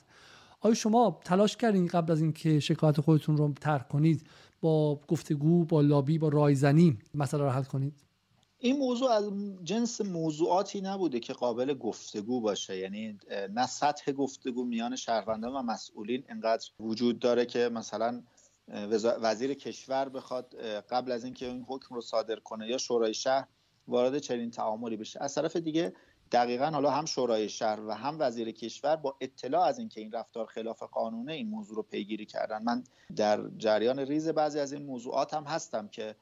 [0.62, 4.28] آیا شما تلاش کردین قبل از اینکه شکایت خودتون رو ترک کنید
[4.62, 8.04] با گفتگو با لابی با رایزنی مسئله رو حل کنید.
[8.58, 9.32] این موضوع از
[9.64, 12.78] جنس موضوعاتی نبوده که قابل گفتگو باشه.
[12.78, 13.18] یعنی
[13.54, 18.24] نه سطح گفتگو میان شهروندان و مسئولین انقدر وجود داره که مثلا
[19.22, 20.56] وزیر کشور بخواد
[20.90, 23.48] قبل از اینکه این حکم رو صادر کنه یا شورای شهر
[23.88, 25.24] وارد چنین تعاملی بشه.
[25.24, 25.94] از طرف دیگه
[26.32, 30.46] دقیقا حالا هم شورای شهر و هم وزیر کشور با اطلاع از اینکه این رفتار
[30.46, 32.64] خلاف قانونه این موضوع رو پیگیری کردن.
[32.64, 32.84] من
[33.16, 36.16] در جریان ریز بعضی از این موضوعات هم هستم که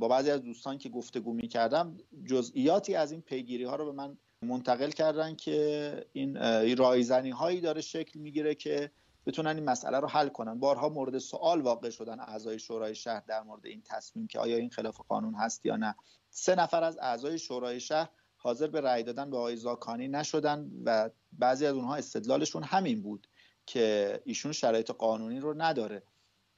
[0.00, 3.92] با بعضی از دوستان که گفتگو می کردم جزئیاتی از این پیگیری ها رو به
[3.92, 8.90] من منتقل کردن که این رایزنی هایی داره شکل می‌گیره که
[9.26, 10.60] بتونن این مسئله رو حل کنن.
[10.60, 14.70] بارها مورد سوال واقع شدن اعضای شورای شهر در مورد این تصمیم که آیا این
[14.70, 15.94] خلاف قانون هست یا نه.
[16.30, 18.08] سه نفر از اعضای شورای شهر
[18.44, 23.28] حاضر به رأی دادن به آقای زاکانی نشدن و بعضی از اونها استدلالشون همین بود
[23.66, 26.02] که ایشون شرایط قانونی رو نداره.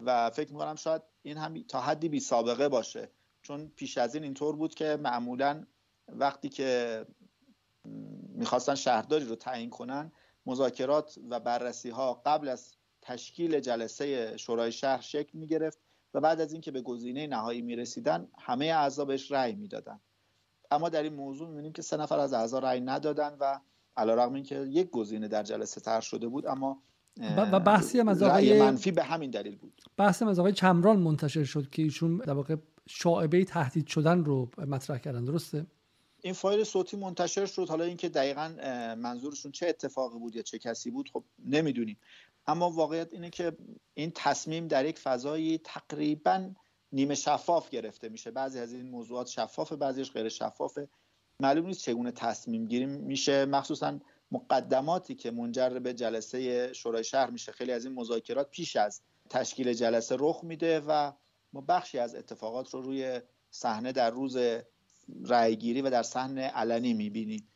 [0.03, 3.11] و فکر می‌کنم شاید این هم تا حدی بی سابقه باشه.
[3.43, 5.67] چون پیش از این اینطور بود که معمولا
[6.09, 7.07] وقتی که
[8.29, 10.13] می‌خواستن شهرداری رو تعیین کنن
[10.47, 15.79] مذاکرات و بررسی ها قبل از تشکیل جلسه شورای شهر شکل می‌گرفت
[16.15, 20.01] و بعد از اینکه به گزینه نهایی می‌رسیدن همه اعضا بهش رأی می‌دادن.
[20.71, 23.61] اما در این موضوع می‌بینیم که سه نفر از اعضا رأی ندادن و
[23.97, 26.83] علیرغم اینکه یک گزینه در جلسه طرح شده بود اما
[27.37, 29.83] و بحثی هم از آقای منفی به همین دلیل بود.
[29.97, 32.57] بحثی هم از آقای چمران منتشر شد که ایشون در واقع
[32.89, 35.67] شاعبه تهدید شدن رو مطرح کردن درسته؟
[36.23, 37.69] این فایل صوتی منتشر شد.
[37.69, 38.49] حالا اینکه دقیقا
[38.99, 41.97] منظورشون چه اتفاقی بود یا چه کسی بود خب نمی‌دونیم.
[42.47, 43.53] اما واقعیت اینه که
[43.95, 46.51] این تصمیم در یک فضایی تقریبا
[46.97, 48.31] نیمه شفاف گرفته میشه.
[48.31, 50.89] بعضی از این موضوعات شفافه بعضیش غیر شفافه.
[51.41, 53.45] معلوم نیست چگونه تصمیم گیری میشه.
[53.45, 53.99] مخصوصا
[54.31, 57.53] مقدماتی که منجر به جلسه شورای شهر میشه.
[57.53, 61.13] خیلی از این مذاکرات پیش از تشکیل جلسه رخ میده و
[61.53, 63.21] ما بخشی از اتفاقات رو روی
[63.51, 64.37] صحنه در روز
[65.25, 67.49] رأیگیری و در صحنه علنی می‌بینیم.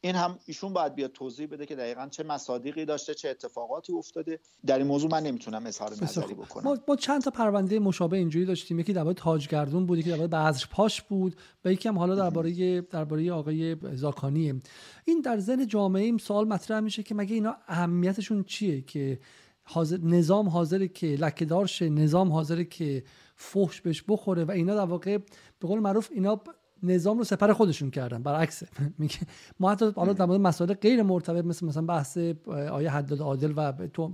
[0.00, 4.40] این هم ایشون باید بیاد توضیح بده که دقیقا چه مصادیقی داشته چه اتفاقاتی افتاده.
[4.66, 6.64] در این موضوع من نمی‌تونم اظهار نظری بکنم.
[6.64, 8.78] ما, ما چند تا پرونده مشابه اینجوری داشتیم.
[8.78, 13.32] یکی درباره تاجگردون بود یکی درباره بذر پاش بود و یکی هم حالا درباره درباره
[13.32, 14.62] آقای زاکانی
[15.04, 19.20] این در ذهن جامعه این سوال مطرح میشه که مگه اینا اهمیتشون چیه که
[19.62, 23.04] حاضر نظام حاضره که لکهدار شه نظام حاضره که
[23.36, 25.18] فحش بهش بخوره و اینا در واقع
[25.58, 26.40] به قول معروف اینا
[26.82, 28.66] نظام رو سپر خودشون کردن برعکسه
[28.98, 29.18] میگه
[29.60, 32.18] ما حتی حالا در مورد مسائل غیر مرتبط مثل مثلا بحث
[32.48, 33.72] آیه حداد عادل و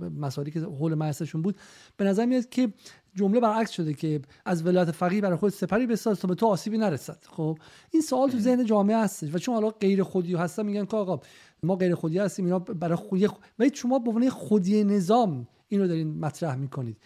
[0.09, 1.55] مسائلی که حول مجلسشون بود
[1.97, 2.73] به نظر میاد که
[3.15, 6.77] جمله برعکس شده که از ولایت فقیه برای خود سپری بساز تا به تو آسیبی
[6.77, 7.23] نرسد.
[7.29, 7.57] خب
[7.91, 11.19] این سوال تو ذهن جامعه هستش و چون حالا غیر خودی هستن میگن که آقا
[11.63, 13.27] ما غیر خودی هستیم اینا برای خودی
[13.59, 16.97] ولی شما به عنوان خودی نظام اینو دارین مطرح می‌کنید.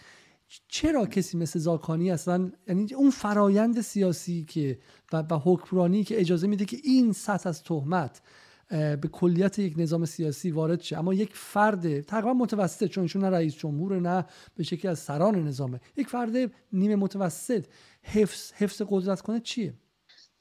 [0.67, 4.79] چرا کسی مثل زاکانی اصلا یعنی اون فرایند سیاسی که
[5.13, 8.21] و, و حکمرانی که اجازه میده که این سطح از تهمت
[8.69, 10.97] به کلیت یک نظام سیاسی وارد شه.
[10.97, 14.25] اما یک فرد تقریبا متوسط چون ایشون نه رئیس جمهور نه
[14.55, 15.79] به شکلی از سران نظامه.
[15.97, 17.65] یک فرد نیمه متوسط
[18.01, 19.73] حفظ حفظ قدرت کنه چیه؟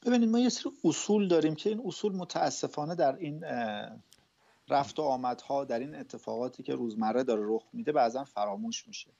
[0.05, 3.43] ببینید ما یه سری اصول داریم که این اصول متاسفانه در این
[4.69, 9.11] رفت و آمدها در این اتفاقاتی که روزمره داره رخ میده بعضا فراموش میشه.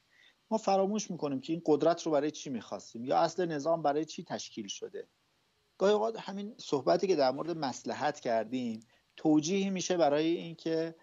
[0.51, 4.23] ما فراموش می‌کنیم که این قدرت رو برای چی می‌خواستیم یا اصل نظام برای چی
[4.23, 5.07] تشکیل شده.
[5.77, 8.79] گاهی اوقات همین صحبتی که در مورد مسلحت کردیم
[9.15, 10.95] توجیهی میشه برای اینکه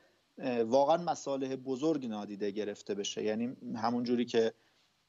[0.64, 3.24] واقعا مصالح بزرگ نادیده گرفته بشه.
[3.24, 4.54] یعنی همون جوری که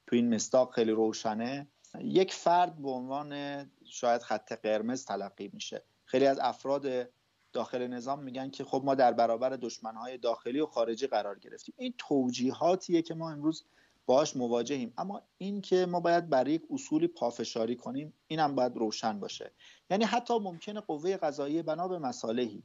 [0.07, 1.67] تو این مستاق خیلی روشنه
[1.99, 5.83] یک فرد به عنوان شاید خط قرمز تلقی میشه.
[6.05, 7.09] خیلی از افراد
[7.53, 11.75] داخل نظام میگن که خب ما در برابر دشمنهای داخلی و خارجی قرار گرفتیم.
[11.77, 13.65] این توجیهاتیه که ما امروز
[14.05, 14.93] باش مواجهیم.
[14.97, 19.51] اما این که ما باید برای یک اصولی پافشاری کنیم اینم باید روشن باشه.
[19.89, 22.63] یعنی حتی ممکنه قوه قضاییه بنا به مصالحی.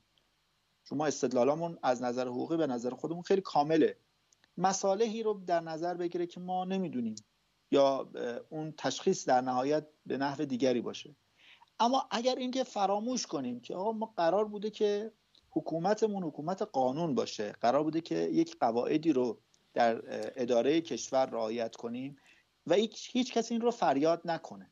[0.85, 3.97] شما استدلالامون از نظر حقوقی به نظر خودمون خیلی کامله.
[4.57, 7.15] مصالحی رو در نظر بگیره که ما نمی‌دونیم.
[7.73, 8.11] یا
[8.49, 11.17] اون تشخیص در نهایت به نحو دیگری باشه.
[11.79, 15.13] اما اگر اینکه فراموش کنیم که آقا ما قرار بوده که
[15.51, 19.41] حکومتمون حکومت قانون باشه قرار بوده که یک قواعدی رو
[19.75, 20.03] در
[20.43, 22.17] اداره کشور رعایت کنیم
[22.67, 24.71] و هیچ, کسی این رو فریاد نکنه.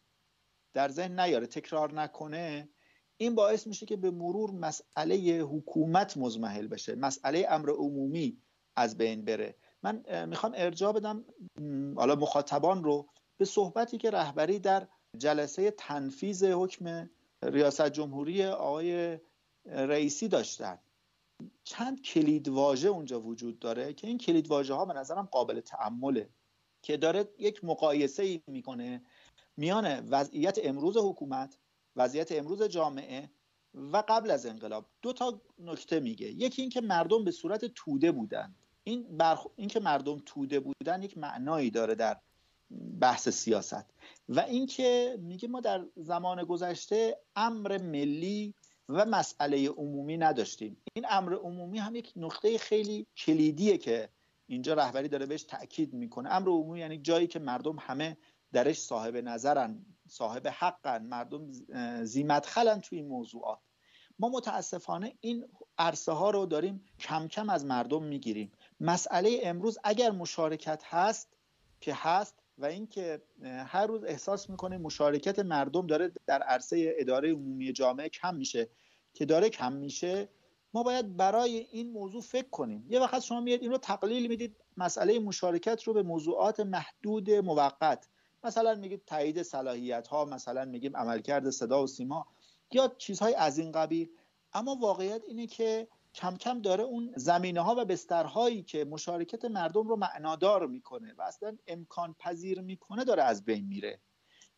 [0.74, 2.68] در ذهن نیاره تکرار نکنه.
[3.16, 8.38] این باعث میشه که به مرور مسئله حکومت مزمحل بشه مسئله امر عمومی
[8.76, 9.54] از بین بره.
[9.82, 11.24] من می‌خوام ارجاع بدم
[11.96, 17.10] حالا مخاطبان رو به صحبتی که رهبری در جلسه تنفیز حکم
[17.42, 19.18] ریاست جمهوری آقای
[19.66, 20.78] رئیسی داشتن.
[21.64, 26.28] چند کلیدواژه اونجا وجود داره که این کلیدواژه ها به نظرم قابل تعمله
[26.82, 29.02] که داره یک مقایسه ای می‌کنه
[29.56, 31.58] میان وضعیت امروز حکومت
[31.96, 33.30] وضعیت امروز جامعه
[33.74, 34.86] و قبل از انقلاب.
[35.02, 36.26] دو تا نکته میگه.
[36.26, 38.54] یکی اینکه مردم به صورت توده بودن.
[38.84, 39.46] این برخ...
[39.56, 42.16] اینکه مردم توده بودن یک معنایی داره در
[43.00, 43.84] بحث سیاست.
[44.28, 48.54] و اینکه میگه ما در زمان گذشته امر ملی
[48.88, 50.76] و مسئله عمومی نداشتیم.
[50.92, 54.08] این امر عمومی هم یک نقطه خیلی کلیدیه که
[54.46, 56.34] اینجا رهبری داره بهش تاکید می‌کنه.
[56.34, 58.16] امر عمومی یعنی جایی که مردم همه
[58.52, 61.52] درش صاحب نظرن صاحب حقن مردم
[62.04, 63.58] زیمدخلن توی این موضوعات.
[64.18, 65.44] ما متاسفانه این
[65.78, 68.52] عرصه ها رو داریم کم کم از مردم می‌گیریم.
[68.80, 71.36] مسئله امروز اگر مشارکت هست
[71.80, 77.72] که هست و اینکه هر روز احساس می‌کنه مشارکت مردم داره در عرصه اداره عمومی
[77.72, 78.68] جامعه کم میشه.
[79.14, 80.28] که داره کم میشه
[80.74, 82.86] ما باید برای این موضوع فکر کنیم.
[82.88, 88.08] یه وقت شما میاد این رو تقلیل می‌دید مسئله مشارکت رو به موضوعات محدود موقت.
[88.44, 92.26] مثلا میگید تایید صلاحیت ها مثلا میگیم عملکرد صدا و سیما.
[92.72, 94.08] یا چیزهای از این قبیل.
[94.52, 95.88] اما واقعیت اینه که
[96.18, 101.22] کم کم داره اون زمینه ها و بسترهایی که مشارکت مردم رو معنادار می‌کنه و
[101.22, 104.00] اصلا امکان پذیر می‌کنه داره از بین میره.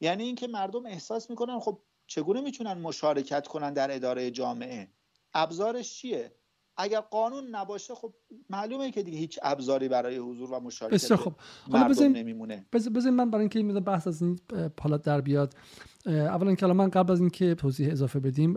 [0.01, 4.89] یعنی اینکه مردم احساس می‌کنن خب چگونه می‌تونن مشارکت کنن در اداره جامعه؟
[5.35, 6.40] ابزارش چیه؟
[6.83, 8.13] اگر قانون نباشه خب
[8.51, 11.33] معلومه که دیگه هیچ ابزاری برای حضور و مشارکت خب
[11.73, 12.67] حالا نمیمونه.
[12.73, 14.39] بذارین من برای اینکه بحث از این
[14.77, 15.55] پالات در بیاد.
[16.07, 18.53] اولا که من قبل از اینکه توضیح اضافه بدیم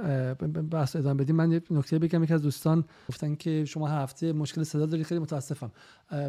[0.72, 2.24] بحث ادامه بدیم من یه نکته بگم.
[2.24, 5.06] یکی از دوستان گفتن که شما هفته مشکل صدا دارید.
[5.06, 5.72] خیلی متاسفم.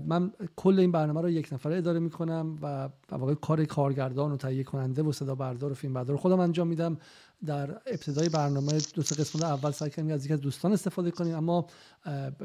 [0.07, 4.65] من کل این برنامه رو یک نفره اداره می‌کنم و واقعا کار کارگردان و تهیه
[4.65, 6.99] کننده و صدا بردار و فیلم بردار خودم انجام میدم.
[7.45, 11.35] در ابتدای برنامه دو سه قسمت اول سعی کردیم از یکی از دوستان استفاده کنیم
[11.35, 11.67] اما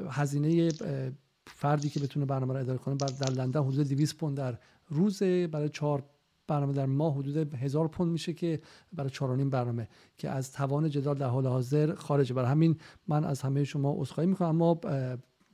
[0.09, 0.71] هزینه
[1.47, 5.69] فردی که بتونه برنامه رو اداره کنه در لندن حدود 200 پوند در روز برای
[5.69, 6.03] چهار
[6.47, 8.61] برنامه در ماه حدود هزار پوند میشه که
[8.93, 9.87] برای چهارانیم برنامه
[10.17, 12.33] که از توان جدال در حال حاضر خارجه.
[12.33, 12.77] برای همین
[13.07, 14.79] من از همه شما عذرخواهی می‌کنم اما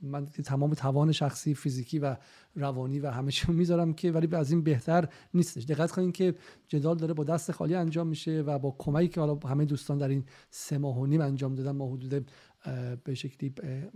[0.02, 2.16] من تمام توان شخصی فیزیکی و
[2.54, 5.64] روانی و همه چیو می‌ذارم که ولی از این بهتر نیستش.
[5.64, 6.34] دقت کنید که
[6.68, 10.08] جدال داره با دست خالی انجام میشه و با کمکی که حالا همه دوستان در
[10.08, 12.30] این سه ماه و نیم انجام دادن ما حدود
[13.04, 13.54] به شکلی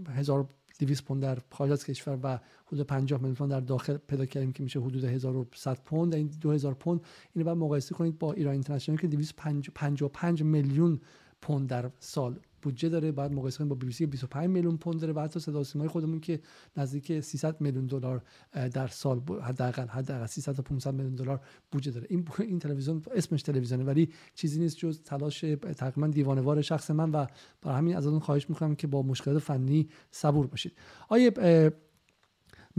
[0.08, 0.48] هزار
[0.78, 4.62] 200 پوند در خارج از کشور و حدود 50 میلیون در داخل پیدا کردیم که
[4.62, 6.14] میشه حدود 1100 پوند.
[6.14, 7.00] این 2000 پوند
[7.34, 11.00] اینو بعد مقایسه کنید با ایران اینترنشنال که 255 میلیون
[11.42, 15.00] پوند در سال بودجه داره بعد مقایسه کنیم با بی بی سی 25 میلیون پوند
[15.00, 16.40] داره و حتی صدا سیمای خودمون که
[16.76, 18.22] نزدیک 300 میلیون دلار
[18.52, 21.40] در سال حداقل حداقل 300 تا 500 میلیون دلار
[21.72, 22.06] بودجه داره.
[22.10, 25.40] این این تلویزیون اسمش تلویزیونه ولی چیزی نیست جز تلاش
[25.76, 27.26] تقریبا دیوانه‌وار شخص من و
[27.62, 30.72] برای همین از اون خواهش می‌کنم که با مشکلات فنی صبور باشید.
[31.08, 31.30] آیه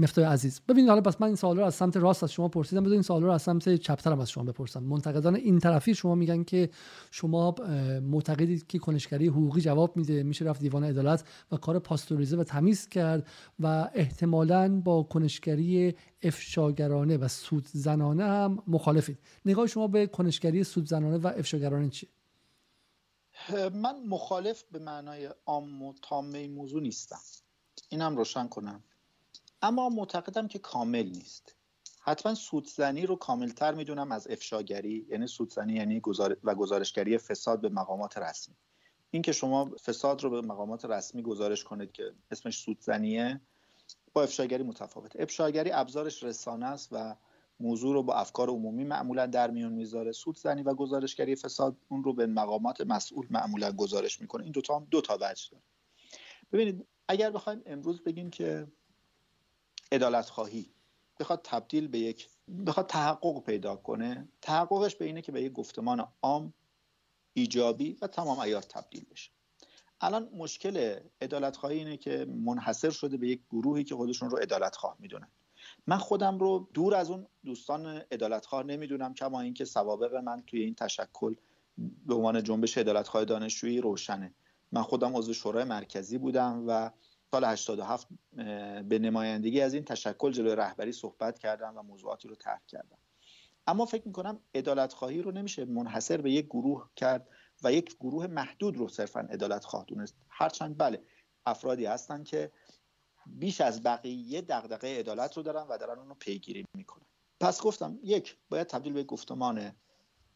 [0.02, 0.62] مفتای عزیز.
[0.68, 2.82] ببینید حالا بس من این سوال رو از سمت راست از شما پرسیدم.
[2.82, 4.84] بذارید این سوال رو از سمت چپترم از شما بپرسم.
[4.84, 6.70] منتقدان این طرفی شما میگن که
[7.12, 7.56] شما
[8.02, 12.88] معتقدید که کنشگری حقوقی جواب میده میشه رفت دیوان عدالت و کار پاستوریزه و تمیز
[12.88, 13.28] کرد
[13.60, 19.20] و احتمالا با کنشگری افشاگرانه و سودزنانه هم مخالفید.
[19.46, 22.10] نگاه شما به کنشگری سودزنانه و افشاگرانه چیه؟
[23.74, 27.20] من مخالف به معنای عام و تامه موضوع نیستم.
[27.90, 28.84] اینم روشن کنم.
[29.62, 31.56] اما معتقدم که کامل نیست.
[32.02, 36.02] حتما سودزنی رو کاملتر می‌دونم از افشاگری یعنی سودزنی یعنی
[36.44, 38.56] و گزارشگری فساد به مقامات رسمی.
[39.12, 43.42] این که شما فساد رو به مقامات رسمی گزارش کنید که اسمش سودزنیه
[44.14, 45.20] با افشاگری متفاوت.
[45.20, 47.16] افشاگری ابزارش رسانه است و
[47.60, 50.12] موضوع رو با افکار عمومی معمولا در میون می‌ذاره.
[50.12, 54.44] سودزنی و گزارشگری فساد اون رو به مقامات مسئول معمولا گزارش می‌کنه.
[54.44, 55.64] این دوتا هم دو تا وجه داره.
[56.52, 58.68] ببینید اگر بخوایم امروز بگیم که
[59.92, 60.70] عدالت خواهی
[61.20, 62.30] بخواد تبدیل به یک
[62.68, 64.28] بخواد تحقق پیدا کنه.
[64.42, 66.54] تحققش به اینه که به یک گفتمان عام
[67.34, 69.32] ایجابی و تمام ایار تبدیل بشه.
[70.02, 74.76] الان مشکل عدالت خواهی اینه که منحصر شده به یک گروهی که خودشون رو عدالت
[74.76, 75.28] خواه می‌دونن.
[75.88, 80.62] من خودم رو دور از اون دوستان عدالت خواه نمی‌دونم کما اینکه سوابق من توی
[80.62, 81.36] این تشکل
[82.06, 84.34] به عنوان جنبش عدالت خواه دانشجویی روشنه.
[84.72, 86.92] من خودم عضو شورای مرکزی بودم و
[87.32, 88.08] سال 87
[88.84, 92.98] به نمایندگی از این تشکل جلوی رهبری صحبت کردم و موضوعاتی رو طرح کردم.
[93.68, 97.28] اما فکر می‌کنم عدالت خواهی رو نمیشه منحصر به یک گروه کرد
[97.64, 100.16] و یک گروه محدود رو صرفا عدالت خواه دونست.
[100.30, 101.04] هرچند بله
[101.46, 102.52] افرادی هستن که
[103.26, 107.06] بیش از بقیه دغدغه عدالت رو دارن و دارن اون رو پیگیری می‌کنن.
[107.40, 109.72] پس گفتم یک باید تبدیل به گفتمان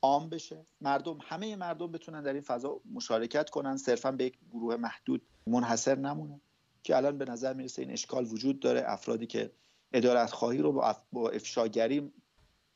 [0.02, 0.66] عام بشه.
[0.82, 3.78] مردم همه مردم بتونن در این فضا مشارکت کنن.
[3.78, 6.42] صرفا به یک گروه محدود منحصر نمونه
[6.86, 8.84] که الان به نظر می‌رسه این اشکال وجود داره.
[8.86, 9.52] افرادی که
[9.94, 10.72] ادارت خواهی رو
[11.12, 12.12] با افشاگری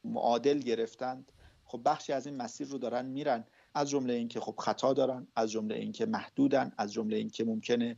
[0.03, 1.31] معادل گرفتند
[1.65, 3.45] خب بخشی از این مسیر رو دارن میرن.
[3.73, 7.97] از جمله اینکه خب خطا دارن از جمله اینکه محدودن از جمله اینکه ممکنه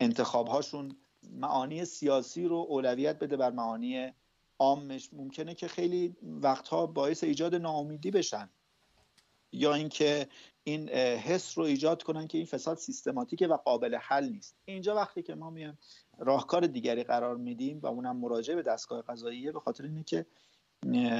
[0.00, 0.96] انتخابهاشون
[1.32, 4.12] معانی سیاسی رو اولویت بده بر معانی
[4.58, 5.10] عامش.
[5.12, 8.50] ممکنه که خیلی وقتها باعث ایجاد ناامیدی بشن.
[9.52, 10.28] یا اینکه
[10.64, 14.56] این حس رو ایجاد کنن که این فساد سیستماتیکه و قابل حل نیست.
[14.64, 15.78] اینجا وقتی که ما میایم
[16.18, 20.26] راهکار دیگری قرار میدیم و اونم مراجعه به دستگاه قضاییه به خاطر اینه که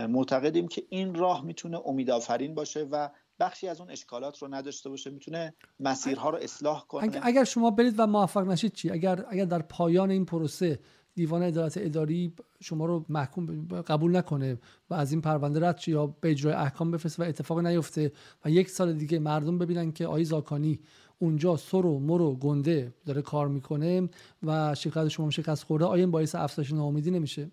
[0.09, 3.09] معتقدیم که این راه می‌تونه امیدآفرین باشه و
[3.41, 7.21] بخشی از اون اشکالات رو نداشته باشه می‌تونه مسیرها رو اصلاح کنه.
[7.23, 10.79] اگر شما برید و موفق نشید چی؟ اگر اگر در پایان این پروسه
[11.19, 14.59] دیوان عدالت اداری شما رو محکوم قبول نکنه
[14.91, 18.13] و از این پرونده رد یا به اجرای احکام بفرسته و اتفاق نیفته
[18.45, 20.81] و یک سال دیگه مردم ببینن که آی زاکانی
[21.19, 24.09] اونجا سر و مر و گنده داره کار می‌کنه
[24.43, 27.51] و شرکت شما شکست خورده آیا این باعث افزایش ناامیدی نمیشه؟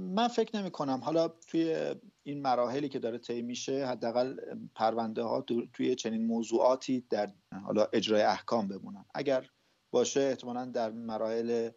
[0.00, 4.36] من فکر نمی کنم حالا توی این مراحلی که داره طی میشه حداقل
[4.74, 7.32] پرونده ها توی چنین موضوعاتی در
[7.64, 9.04] حالا اجرای احکام بمونن.
[9.14, 9.50] اگر
[9.92, 11.70] باشه احتمالا در مراحل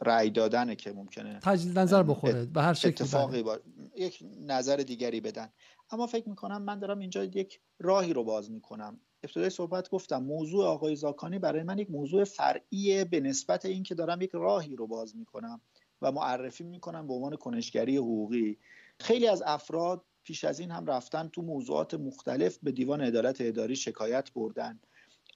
[0.00, 3.58] رأی دادنه که ممکنه تجدید نظر بخوره به هر شکل اتفاقی با...
[3.96, 5.48] یک نظر دیگری بدن.
[5.90, 9.00] اما فکر می‌کنم من دارم اینجا یک راهی رو باز می‌کنم.
[9.22, 14.20] ابتدای صحبت گفتم موضوع آقای زاکانی برای من یک موضوع فرعیه به نسبت اینکه دارم
[14.20, 15.60] یک راهی رو باز می‌کنم
[16.02, 18.58] و معرفی می‌کنم به عنوان کنشگری حقوقی.
[19.00, 23.76] خیلی از افراد پیش از این هم رفتن تو موضوعات مختلف به دیوان عدالت اداری
[23.76, 24.80] شکایت بردن.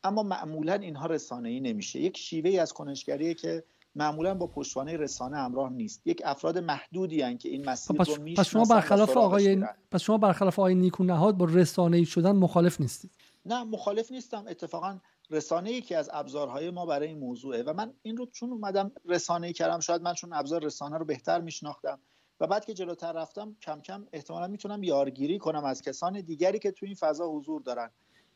[0.04, 2.00] اما معمولا اینها رسانه ای نمیشه.
[2.00, 3.64] یک شیوه از کنشگریه که
[3.94, 6.02] معمولا با پشتوانه رسانه همراه نیست.
[6.06, 10.18] یک افراد محدودی هن که این مسیر پس, رو پس شما برخلاف آقای پس شما
[10.18, 13.10] برخلاف آقای نیکو نهاد با رسانه ای شدن مخالف نیستید.
[13.46, 14.44] نه مخالف نیستم.
[14.48, 14.98] اتفاقا
[15.30, 18.92] رسانه ای که از ابزارهای ما برای این موضوعه و من این رو چون اومدم
[19.04, 21.98] رسانه ای کردم شاید من چون ابزار رسانه رو بهتر میشناختم
[22.40, 26.70] و بعد که جلوتر رفتم کم کم احتمالا می‌تونم یارگیری کنم از کسان دیگری که
[26.70, 27.90] تو این فضا حضور دارن.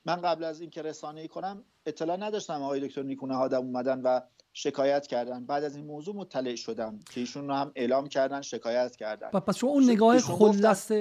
[0.05, 4.21] من قبل از اینکه رسانه ای کنم اطلاع نداشتم آقای دکتر نیکونه هادم اومدن و
[4.53, 5.47] شکایت کردن.
[5.47, 9.29] بعد از این موضوع مطلع شدم که ایشون رو هم اعلام کردن شکایت کردن.
[9.29, 10.93] پس شما اون نگاه خوددست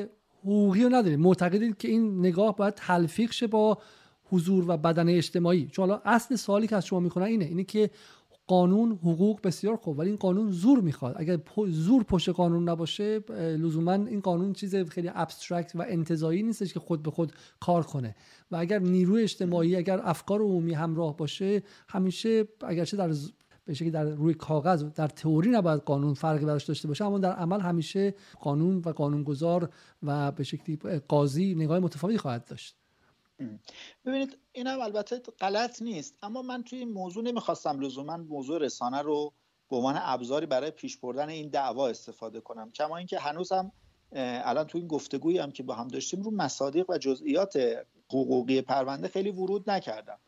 [0.41, 3.77] حقوقی رو ندارید معتقدید که این نگاه باید تلفیق شه با
[4.31, 5.67] حضور و بدن اجتماعی.
[5.67, 7.45] چون حالا اصل سوالی که از شما می‌کنن اینه.
[7.45, 7.89] اینه که
[8.47, 11.15] قانون حقوق بسیار خوب ولی این قانون زور می‌خواد.
[11.17, 16.79] اگر زور پشت قانون نباشه لزوما این قانون چیز خیلی ابسترکت و انتظایی نیستش که
[16.79, 18.15] خود به خود کار کنه.
[18.51, 23.11] و اگر نیروی اجتماعی اگر افکار عمومی همراه باشه همیشه اگرچه در
[23.65, 27.31] به شکلی در روی کاغذ در تئوری نباید قانون فرقی براش داشته باشه اما در
[27.31, 29.69] عمل همیشه قانون و قانونگذار
[30.03, 30.75] و به شکلی
[31.07, 32.75] قاضی نگاه متفاوتی خواهد داشت.
[34.05, 36.15] ببینید این هم البته غلط نیست.
[36.21, 39.33] اما من توی این موضوع نمی‌خواستم لزوما موضوع رسانه رو
[39.69, 42.71] به عنوان ابزاری برای پیش بردن این دعوا استفاده کنم.
[42.71, 43.71] کما اینکه هنوزم
[44.11, 47.57] الان توی این گفتگویی هم که با هم داشتیم رو مصادیق و جزئیات
[48.09, 50.19] حقوقی پرونده خیلی ورود نکردم.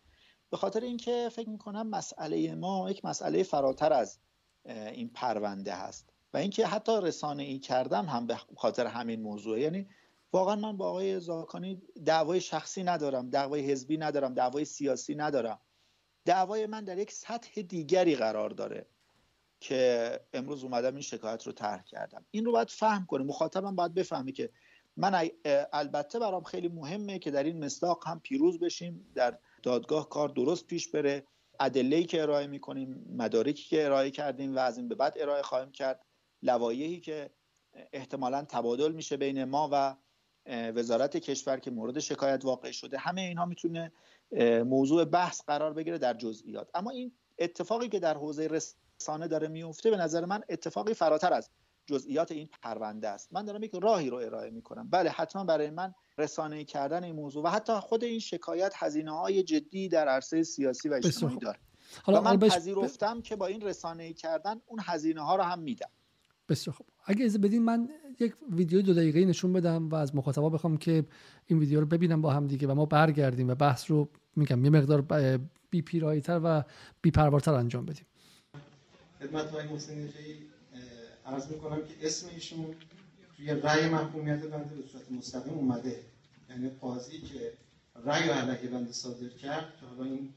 [0.50, 4.20] به خاطر اینکه فکر می‌کنم مسئله ما یک مسئله فراتر از
[4.66, 6.10] این پرونده هست.
[6.34, 9.88] و اینکه حتی رسانه ای کردم هم به خاطر همین موضوع یعنی
[10.34, 15.60] واقعا من با آقای زاکانی دعوای شخصی ندارم دعوای حزبی ندارم دعوای سیاسی ندارم.
[16.26, 18.86] دعوای من در یک سطح دیگری قرار داره
[19.60, 22.26] که امروز اومدم این شکایت رو طرح کردم.
[22.32, 24.50] این رو باید فهم کنه مخاطبم باید بفهمه که
[24.98, 25.30] من
[25.74, 30.68] البته برام خیلی مهمه که در این مصداق هم پیروز بشیم در دادگاه کار درست
[30.68, 31.24] پیش بره.
[31.60, 35.72] ادله‌ای که ارائه می‌کنیم مدارکی که ارائه کردیم و از این به بعد ارائه خواهیم
[35.72, 36.06] کرد.
[36.44, 37.30] لوایحی که
[37.94, 39.96] احتمالا تبادل میشه بین ما و
[40.50, 43.92] وزارت کشور که مورد شکایت واقع شده همه اینها می‌تونه
[44.66, 46.70] موضوع بحث قرار بگیره در جزئیات.
[46.74, 51.50] اما این اتفاقی که در حوزه رسانه داره میفته به نظر من اتفاقی فراتر از
[51.86, 53.34] جزئیات این پرونده است.
[53.34, 54.90] من دارم یک راهی رو ارائه می‌کنم.
[54.90, 59.44] بله حتما برای من رسانه کردن این موضوع و حتی خود این شکایت هزینه های
[59.44, 61.60] جدی در عرصه سیاسی و اجتماعی داره.
[62.04, 65.90] حالا من پذیرفتم که با این رسانه کردن اون هزینه ها رو هم میدم.
[66.50, 66.88] بسیار خوب.
[67.06, 67.90] اگه از بدین من
[68.20, 71.06] یک ویدیو دو دقیقه نشون بدم و از مخاطبا بخوام که
[71.48, 74.66] این ویدیو رو ببینم با هم دیگه و ما برگردیم و بحث رو میگم.
[74.66, 75.02] یه مقدار
[75.70, 76.64] بی پیرایتر و
[77.02, 78.06] بی پروارتر انجام بدیم.
[79.20, 80.10] خدمت آقای حسینی
[81.26, 82.66] عرض می‌کنم که اسم ایشون
[83.38, 86.00] توی رأی محکومیت بنده به صورت مستقیم اومده.
[86.50, 87.54] یعنی قاضی که
[88.06, 90.30] رأی علیه بنده صادر کرد که حالا این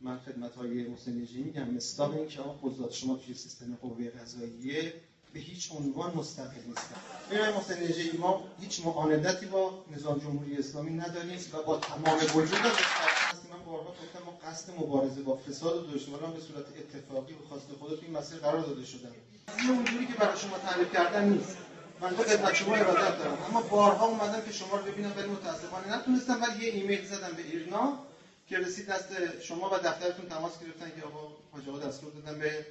[0.00, 4.92] من خدمت های حسین میگم مصداق این که آقا قضات شما توی سیستم قوه قضاییه
[5.36, 6.96] به هیچ عنوان مستقل نیستن
[7.30, 12.58] ببینید محسن نژادی ما هیچ معاندتی با نظام جمهوری اسلامی نداریم و با تمام وجود
[13.52, 17.66] من بارها گفتم ما قصد مبارزه با فساد و دشمنان به صورت اتفاقی و خواست
[17.80, 19.12] خودت این مسیر قرار داده شدن
[19.58, 21.56] این اونجوری که برای شما تعریف کردن نیست.
[22.00, 23.38] من تو خدمت شما ارادت دارم.
[23.50, 26.42] اما بارها اومدم که شما رو ببینم ولی متاسفانه نتونستم.
[26.42, 27.98] ولی یه ایمیل زدم به ایرنا
[28.48, 29.08] که رسید دست
[29.42, 32.66] شما و دفترتون تماس گرفتن که آقا حاج دستور دادن به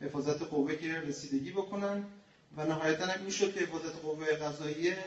[0.00, 2.04] حفاظت قوه که رسیدگی بکنن
[2.56, 4.98] و نهایتا هم این که حفاظت قوه قضاییه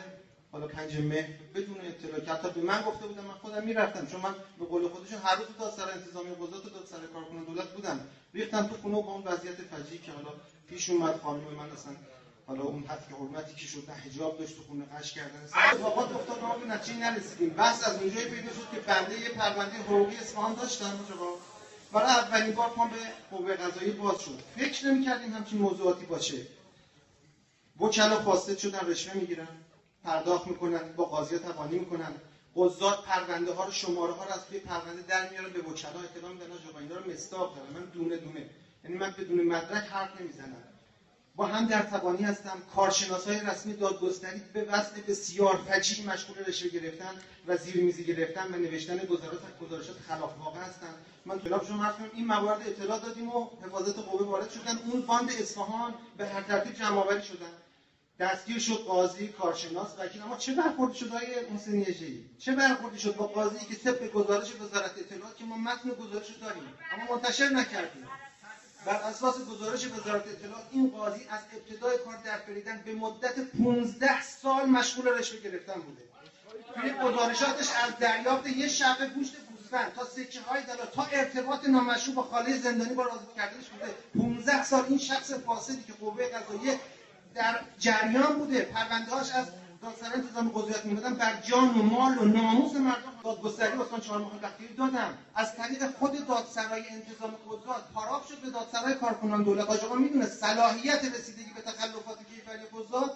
[0.52, 4.08] حالا پنج مهر بدون اطلاع که حتی به من گفته بودم من خودم می‌رفتم.
[4.08, 8.00] چون من به قول خودشون هر روز دادسرا انتظامی قضات و دادسر کارکنان دولت بودم.
[8.34, 10.30] ریختم تو خونه با اون وضعیت فجیعی که حالا
[10.70, 11.94] پیش اومد خانم من اصلا
[12.48, 15.50] حالا اون حد حرمتی که شد حجاب داشت تو خونه قش کردن.
[15.72, 17.50] اتفاقات افتاد ما به نتیجه نرسیدیم.
[17.50, 21.00] بس از اونجایی پیدا شد که بنده یه پرونده حقوقی اصفهان داشتم.
[21.94, 22.98] برای اولین بار ما به
[23.38, 24.40] قوه قضایی باز شد.
[24.56, 26.38] فکر نمی کردیم همچین موضوعاتی باشه.
[27.80, 29.48] وکلا فاسد شدن رشوه می‌گیرن
[30.04, 32.14] پرداخت می‌کنن با قاضی تبانی می‌کنن.
[32.56, 36.32] قضات پرونده ها رو شماره ها رو از توی پرونده در میارن به وکلا اطلاع
[36.34, 37.70] میدن آقا اینا رو مستاق دارن.
[37.74, 38.50] من دونه دونه.
[38.84, 40.64] یعنی من بدون مدرک حرف نمی‌زنم.
[41.36, 42.62] با هم در تبانی هستم.
[42.76, 47.12] کارشناس های رسمی دادگستری به وصل بسیار فجیعی مشغول رشوه گرفتن
[47.48, 48.98] و زیرمیزی گرفتن و نوشتن
[49.62, 50.94] گزارشات خلاف واقع هستن.
[51.28, 54.78] من خلاف شما حرف این موارد اطلاع دادیم و حفاظت قوه وارد شدن.
[54.78, 57.54] اون باند اصفهان به هر ترتیب جمع آوری شدن
[58.20, 60.22] دستگیر شد قاضی کارشناس وکیل.
[60.22, 61.86] اما چه برخوردی شد آقای حسینی
[62.40, 66.64] چه برخوردی شد با قاضی که طبق گزارش وزارت اطلاعات که ما متن گزارش داریم
[66.94, 68.08] اما منتشر نکردیم.
[68.86, 74.22] بر اساس گزارش وزارت اطلاعات این قاضی از ابتدای کار در فریدن به مدت 15
[74.22, 76.04] سال مشغول رشوه گرفتن بوده.
[76.76, 79.36] توی گزارشاتش از دریافت یه شبه گوشت
[79.68, 83.94] گوسفند تا سکه های دلار تا ارتباط نامشروع با خاله زندانی با آزاد کردنش بوده.
[84.18, 86.80] 15 سال این شخص فاسدی که قوه قضاییه
[87.36, 88.62] در جریان بوده.
[88.62, 89.46] پرونده از
[89.82, 91.14] دادسرا انتظام قضایت می‌دادن.
[91.14, 95.92] بر جان و مال و ناموس مردم دادگستری واسه چهار ماه بختیاری دادم از طریق
[96.00, 99.70] خود دادسرای انتظام قضات پاراف شد به دادسرای کارکنان دولت.
[99.70, 103.12] آقا می‌دونه صلاحیت رسیدگی به تخلفات کیفری قضات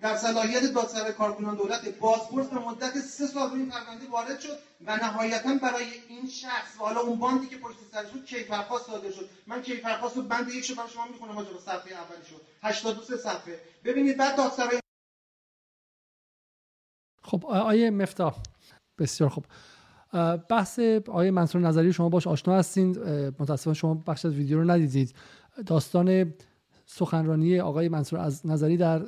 [0.00, 4.96] در صلاحیت دادسرای کارکنان دولت بازپرس به مدت سه سال روی پرونده وارد شد و
[4.96, 9.28] نهایتا برای این شخص و حالا اون باندی که پشت سرش بود کیفرخواست صادر شد.
[9.46, 12.40] من کیفرخواست رو بند یک شو شما می‌خونم آجا صفحه اولی شد.
[12.62, 13.60] 83 صفحه.
[13.84, 14.80] ببینید بعد دادسرای
[17.22, 18.36] خب آیه مفتاح.
[18.98, 19.44] بسیار خب
[20.48, 20.78] بحث
[21.08, 22.98] آیه منصور نظری شما باش آشنا هستین.
[23.38, 25.14] متاسفانه شما بخش از ویدیو رو ندیدید.
[25.66, 26.34] داستان
[26.86, 29.02] سخنرانی آقای منصور از نظری در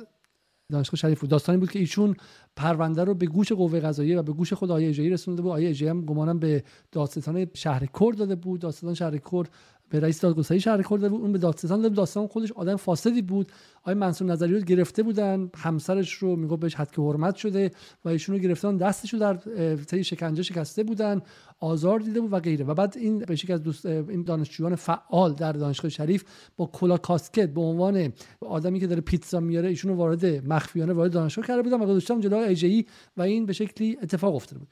[0.71, 1.29] دانشگاه شریف بود.
[1.29, 2.15] داستانی بود که ایشون
[2.55, 5.51] پرونده رو به گوش قوه قضاییه و به گوش خود آیه اجایی رسونده بود.
[5.51, 8.59] آیه اجایی هم گمانم به دادستان شهر کرد داده بود.
[8.59, 9.49] دادستان شهر کرد
[9.89, 13.51] به رئیس دادگستری شهر کرد بود اون به دادستان داد داستان خودش آدم فاسدی بود.
[13.81, 15.49] آقای منصور نظری رو گرفته بودن.
[15.55, 17.71] همسرش رو میگه بهش حد که حرمت شده
[18.05, 18.77] و ایشون گرفتن.
[18.77, 19.35] دستش رو در
[19.75, 21.21] طی شکنجه شکسته بودن.
[21.59, 22.65] آزار دیده بود و غیره.
[22.65, 26.23] و بعد این به از دوست این دانشجویان فعال در دانشگاه شریف
[26.57, 31.11] با کلا کاسکت به عنوان آدمی که داره پیتزا میاره ایشون رو وارد مخفیانه وارد
[31.11, 32.85] دانشگاه کرده بودن و گذاشتن جلوی ایجی
[33.17, 34.67] و این به شکلی اتفاق افتاده بود.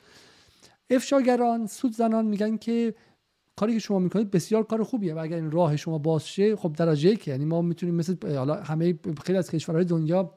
[0.90, 2.94] افشاگران سود زنان میگن که
[3.58, 6.74] کاری که شما می‌کنید بسیار کار خوبیه و اگر این راه شما باز شه خب
[6.74, 10.34] درجه که یعنی ما می‌تونیم مثل حالا همه خیلی از کشورهای دنیا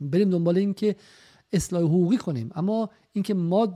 [0.00, 0.96] بریم دنبال این که
[1.52, 2.50] اصلاح حقوقی کنیم.
[2.54, 3.74] اما اینکه ما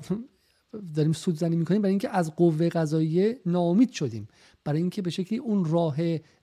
[0.95, 4.29] داریم سودزنی می‌کنیم برای اینکه از قوه قضاییه ناامید شدیم.
[4.65, 5.97] برای اینکه به شکلی اون راه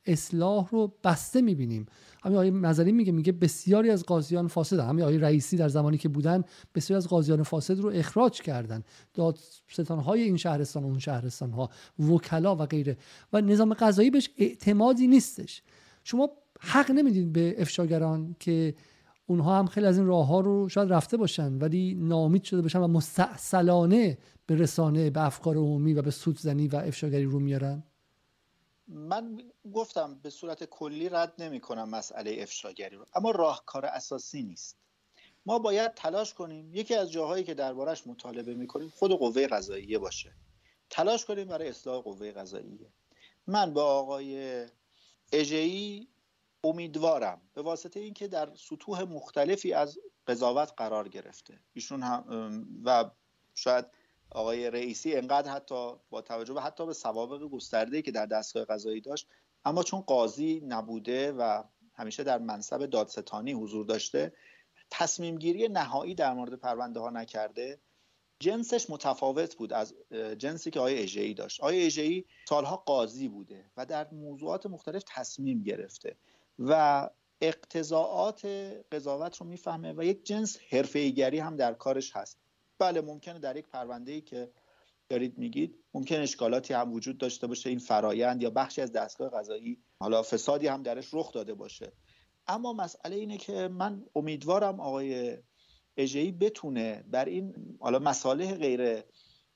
[0.05, 1.85] اصلاح رو بسته می‌بینیم.
[2.23, 6.09] همین آقای نظری میگه میگه بسیاری از قاضیان فاسد همین آقای رئیسی در زمانی که
[6.09, 6.43] بودن
[6.75, 8.83] بسیاری از قاضیان فاسد رو اخراج کردن.
[9.13, 11.69] دادستان های این شهرستان و اون شهرستان ها
[11.99, 12.97] وکلا و غیره.
[13.33, 15.61] و نظام قضایی بهش اعتمادی نیستش.
[16.03, 16.29] شما
[16.59, 18.75] حق نمی‌دید به افشاگران که
[19.27, 22.79] اونها هم خیلی از این راه ها رو شاید رفته باشن ولی نامید شده باشن
[22.79, 27.83] و مستعصلانه به رسانه به افکار عمومی و به سودزنی و افشاگری رو میارن.
[28.87, 34.77] من گفتم به صورت کلی رد نمی کنم مسئله افشاگری رو اما راهکار اساسی نیست.
[35.45, 36.73] ما باید تلاش کنیم.
[36.73, 40.33] یکی از جاهایی که دربارش مطالبه می کنیم خود قوه قضاییه باشه.
[40.89, 42.89] تلاش کنیم برای اصلاح قوه قضاییه.
[43.47, 44.65] من با آقای
[45.31, 46.07] اجهی
[46.63, 51.59] امیدوارم به واسطه اینکه در سطوح مختلفی از قضاوت قرار گرفته.
[51.73, 53.11] ایشون هم و
[53.55, 53.85] شاید
[54.29, 59.01] آقای رئیسی انقدر حتی با توجه به حتی به سوابق گسترده که در دستگاه قضایی
[59.01, 59.27] داشت
[59.65, 61.63] اما چون قاضی نبوده و
[61.93, 64.33] همیشه در منصب دادستانی حضور داشته
[64.91, 67.79] تصمیم گیری نهایی در مورد پرونده ها نکرده
[68.39, 69.95] جنسش متفاوت بود از
[70.37, 71.61] جنسی که آقای اژه‌ای داشت.
[71.61, 76.15] آقای اژه‌ای سالها قاضی بوده و در موضوعات مختلف تصمیم گرفته
[76.59, 77.09] و
[77.41, 78.45] اقتضاعات
[78.91, 82.37] قضاوت رو می‌فهمه و یک جنس حرفه‌ایگری هم در کارش هست.
[82.79, 84.51] بله ممکنه در یک پرونده ای که
[85.09, 89.83] دارید میگید ممکن اشکالاتی هم وجود داشته باشه این فرایند یا بخشی از دستگاه قضایی
[89.99, 91.91] حالا فسادی هم درش رخ داده باشه.
[92.47, 95.37] اما مسئله اینه که من امیدوارم آقای
[95.97, 99.03] اژه‌ای بتونه بر این حالا مصالح غیر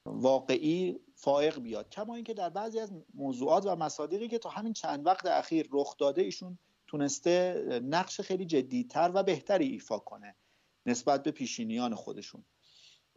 [0.05, 1.89] واقعی فائق بیاد.
[1.89, 5.97] کما اینکه در بعضی از موضوعات و مصادیقی که تا همین چند وقت اخیر رخ
[5.97, 6.57] داده ایشون
[6.87, 10.35] تونسته نقش خیلی جدیتر و بهتری ایفا کنه
[10.85, 12.43] نسبت به پیشینیان خودشون.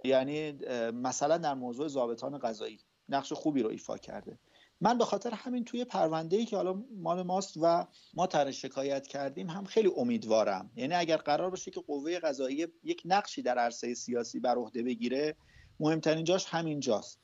[0.05, 0.53] یعنی
[0.91, 2.79] مثلا در موضوع ضابطان قضایی
[3.09, 4.39] نقش خوبی رو ایفا کرده.
[4.81, 9.07] من به خاطر همین توی پرونده ای که حالا مال ماست و ما تر شکایت
[9.07, 10.71] کردیم هم خیلی امیدوارم.
[10.77, 15.37] یعنی اگر قرار باشه که قوه قضایی یک نقشی در عرصه سیاسی بر عهده بگیره
[15.81, 17.21] مهمترین جاش همین جاست.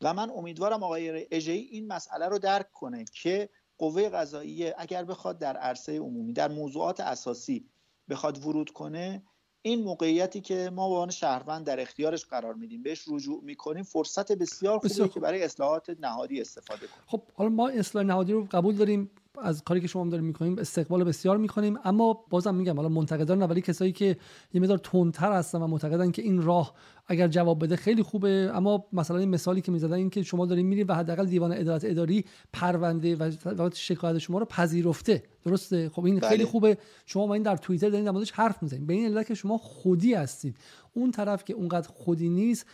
[0.00, 3.48] و من امیدوارم آقای اژه‌ای این مسئله رو درک کنه که
[3.78, 7.66] قوه قضاییه اگر بخواد در عرصه عمومی در موضوعات اساسی
[8.08, 9.22] بخواد ورود کنه
[9.66, 14.32] این موقعیتی که ما به عنوان شهروند در اختیارش قرار میدیم بهش رجوع می‌کنیم فرصت
[14.32, 17.04] بسیار خوبیه که برای اصلاحات نهادی استفاده کنیم.
[17.06, 19.10] خب حالا ما اصلاح نهادی رو قبول داریم.
[19.42, 21.78] از کاری که شما داریم می‌کنیم استقبال بسیار می‌کنیم.
[21.84, 24.16] اما بازم میگم حالا منتقدان ولی کسایی که
[24.54, 26.74] یه مقدار تندتر هستن و معتقدن که این راه
[27.06, 28.50] اگر جواب بده خیلی خوبه.
[28.54, 31.84] اما مثلا این مثالی که می‌زدن این که شما دارین میرید و حداقل دیوان عدالت
[31.84, 35.22] اداری پرونده و شکایت شما رو پذیرفته.
[35.44, 36.52] درسته؟ خب این خیلی بله.
[36.52, 36.78] خوبه.
[37.06, 40.14] شما این در توییتر دارین در موردش حرف می‌زنید به این علت که شما خودی
[40.14, 40.56] هستید.
[40.94, 42.66] اون طرف که اونقدر خودی نیست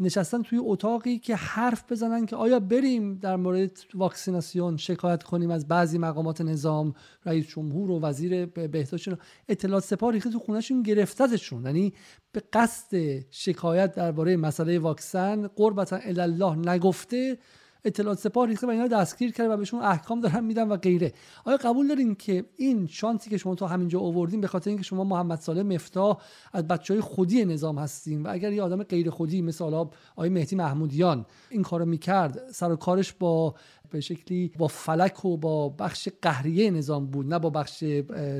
[0.00, 5.68] نشستن توی اتاقی که حرف بزنن که آیا بریم در مورد واکسیناسیون شکایت کنیم از
[5.68, 6.94] بعضی مقامات نظام
[7.26, 9.08] رئیس جمهور و وزیر بهداشت
[9.48, 11.66] اطلاعات سپاه ریخته تو خونهشون گرفتتشون.
[11.66, 11.92] یعنی
[12.32, 12.96] به قصد
[13.30, 17.38] شکایت درباره مسئله واکسن قربتا الله نگفته
[17.84, 21.12] اطلاعات سپاه ریخته و اینا دستگیر کرده و بهشون احکام دارن میدن و غیره.
[21.44, 25.04] آیا قبول دارین که این شانسی که شما تا همینجا آوردین به خاطر اینکه شما
[25.04, 26.20] محمد صالح مفتاح
[26.52, 30.56] از بچه های خودی نظام هستین و اگر یه آدم غیر خودی مثل آقای مهدی
[30.56, 33.54] محمودیان این کارو می‌کرد سر و کارش با
[33.90, 37.82] به شکلی با فلک و با بخش قهریه نظام بود نه با بخش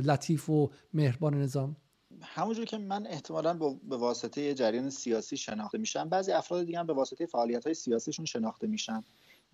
[0.04, 1.76] لطیف و مهربان نظام؟
[2.22, 3.54] همونجور که من احتمالا
[3.88, 8.24] به واسطه جریان سیاسی شناخته میشم بعضی افراد دیگه هم به واسطه فعالیت های سیاسیشون
[8.24, 9.04] شناخته میشن.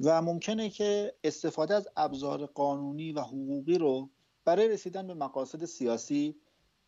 [0.01, 4.11] و ممکنه که استفاده از ابزار قانونی و حقوقی رو
[4.45, 6.37] برای رسیدن به مقاصد سیاسی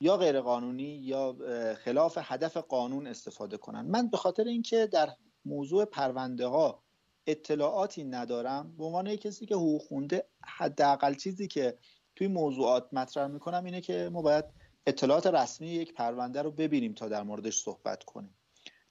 [0.00, 1.36] یا غیر قانونی یا
[1.84, 3.80] خلاف هدف قانون استفاده کنن.
[3.80, 5.08] من به خاطر اینکه در
[5.44, 6.82] موضوع پرونده ها
[7.26, 11.78] اطلاعاتی ندارم به عنوان کسی که حقوق خونده حداقل چیزی که
[12.16, 14.44] توی موضوعات مطرح می‌کنم اینه که ما باید
[14.86, 18.34] اطلاعات رسمی یک پرونده رو ببینیم تا در موردش صحبت کنیم.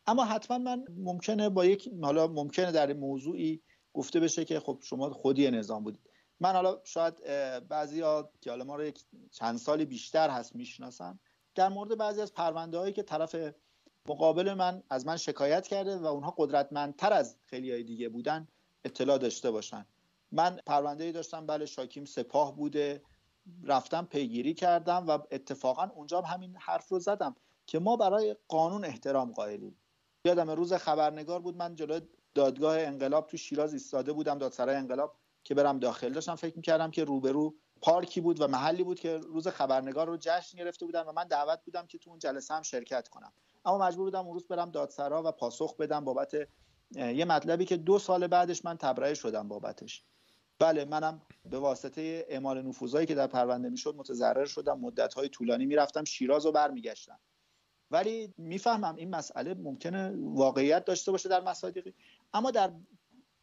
[0.08, 3.62] اما حتما من ممکنه با یک حالا ممکنه در موضوعی
[3.94, 6.10] گفته بشه که خب شما خودی نظام بودید.
[6.40, 7.24] من حالا شاید
[7.68, 8.92] بعضی ها که حالا ما رو
[9.32, 11.20] چند سالی بیشتر هست می‌شناسن
[11.56, 13.36] در مورد بعضی از پرونده هایی که طرف
[14.08, 18.48] مقابل من از من شکایت کرده و اونها قدرتمندتر از خیلی های دیگه بودن
[18.86, 19.86] اطلاع داشته باشن.
[20.32, 23.02] من پرونده ای داشتم بله شاکیم سپاه بوده
[23.64, 27.36] رفتم پیگیری کردم و اتفاقا اونجا همین حرف رو زدم
[27.66, 29.76] که ما برای قانون احترام قائلیم.
[30.26, 32.02] یادم روز خبرنگار بود من جلوی
[32.40, 36.14] دادگاه انقلاب تو شیراز ایستاده بودم دادسرای انقلاب که برم داخل.
[36.14, 40.58] داشتم فکر می‌کردم که روبرو پارکی بود و محلی بود که روز خبرنگار رو جشن
[40.58, 43.34] گرفته بودن و من دعوت بودم که تو اون جلسه هم شرکت کنم.
[43.66, 46.34] اما مجبور بودم اون روز برم دادسرا و پاسخ بدم بابت
[46.96, 50.04] یه مطلبی که دو سال بعدش من تبرئه شدم بابتش.
[50.60, 55.66] بله منم به واسطه اعمال نفوذایی که در پرونده می‌شد متضرر شدم مدت های طولانی
[55.66, 57.20] می‌رفتم شیراز و برمیگشتم.
[57.92, 61.94] ولی می‌فهمم این مسئله ممکنه واقعیت داشته باشه در مصادیقی.
[62.34, 62.72] اما در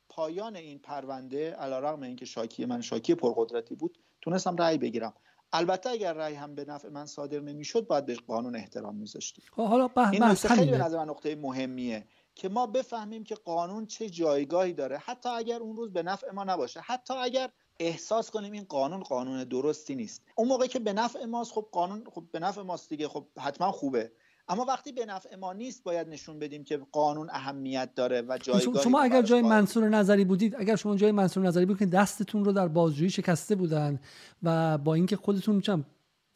[0.08, 5.14] پایان این پرونده علیرغم اینکه شاکی من شاکی پرقدرتی بود تونستم رأی بگیرم.
[5.52, 9.44] البته اگر رأی هم به نفع من صادر نمی‌شد باید به قانون احترام میذاشتیم.
[9.52, 13.86] خب، حالا این نکته خیلی به نظر من نقطه مهمیه که ما بفهمیم که قانون
[13.86, 14.98] چه جایگاهی داره.
[14.98, 17.50] حتی اگر اون روز به نفع ما نباشه حتی اگر
[17.80, 20.22] احساس کنیم این قانون قانون درستی نیست.
[20.34, 23.72] اون موقع که به نفع ماست خب قانون خب به نفع ماست دیگه خب حتما
[23.72, 24.12] خوبه.
[24.48, 28.84] اما وقتی به نفع ما نیست باید نشون بدیم که قانون اهمیت داره و جایگاهی
[28.84, 32.52] شما اگر جای منصور نظری بودید اگر شما جای منصور نظری بود که دستتون رو
[32.52, 34.00] در بازجویی شکسته بودن
[34.42, 35.84] و با اینکه خودتون چم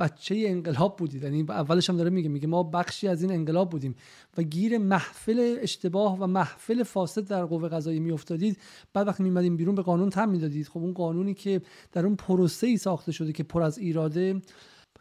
[0.01, 3.95] بچه انقلاب بودید یعنی اولش هم داره میگه میگه ما بخشی از این انقلاب بودیم
[4.39, 8.59] و گیر محفل اشتباه و محفل فاسد در قوه قضایی میافتادید
[8.93, 10.69] بعد وقتی میمدیم بیرون به قانون تم می‌دادید.
[10.69, 11.63] خب اون قانونی که
[11.93, 14.41] در اون پروسه ای ساخته شده که پر از ایراده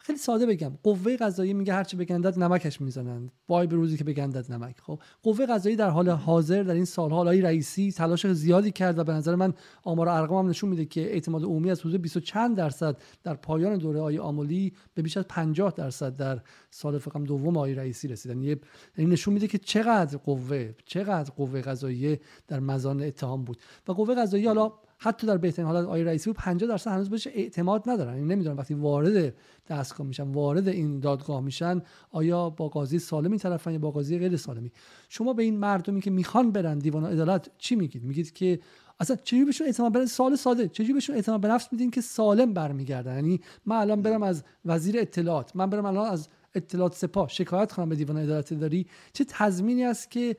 [0.02, 0.72] خیلی ساده بگم.
[0.82, 3.32] قوه قضایی میگه هرچی بگندد نمکش می‌زنند.
[3.48, 4.80] وای به روزی که بگندد نمک.
[4.80, 9.04] خب قوه قضایی در حال حاضر در این سالها آقای رئیسی تلاش زیادی کرد و
[9.04, 9.54] به نظر من
[9.84, 13.78] آمار ارقام هم نشون میده که اعتماد عمومی از حدود 20 چند درصد در پایان
[13.78, 16.40] دوره آقای آمولی به بیش از 50 درصد در
[16.70, 18.42] سال فقط دوم آقای رئیسی رسیدن.
[18.42, 18.60] یعنی
[18.98, 22.18] نشون میده که چقدر قوه چقدر قوه قضایی
[22.48, 23.56] در مزان اتهام بود.
[23.88, 24.72] و قوه قضایی حالا
[25.02, 28.14] حتی در بهترین حالت آقای رئیسی بود 50 درصد هنوز بهش اعتماد ندارن.
[28.14, 29.34] یعنی نمی‌دونم وقتی وارد
[29.68, 34.36] دستگاه میشن وارد این دادگاه میشن آیا با قاضی سالمی طرفن یا با قاضی غیر
[34.36, 34.72] سالمی.
[35.08, 38.60] شما به این مردمی که می‌خوان برن دیوان عدالت چی میگید؟ میگید که
[39.00, 40.68] اصلا چجوری بهشون اعتماد به سال ساده.
[40.68, 44.98] چجوری بهشون اعتماد به نفس میدین که سالم برمیگردن؟ یعنی من الان برم از وزیر
[44.98, 49.84] اطلاعات من برم الان از اطلاعات سپاه شکایت کنم به دیوان عدالت داری چه تضمینی
[49.84, 50.36] است که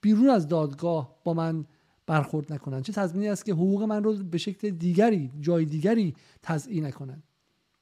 [0.00, 1.64] بیرون از دادگاه با من
[2.06, 2.82] برخورد نکنن.
[2.82, 7.22] چه تضمینی است که حقوق من رو به شکل دیگری جای دیگری تضیین نکنن؟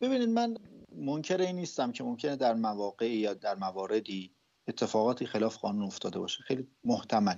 [0.01, 0.57] ببینید من
[0.97, 4.33] منکر این نیستم که ممکنه در مواقعی یا در مواردی
[4.69, 6.43] اتفاقاتی خلاف قانون افتاده باشه.
[6.43, 7.37] خیلی محتمل.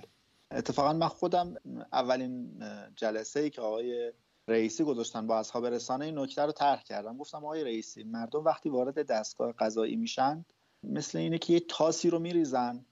[0.51, 1.55] اتفاقا من خودم
[1.93, 2.63] اولین
[2.95, 4.13] جلسه ای که آقای
[4.47, 7.17] رئیسی گذاشتن با اصحاب رسانه این نکته رو طرح کردم.
[7.17, 10.45] گفتم آقای رئیسی مردم وقتی وارد دستگاه قضایی میشن
[10.83, 12.85] مثل اینه که یه تاسی رو میریزن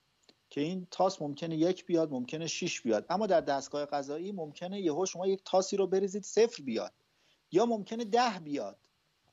[0.53, 3.05] که این تاس ممکنه یک بیاد ممکنه شیش بیاد.
[3.09, 6.93] اما در دستگاه قضایی ممکنه یهو شما یک تاسی رو بریزید صفر بیاد.
[7.51, 8.77] یا ممکنه ده بیاد.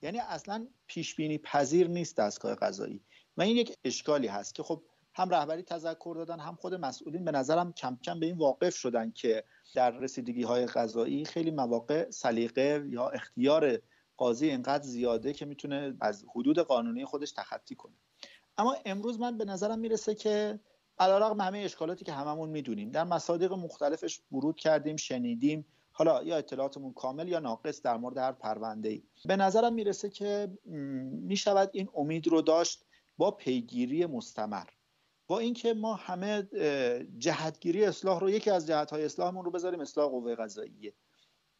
[0.03, 3.01] یعنی اصلا پیش بینی پذیر نیست دستگاه قضایی.
[3.37, 4.83] و این یک اشکالی هست که خب
[5.15, 9.11] هم رهبری تذکر دادن هم خود مسئولین به نظرم کم کم به این واقف شدن
[9.11, 9.45] که
[9.75, 13.79] در رسیدگی های قضایی خیلی مواقع سلیقه یا اختیار
[14.17, 17.95] قاضی اینقدر زیاده که می‌تونه از حدود قانونی خودش تخطی کنه.
[18.59, 20.61] اما امروز من به نظرم می‌رسه که
[21.01, 26.93] علیرغم همه اشکالاتی که هممون می‌دونیم در مصادیق مختلفش ورود کردیم شنیدیم حالا یا اطلاعاتمون
[26.93, 32.29] کامل یا ناقص در مورد هر پرونده ای به نظرم می‌رسه که می‌شود این امید
[32.29, 32.85] رو داشت
[33.19, 34.67] با پیگیری مستمر.
[35.27, 36.49] با اینکه ما همه
[37.19, 40.95] جهتگیری اصلاح رو یکی از جهتهای اصلاحمون رو بذاریم اصلاح قوه قضاییه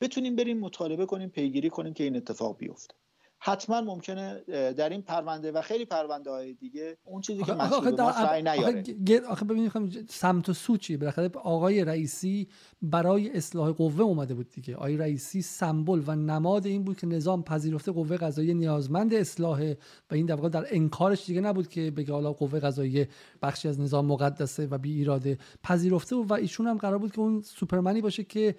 [0.01, 2.95] بتونیم بریم مطالبه کنیم پیگیری کنیم که این اتفاق بیفته.
[3.43, 4.41] حتما ممکنه
[4.73, 8.85] در این پرونده و خیلی پرونده های دیگه اون چیزی که مسئول ما سعی نیاره.
[9.29, 12.49] آخه ببینید سمت و سو چی بالاخره آقای رئیسی
[12.83, 14.77] برای اصلاح قوه اومده بود دیگه.
[14.77, 19.79] آقای رئیسی سمبل و نماد این بود که نظام پذیرفته قوه قضایی نیازمند اصلاحه
[20.11, 23.07] و این در در انکارش دیگه نبود که بگه حالا قوه قضایی
[23.43, 27.43] بخشی از نظام مقدسه و بی ایراده پذیرفته و ایشون هم قرار بود که اون
[27.43, 28.55] سوپرمنی باشه که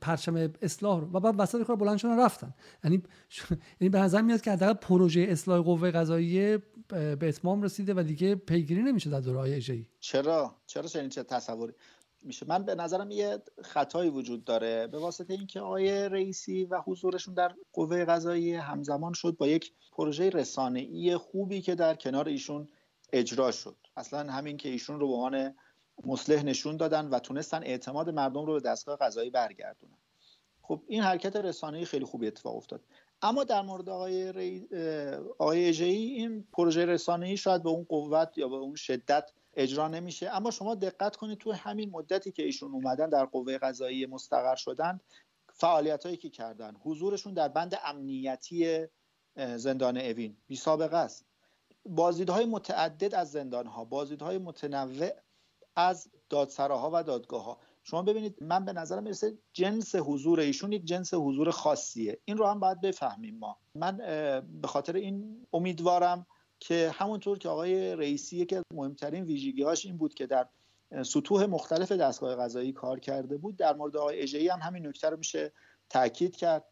[0.00, 1.06] پرچم اصلاح رو.
[1.12, 2.54] و بعد وسط کار بلند شدن رفتن.
[2.84, 3.02] یعنی
[3.80, 8.34] یعنی به نظر میاد که حداقل پروژه اصلاح قوه قضاییه به اتمام رسیده و دیگه
[8.34, 11.72] پیگیری نمیشه در دوره ای چرا؟ چرا چنین چه تصوری
[12.22, 14.86] میشه؟ من به نظرم یه خطایی وجود داره.
[14.86, 20.30] به واسطه اینکه آقای رئیسی و حضورشون در قوه قضایی همزمان شد با یک پروژه
[20.30, 22.68] رسانه‌ای خوبی که در کنار ایشون
[23.12, 23.76] اجرا شد.
[23.96, 25.54] اصلا همین که ایشون رو به عنوان
[26.04, 29.98] مصلح نشون دادن و تونستن اعتماد مردم رو به دستگاه قضایی برگردونن.
[30.62, 32.80] خب این حرکت رسانه‌ای خیلی خوبی اتفاق افتاد.
[33.22, 34.68] اما در مورد آقای ری...
[35.38, 40.30] آقای این پروژه رسانه‌ای شاید به اون قوت یا به اون شدت اجرا نمیشه.
[40.30, 45.00] اما شما دقت کنید تو همین مدتی که ایشون اومدن در قوه قضایی مستقر شدن
[45.52, 46.76] فعالیت هایی که کردن.
[46.84, 48.86] حضورشون در بند امنیتی
[49.36, 50.36] زندان اوین.
[50.46, 51.26] بی سابقه است.
[51.86, 55.10] بازدیدهای متعدد از زندان ها بازدیدهای متنوع
[55.76, 60.84] از دادسراها و دادگاه ها شما ببینید من به نظرم می‌رسه جنس حضور ایشون یک
[60.84, 62.18] جنس حضور خاصیه.
[62.24, 63.58] این رو هم باید بفهمیم ما.
[63.74, 63.96] من
[64.60, 66.26] به خاطر این امیدوارم
[66.60, 70.48] که همونطور که آقای رئیسی که مهمترین ویژگی هاش این بود که در
[71.02, 75.16] سطوح مختلف دستگاه قضایی کار کرده بود در مورد آقای اژه‌ای هم همین نکته رو
[75.16, 75.52] میشه
[75.90, 76.64] تاکید کرد.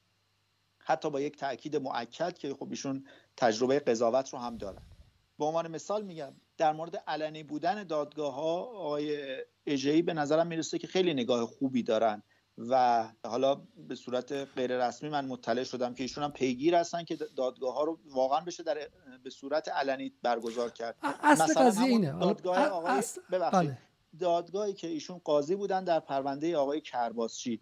[0.79, 3.07] حتی با یک تاکید معکد که خب ایشون
[3.37, 4.83] تجربه قضاوت رو هم دارن.
[5.39, 9.37] به عنوان مثال میگم در مورد علنی بودن دادگاه ها آقای
[9.67, 12.23] اژه‌ای به نظرم می‌رسه که خیلی نگاه خوبی دارن
[12.59, 13.55] و حالا
[13.89, 17.85] به صورت غیر رسمی من مطلع شدم که ایشون هم پیگیر هستن که دادگاه ها
[17.85, 18.89] رو واقعا بشه در
[19.25, 20.97] به صورت علنی برگزار کرد.
[21.03, 22.19] اصل قضیه اینه.
[22.19, 23.79] دادگاه آقای بله.
[24.21, 27.61] دادگاهی که ایشون قاضی بودن در پرونده آقای کرباسچی.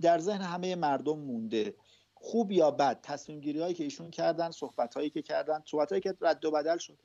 [0.00, 1.74] در ذهن همه مردم مونده.
[2.14, 6.02] خوب یا بد تصمیم گیری هایی که ایشون کردن صحبت هایی که کردن صحبت هایی
[6.02, 6.98] که رد و بدل شد.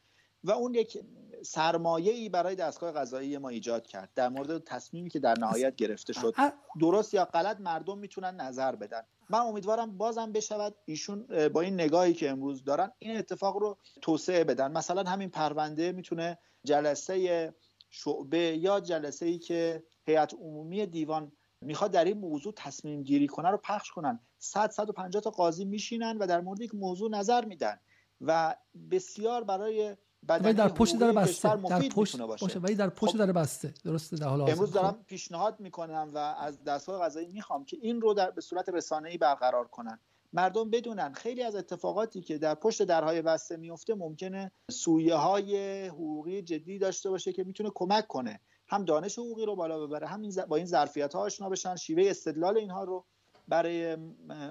[0.43, 0.99] و اون یک
[1.43, 6.13] سرمایه ای برای دستگاه قضایی ما ایجاد کرد در مورد تصمیمی که در نهایت گرفته
[6.13, 6.33] شد.
[6.79, 9.01] درست یا غلط مردم می‌تونن نظر بدن.
[9.29, 14.43] من امیدوارم بازم بشود ایشون با این نگاهی که امروز دارن این اتفاق رو توسعه
[14.43, 14.71] بدن.
[14.71, 17.53] مثلا همین پرونده می‌تونه جلسه
[17.89, 23.49] شعبه یا جلسه ای که هیئت عمومی دیوان می‌خواد در این موضوع تصمیم گیری کنه
[23.49, 24.19] رو پخش کنن.
[24.37, 27.79] 100 150 تا قاضی میشینن و در مورد یک موضوع نظر میدن
[28.21, 28.55] و
[28.91, 29.95] بسیار برای
[30.27, 32.59] ولی در پشت در بسته در پشت باشه.
[32.59, 35.05] ولی در پشت در بسته درسته در حال امروز دارم خب.
[35.07, 39.67] پیشنهاد می‌کنم و از دستگاه قضایی می‌خوام که این رو در به صورت رسانه‌ای برقرار
[39.67, 39.99] کنن.
[40.33, 46.41] مردم بدونن خیلی از اتفاقاتی که در پشت درهای بسته میفته ممکنه سویه های حقوقی
[46.41, 48.39] جدی داشته باشه که می‌تونه کمک کنه.
[48.67, 52.57] هم دانش حقوقی رو بالا ببره هم با این ظرفیت ها آشنا بشن شیوه استدلال
[52.57, 53.05] اینها رو
[53.47, 53.97] برای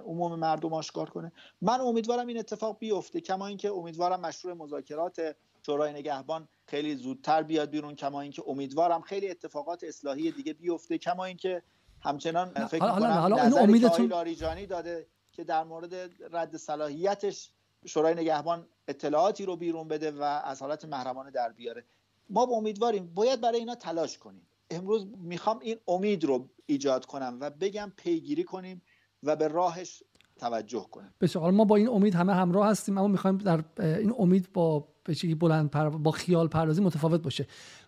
[0.07, 1.33] عموم مردم آشکار کنه.
[1.61, 5.37] من امیدوارم این اتفاق بیفته کما اینکه امیدوارم مشروع مذاکرات
[5.69, 11.25] شورای نگهبان خیلی زودتر بیاد بیرون کما اینکه امیدوارم خیلی اتفاقات اصلاحی دیگه بیفته کما
[11.25, 11.63] اینکه
[12.01, 15.95] همچنان فکر حالا کنم حالا حالا امیدتون لاریجانی داده که در مورد
[16.33, 17.51] رد صلاحیتش
[17.87, 21.85] شورای نگهبان اطلاعاتی رو بیرون بده و از حالت محرمانه در بیاره.
[22.31, 24.47] ما با امیدواریم باید برای اینا تلاش کنیم.
[24.71, 28.83] امروز می‌خوام این امید رو ایجاد کنم و بگم پیگیری کنیم
[29.23, 30.03] و به راهش
[30.37, 31.15] توجه کنیم.
[31.21, 35.35] بسیار ما با این امید همه همراه هستیم اما می‌خوایم در این امید با به
[35.35, 35.89] بلند پر...
[35.89, 37.47] با خیال پردازی متفاوت باشه.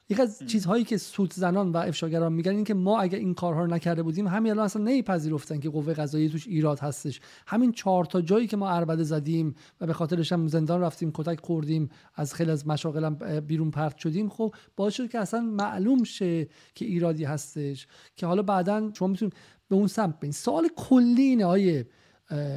[0.09, 3.61] یک از چیزهایی که سود زنان و افشاگران میگن این که ما اگه این کارها
[3.61, 7.21] رو نکرده بودیم همین الان اصلا نمیپذیرفتن که قوه قضایی توش ایراد هستش.
[7.47, 11.41] همین چهار تا جایی که ما اربده زدیم و به خاطرش هم زندان رفتیم کتک
[11.41, 16.49] خوردیم از خیلی از مشاغلم بیرون پرت شدیم خب باعث شد که اصلا معلوم شه
[16.75, 17.87] که ایرادی هستش.
[18.17, 19.35] که حالا بعدا شما می‌تونید
[19.69, 21.87] به اون سمت بین سوال کلی اینه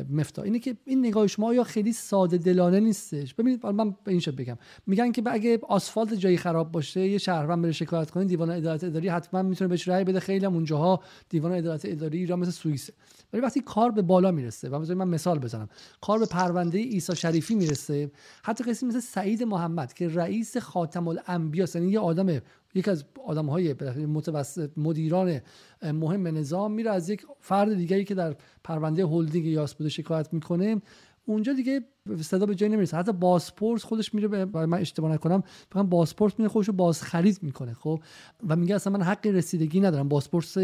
[0.09, 4.21] مفتا اینه که این نگاه شما یا خیلی ساده دلانه نیستش؟ ببینید من به این
[4.37, 4.57] بگم.
[4.87, 9.07] میگن که اگه آسفالت جایی خراب باشه یه شهروند بره شکایت کنه دیوان عدالت اداری
[9.07, 10.19] حتما می‌تونه بهش رأی بده.
[10.19, 12.89] خیلی هم اونجاها دیوان عدالت اداری ایران مثل سوئیس
[13.33, 15.69] ولی وقتی کار به بالا می‌رسه و من مثال بزنم.
[16.01, 18.11] کار به پرونده عیسی شریفی می‌رسه
[18.43, 22.41] حتی کسی مثل سعید محمد که رئیس خاتم الانبیا یعنی یه آدم
[22.75, 23.73] یک از آدم های
[24.05, 25.41] متوسط مدیران
[25.83, 30.81] مهم نظام میره از یک فرد دیگری که در پرونده هلدینگ یاس بوده شکایت می‌کنه.
[31.25, 31.81] اونجا دیگه
[32.21, 32.97] صدا به جای نمی‌رسه.
[32.97, 37.39] حتی بازپرس خودش میره به من اشتباه نکنم فقط بازپرس میره خودش رو باز خرید
[37.41, 37.99] می‌کنه خب؟
[38.47, 40.09] و میگه اصلا من حق رسیدگی ندارم.
[40.09, 40.57] بازپرس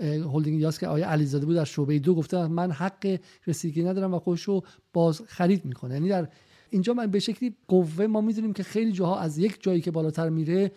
[0.00, 4.18] هلدینگ یاس که آیه علیزاده بود در شعبه دو گفته من حق رسیدگی ندارم و
[4.18, 4.62] خودش رو
[4.92, 5.94] باز خرید می‌کنه.
[5.94, 6.28] یعنی در
[6.70, 10.28] اینجا من به شکلی قوه ما می‌دونیم که خیلی جاها از یک جایی که بالاتر
[10.28, 10.72] میره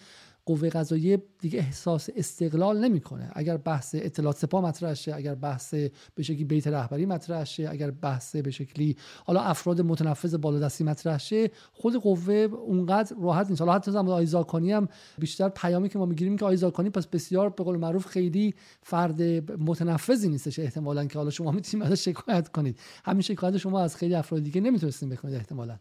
[0.50, 3.32] قوه قضاییه دیگه احساس استقلال نمی‌کنه.
[3.34, 5.74] اگر بحث اطلاعات سپاه مطرح شه اگر بحث
[6.16, 8.96] به شکلی بیت رهبری مطرح شه اگر بحث به شکلی
[9.26, 13.62] حالا افراد متنفذ بالادستی مطرح شه خود قوه اونقدر راحت نیست.
[13.62, 17.64] حالا حتی زمان آیزاکانی هم بیشتر پیامی که ما می‌گیریم که آیزاکانی پس بسیار به
[17.64, 18.54] قول معروف خیلی
[18.84, 19.22] فرد
[19.62, 22.80] متنفذی نیستش احتمالا که حالا شما می‌تونید ازش شکایت کنید.
[23.06, 25.80] همین شکایت شما از خیلی افراد دیگه نمی‌تونستین بکنید احتمالا.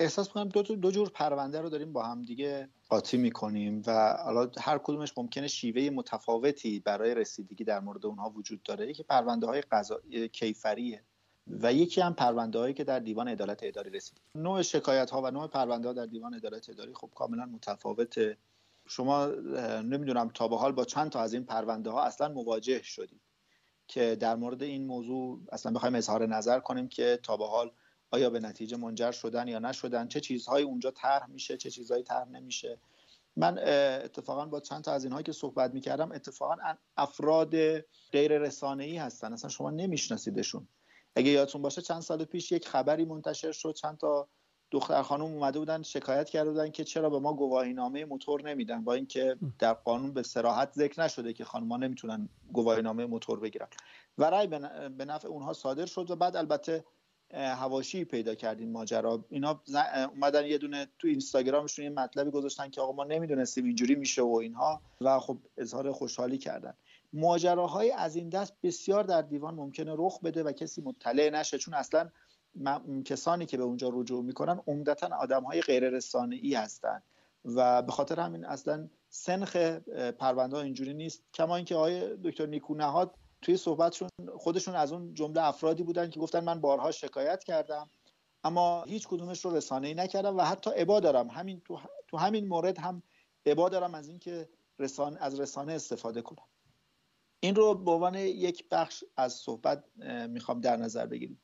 [0.00, 4.50] احساس می‌کنم دو, دو جور پرونده رو داریم با هم دیگه قاطی می‌کنیم و حالا
[4.60, 8.90] هر کدومش ممکنه شیوه متفاوتی برای رسیدگی در مورد اونها وجود داره.
[8.90, 10.00] یکی پرونده های قضا...
[10.32, 11.02] کیفریه
[11.46, 14.20] و یکی هم پرونده هایی که در دیوان عدالت اداری رسید.
[14.34, 18.36] نوع شکایت ها و نوع پرونده ها در دیوان عدالت اداری خب کاملا متفاوته.
[18.88, 19.26] شما
[19.82, 23.20] نمی‌دونم تا به حال با چند تا از این پرونده ها اصلا مواجه شدید
[23.88, 27.70] که در مورد این موضوع اصلا بخوایم اظهار نظر کنیم که تا به حال
[28.12, 32.28] آیا به نتیجه منجر شدن یا نشدن؟ چه چیزهایی اونجا طرح میشه؟ چه چیزهایی طرح
[32.28, 32.78] نمیشه؟
[33.36, 33.58] من
[34.04, 36.56] اتفاقا با چند تا از اینهایی که صحبت می‌کردم اتفاقا
[36.96, 37.78] افراد
[38.12, 39.32] غیر رسانه ای هستن.
[39.32, 40.68] اصلا شما نمیشناسیدشون.
[41.16, 43.74] اگه یادتون باشه چند سال پیش یک خبری منتشر شد.
[43.74, 44.28] چند تا
[44.70, 48.84] دختر خانم اومده بودن شکایت کرده بودن که چرا به ما گواهی نامه موتور نمیدن
[48.84, 53.68] با اینکه در قانون به سراحت ذکر نشده که خانم‌ها نمی‌تونن گواهی نامه موتور بگیرن.
[54.18, 54.46] و رأی
[54.96, 56.84] به نفع اونها صادر شد و بعد البته
[57.32, 59.24] هواشی پیدا کردین ماجرا.
[59.30, 59.62] اینا
[60.14, 64.34] اومدن یه دونه تو اینستاگرامشون یه مطلبی گذاشتن که آقا ما نمی‌دونستیم اینجوری میشه و
[64.34, 66.74] اینها و خب اظهار خوشحالی کردن.
[67.12, 71.74] ماجراهای از این دست بسیار در دیوان ممکنه رخ بده و کسی مطلع نشه چون
[71.74, 72.10] اصلا
[73.04, 77.02] کسانی که به اونجا رجوع می‌کنن عمدتا آدم های غیر رسانه هستن.
[77.44, 79.56] و به خاطر همین اصلا سنخ
[80.18, 81.22] پرونده اینجوری نیست.
[81.34, 84.08] کما اینکه آقای دکتر نیکو نهاد توی صحبتشون
[84.38, 87.90] خودشون از اون جمله افرادی بودن که گفتن من بارها شکایت کردم
[88.44, 91.28] اما هیچ کدومش رو رسانه ای نکردم و حتی ابا دارم.
[91.28, 93.02] همین تو, تو همین مورد هم
[93.46, 94.48] ابا دارم از اینکه
[94.78, 96.46] رسانه از رسانه استفاده کنم.
[97.40, 99.84] این رو به عنوان یک بخش از صحبت
[100.28, 101.42] می‌خوام در نظر بگیریم.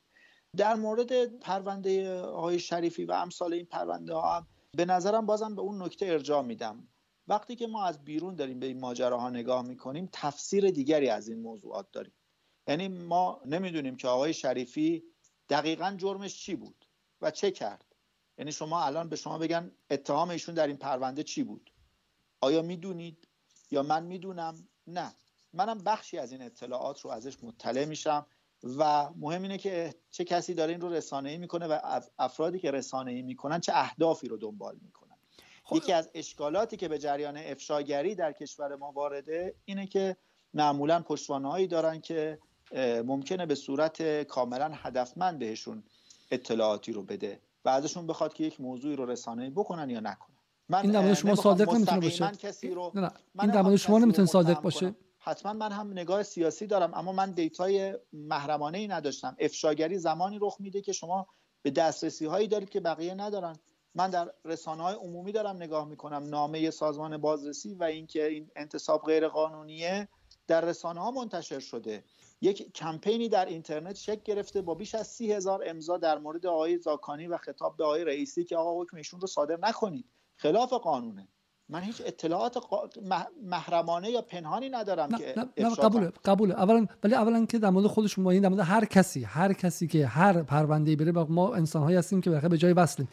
[0.57, 4.47] در مورد پرونده آقای شریفی و امثال این پرونده ها هم
[4.77, 6.87] به نظرم بازم به اون نکته ارجاع میدم.
[7.29, 11.41] وقتی که ما از بیرون داریم به این ماجراها نگاه می‌کنیم تفسیر دیگری از این
[11.41, 12.13] موضوعات داریم.
[12.67, 15.03] یعنی ما نمی‌دونیم که آقای شریفی
[15.49, 16.85] دقیقا جرمش چی بود
[17.21, 17.85] و چه کرد.
[18.37, 21.71] یعنی شما الان به شما بگن اتهام ایشون در این پرونده چی بود؟
[22.41, 23.27] آیا می‌دونید؟
[23.71, 25.13] یا من می‌دونم؟ نه.
[25.53, 28.25] منم بخشی از این اطلاعات رو ازش مطلع میشم
[28.77, 33.21] و مهم اینه که چه کسی داره این رو رسانه‌ای می‌کنه و افرادی که رسانه‌ای
[33.21, 35.08] می‌کنن چه اهدافی رو دنبال می‌کنن خب
[35.71, 40.17] یکی از اشکالاتی که به جریان افشاگری در کشور ما وارده اینه که
[40.53, 42.39] معمولا پشتوانهایی دارن که
[43.05, 45.83] ممکنه به صورت کاملا هدفمند بهشون
[46.31, 50.35] اطلاعاتی رو بده و ازشون بخواد که یک موضوعی رو رسانه‌ای بکنن یا نکنن.
[50.69, 52.27] من این در شما صادق نمی‌تونه باشه.
[52.27, 54.95] کسی رو نه, این در شما نمی‌تونه صادق باشه.
[55.19, 59.35] حتما من هم نگاه سیاسی دارم اما من دیتای محرمانه ای نداشتم.
[59.39, 61.27] افشاگری زمانی رخ میده که شما
[61.61, 63.55] به دسترسی هایی دارید که بقیه ندارن.
[63.95, 66.23] من در رسانه های عمومی دارم نگاه می‌کنم.
[66.23, 70.07] نامه سازمان بازرسی و اینکه این انتصاب غیر قانونیه
[70.47, 72.03] در رسانه ها منتشر شده.
[72.41, 76.77] یک کمپینی در اینترنت شکل گرفته با بیش از سی هزار امضا در مورد آقای
[76.77, 80.05] زاکانی و خطاب به آقای رئیسی که آقا حکم ایشون رو صادر نکنید.
[80.35, 81.27] خلاف قانونه.
[81.69, 82.57] من هیچ اطلاعات
[83.43, 86.53] محرمانه یا پنهانی ندارم که نه, نه قبوله قبوله.
[86.53, 90.07] اولا ولی اولا که در مورد خودش این در مورد هر کسی هر کسی که
[90.07, 93.07] هر پرونده بره ما انسان هایی هستیم که به جای وصلیم.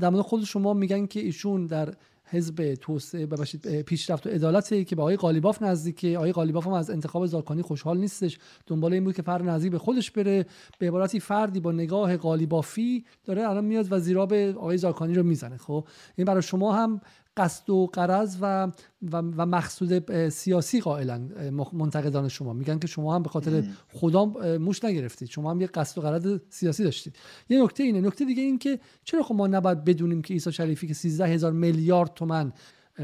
[0.00, 4.96] در مورد خود شما میگن که ایشون در حزب توسعه ببخشید پیشرفت و عدالتی که
[4.96, 6.16] به آقای قالیباف نزدیکه.
[6.16, 8.38] آقای قالیباف هم از انتخاب زاکانی خوشحال نیستش.
[8.66, 10.46] دنبال این بود که فرد نزدیک به خودش بره.
[10.78, 15.22] به عبارتی فردی با نگاه قالیبافی داره الان میاد و زیرا به آقای زاکانی رو
[15.22, 15.84] می‌زنه خب؟
[16.16, 17.00] این برای شما هم
[17.36, 18.64] قصد و قرض و,
[19.02, 21.28] و, و مقصود سیاسی قائلا
[21.72, 22.52] منتقدان شما.
[22.52, 24.24] میگن که شما هم به خاطر خدا
[24.58, 25.28] موش نگرفتید.
[25.28, 27.16] شما هم یه قصد و قرض سیاسی داشتید.
[27.48, 28.00] یه نکته اینه.
[28.00, 31.52] نکته دیگه این که چرا خب ما نباید بدونیم که عیسی شریفی که 13 هزار
[31.52, 32.52] میلیارد تومن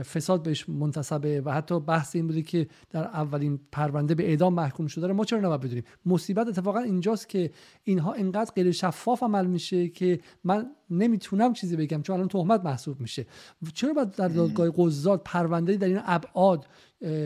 [0.02, 4.86] فساد بهش منتصبه و حتی بحث این بوده که در اولین پرونده به اعدام محکوم
[4.86, 7.50] شده ما چرا نباید بدونیم؟ مصیبت اتفاقا اینجاست که
[7.84, 13.00] اینها انقدر غیر شفاف عمل میشه که من نمی‌تونم چیزی بگم چون الان تهمت محسوب
[13.00, 13.26] میشه.
[13.74, 16.66] چرا باید در دادگاه قضات پرونده در این ابعاد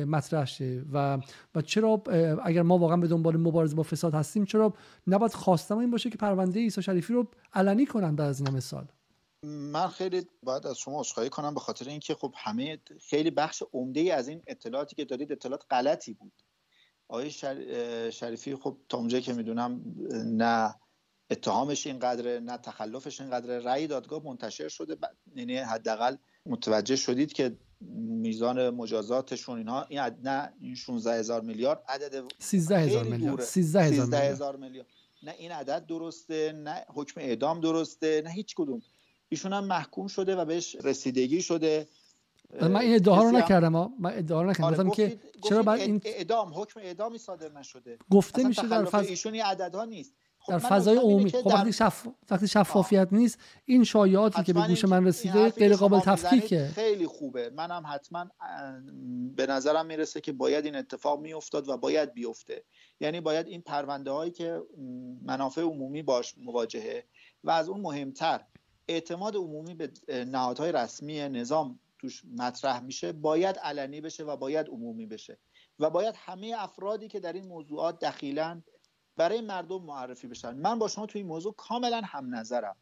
[0.07, 1.19] مطرح شه و
[1.55, 2.03] و چرا
[2.45, 4.75] اگر ما واقعا به دنبال مبارزه با فساد هستیم چرا
[5.07, 8.87] نباید خواستم این باشه که پرونده عیسی شریفی رو علنی کنن بعد از این مثال
[9.45, 14.01] من خیلی باید از شما عذرخواهی کنم به خاطر اینکه خب همه خیلی بخش عمده
[14.01, 16.33] ای از این اطلاعاتی که دارید اطلاعات غلطی بود.
[17.09, 17.31] آقای
[18.13, 19.81] شریفی خب تا اونجایی که می‌دونم
[20.27, 20.75] نه
[21.31, 24.97] اتهامش اینقدر نه تخلفش اینقدر رأی دادگاه منتشر شده
[25.35, 32.25] یعنی حداقل متوجه شدید که میزان مجازاتشون اینها این نه این 16 هزار میلیارد عدد
[32.39, 33.41] 13 هزار میلیارد.
[33.41, 33.81] 13
[34.19, 34.89] هزار میلیارد.
[35.23, 38.83] نه این عدد درسته نه حکم اعدام درسته نه هیچ کدوم.
[39.33, 41.89] ایشون هم محکوم شده و بهش رسیدگی شده.
[42.61, 44.87] من این ادعا رو نکردم من ادعا رو نکردم.
[44.87, 47.99] آره که چرا بعد این اعدام حکم اعدامی صادر نشده.
[48.11, 49.09] گفته میشه در فض...
[49.09, 50.15] ایشون این عددها نیست.
[50.39, 51.31] خب در فضای عمومی.
[51.31, 52.07] خب وقتی شف...
[52.31, 53.19] وقتی شفافیت آه.
[53.19, 56.71] نیست این شایعاتی که به گوش من رسیده غیر قابل تفکیکه.
[56.75, 57.51] خیلی خوبه.
[57.51, 58.31] منم حتما
[59.37, 62.65] به نظرم می‌رسه که باید این اتفاق میافتاد و باید بیفته.
[63.01, 64.63] یعنی باید این پرونده هایی که
[65.23, 67.05] منافع عمومی باش مواجهه
[67.45, 68.41] و از اون مهمتر
[68.91, 75.07] اعتماد عمومی به نهادهای رسمی نظام توش مطرح میشه باید علنی بشه و باید عمومی
[75.07, 75.39] بشه.
[75.79, 78.65] و باید همه افرادی که در این موضوعات دخیلن
[79.17, 80.55] برای مردم معرفی بشن.
[80.55, 82.77] من با شما توی این موضوع کاملا هم نظرم.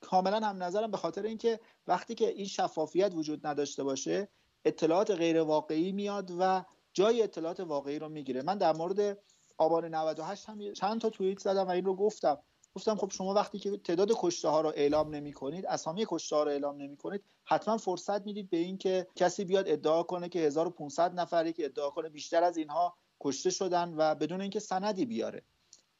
[0.00, 4.28] کاملا هم نظرم به خاطر اینکه وقتی که این شفافیت وجود نداشته باشه
[4.64, 8.42] اطلاعات غیر واقعی میاد و جای اطلاعات واقعی رو می‌گیره.
[8.42, 9.18] من در مورد
[9.58, 12.38] آبان 98 هم چند تا توییت زدم و این رو گفتم.
[12.76, 16.42] گفتم خب شما وقتی که تعداد کشته ها رو اعلام نمی کنید اسامی کشته ها
[16.42, 20.38] رو اعلام نمی کنید حتما فرصت می‌دید به این که کسی بیاد ادعا کنه که
[20.38, 25.42] 1500 نفری که ادعا کنه بیشتر از اینها کشته شدن و بدون اینکه سندی بیاره.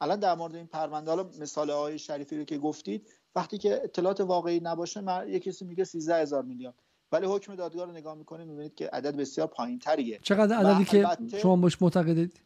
[0.00, 4.20] الان در مورد این پرونده حالا مثال آقای شریفی رو که گفتید وقتی که اطلاعات
[4.20, 6.74] واقعی نباشه من یه کسی میگه 13 هزار میلیارد
[7.12, 11.06] ولی حکم دادگاه رو نگاه می‌کنید می‌بینید که عدد بسیار پایین تریه چقدر عددی که
[11.38, 12.40] شما باش معتقدید؟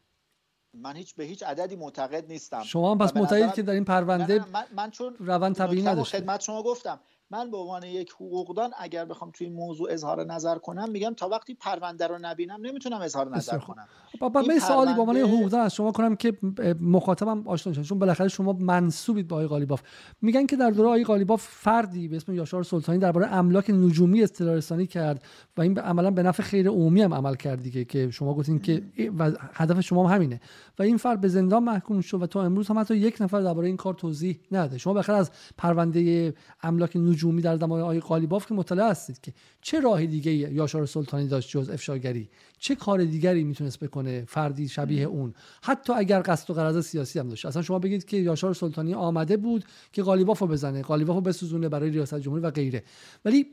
[0.74, 2.62] من هیچ به هیچ عددی معتقد نیستم.
[2.62, 6.18] شما هم پس معتقدید که در این پرونده من, من چون روند طبیعی نداشته.
[6.18, 7.00] خدمت شما گفتم.
[7.30, 11.28] من به عنوان یک حقوقدان اگر بخوام توی این موضوع اظهار نظر کنم میگم تا
[11.28, 13.86] وقتی پرونده رو نبینم نمی‌تونم اظهار نظر کنم.
[14.20, 16.38] بابا من سوالی به عنوان حقوقدان از شما کنم که
[16.80, 19.82] مخاطبم آشنا شد چون بالاخره شما منسوبید به آقای قالیباف.
[20.22, 24.56] میگن که در دوره آقای قالیباف فردی به اسم یاشار سلطانی درباره املاک نجومی اطلاع
[24.56, 25.24] رسانی کرد
[25.56, 28.82] و این عملا به نفع خیر عمومی هم عمل کرد دیگه که شما گفتین که
[29.18, 30.40] و هدف شما هم همینه.
[30.78, 33.66] و این فرد به زندان محکوم شد و تا امروز هم حتی یک نفر درباره
[33.66, 34.78] این کار توضیح نداده.
[34.78, 39.32] شما بخیر از پرونده املاک نجومی در زمان آقای قالیباف که مطلع هستید که
[39.62, 42.28] چه راه دیگه یاشار سلطانی داشت جز افشاگری؟
[42.58, 47.28] چه کار دیگری می‌تونست بکنه فردی شبیه اون؟ حتی اگر قصد و غرض سیاسی هم
[47.28, 47.46] داشت.
[47.46, 51.68] اصلا شما بگید که یاشار سلطانی آمده بود که قالیباف رو بزنه قالیباف رو بسوزونه
[51.68, 52.82] برای ریاست جمهوری و غیره.
[53.24, 53.46] ولی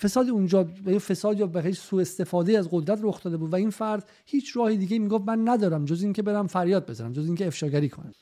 [0.00, 3.70] فساد اونجا به فساد یا به سوء استفاده از قدرت رخ داده بود و این
[3.70, 7.88] فرد هیچ راه دیگه می‌گفت من ندارم جز اینکه برم فریاد بزنم جز اینکه افشاگری
[7.88, 8.12] کنم.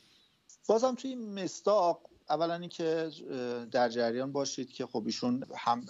[0.69, 3.11] بازم توی مستاق اولا اینکه
[3.71, 5.85] در جریان باشید که خب ایشون هم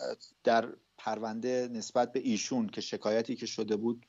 [0.44, 0.68] در
[0.98, 4.06] پرونده نسبت به ایشون که شکایتی که شده بود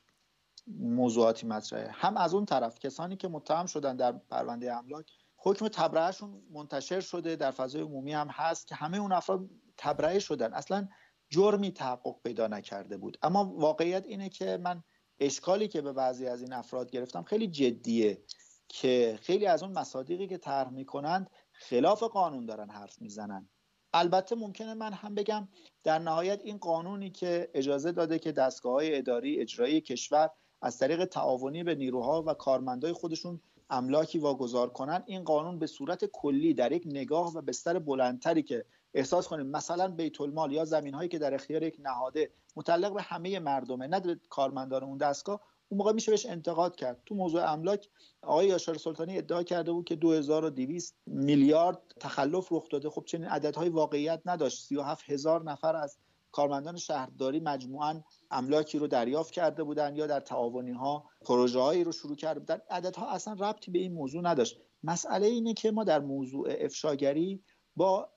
[0.66, 1.90] موضوعاتی مطرحه.
[1.92, 7.36] هم از اون طرف کسانی که متهم شدن در پرونده املاک حکم تبرئهشون منتشر شده
[7.36, 10.54] در فضای عمومی هم هست که همه اون افراد تبرئه شدن.
[10.54, 10.88] اصلا
[11.30, 13.18] جرمی تحقق پیدا نکرده بود.
[13.22, 14.82] اما واقعیت اینه که من
[15.20, 18.22] اشکالی که به بعضی از این افراد گرفتم خیلی جدیه
[18.68, 21.30] که خیلی از اون مصادیقی که طرح می‌کنند
[21.68, 23.48] خلاف قانون دارن حرف می‌زنن.
[23.94, 25.48] البته ممکنه من هم بگم
[25.84, 30.30] در نهایت این قانونی که اجازه داده که دستگاه های اداری اجرایی کشور
[30.62, 36.04] از طریق تعاونی به نیروها و کارمندای خودشون املاکی واگذار کنن این قانون به صورت
[36.04, 38.64] کلی در یک نگاه و بستر بلندتری که
[38.94, 43.02] احساس کنیم مثلا بیت المال یا زمین هایی که در اختیار یک نهاده متعلق به
[43.02, 45.40] همه مردمه نه کارمندان اون دستگاه
[45.74, 47.02] اون موقع میشه بهش انتقاد کرد.
[47.06, 47.88] تو موضوع املاک
[48.22, 52.90] آقای یاشار سلطانی ادعا کرده بود که 2200 میلیارد تخلف رخ داده.
[52.90, 54.62] خب چنین عددهای واقعیت نداشت.
[54.62, 55.98] 37 هزار نفر از
[56.32, 61.92] کارمندان شهرداری مجموعا املاکی رو دریافت کرده بودن یا در تعاونی ها پروژه هایی رو
[61.92, 64.60] شروع کرده بودن عددها اصلا ربطی به این موضوع نداشت.
[64.82, 67.44] مسئله اینه که ما در موضوع افشاگری
[67.76, 68.10] با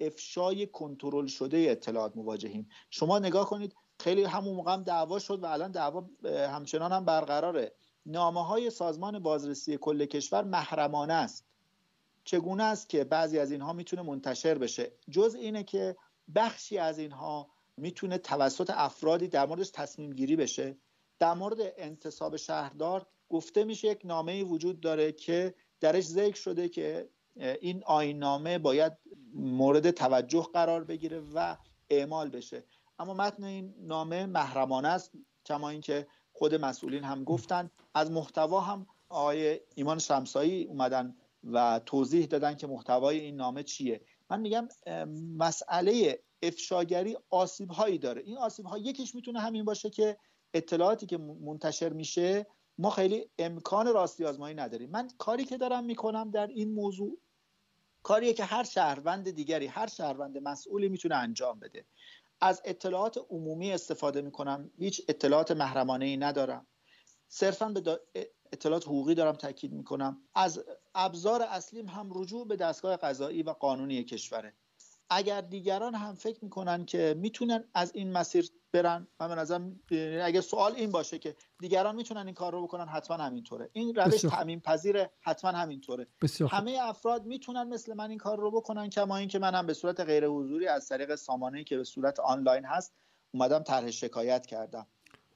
[0.00, 2.68] افشای کنترل شده اطلاعات مواجهیم.
[2.90, 7.72] شما نگاه کنید خیلی همون موقع هم دعوا شد و الان دعوا همچنان هم برقراره.
[8.06, 11.44] نامه های سازمان بازرسی کل کشور محرمانه است.
[12.24, 15.96] چگونه است که بعضی از اینها می‌تونه منتشر بشه؟ جز اینه که
[16.34, 20.76] بخشی از اینها می‌تونه توسط افرادی در موردش تصمیم گیری بشه.
[21.18, 27.08] در مورد انتصاب شهردار گفته میشه یک نامه وجود داره که درش ذکر شده که
[27.60, 28.92] این آین نامه باید
[29.34, 31.56] مورد توجه قرار بگیره و
[31.90, 32.64] اعمال بشه.
[32.98, 35.12] اما متن این نامه محرمانه است
[35.46, 37.70] کما اینکه خود مسئولین هم گفتن.
[37.94, 44.00] از محتوا هم آقای ایمان شمسایی اومدن و توضیح دادن که محتوای این نامه چیه.
[44.30, 44.68] من میگم
[45.36, 48.22] مسئله افشاگری آسیب هایی داره.
[48.22, 50.18] این آسیب ها یکیش می‌تونه همین باشه که
[50.54, 52.46] اطلاعاتی که منتشر میشه
[52.78, 54.90] ما خیلی امکان راستی آزمایی نداریم.
[54.90, 57.18] من کاری که دارم می‌کنم در این موضوع
[58.02, 61.84] کاریه که هر شهروند دیگری هر شهروند مسئولی می‌تونه انجام بده.
[62.40, 64.70] از اطلاعات عمومی استفاده می‌کنم.
[64.78, 66.66] هیچ اطلاعات محرمانه ای ندارم.
[67.28, 68.00] صرفا به
[68.52, 70.22] اطلاعات حقوقی دارم تاکید می‌کنم.
[70.34, 74.54] از ابزار اصلیم هم رجوع به دستگاه قضایی و قانونی کشوره.
[75.10, 79.80] اگر دیگران هم فکر می‌کنن که می‌تونن از این مسیر برن من به نظرم
[80.22, 83.70] اگه سوال این باشه که دیگران می‌تونن این کار رو بکنن حتما همینطوره.
[83.72, 86.06] این روش تعمین پذیره حتما همینطوره.
[86.50, 90.26] همه افراد می‌تونن مثل من این کار رو بکنن کما اینکه منم به صورت غیر
[90.26, 92.94] حضوری از طریق سامانه‌ای که به صورت آنلاین هست
[93.30, 94.86] اومدم طرح شکایت کردم.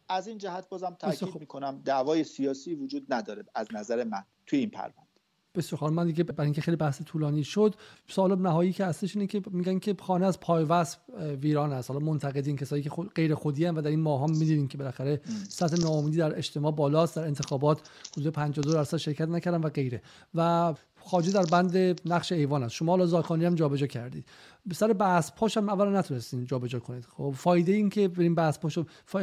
[0.09, 4.71] از این جهت بازم تاکید می‌کنم دعوای سیاسی وجود نداره از نظر من توی این
[4.71, 5.12] پرونده
[5.55, 7.75] بسیار من دیگه برای اینکه خیلی بحث طولانی شد
[8.09, 10.99] سوال نهایی که هستش اینه که میگن که خانه از پای وصف
[11.41, 11.91] ویران است.
[11.91, 14.79] حالا منتقدین کسایی که خود غیر خودی هم و در این ماه هم می‌دیدین که
[14.79, 17.81] بالاخره سطح ناامیدی در اجتماع بالاست در انتخابات
[18.17, 20.03] حدود 52 درصد شرکت نکردن و غیره.
[20.35, 20.75] و
[21.05, 22.75] خاجی در بند نقش ایوان است.
[22.75, 24.25] شما حالا زاکانی هم جابجا کردید.
[24.67, 27.05] به سر بحث پاش هم اولا نتونستین جابجا کنید.
[27.05, 28.79] خب فایده این که بریم بحث پاش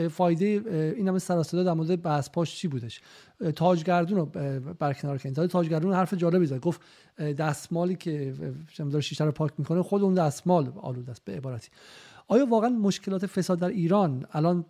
[0.10, 0.46] فایده
[0.98, 3.02] این همه سر در مورد بحث پاش چی بودش؟
[3.56, 4.26] تاجگردون رو
[4.80, 6.60] برکنار کنید تاجگردون حرف جالبی زد.
[6.60, 6.82] گفت
[7.18, 8.34] دستمالی که
[8.78, 11.70] داره شیشه رو پاک می‌کنه خود اون دستمال آلوده است به عبارتی.
[12.28, 14.66] آیا واقعا مشکلات فساد در ایران الان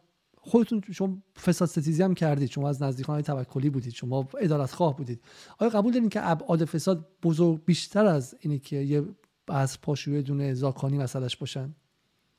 [0.50, 2.50] خودتون شما فساد ستیزی هم کردید.
[2.50, 3.94] شما از نزدیکان توکلی بودید.
[3.94, 5.22] شما ادالت خواه بودید.
[5.60, 9.04] آیا قبول دارین که ابعاد فساد بزرگ بیشتر از اینه که یه
[9.48, 11.76] از پاشوی دونه زاکانی مسئلهش باشن؟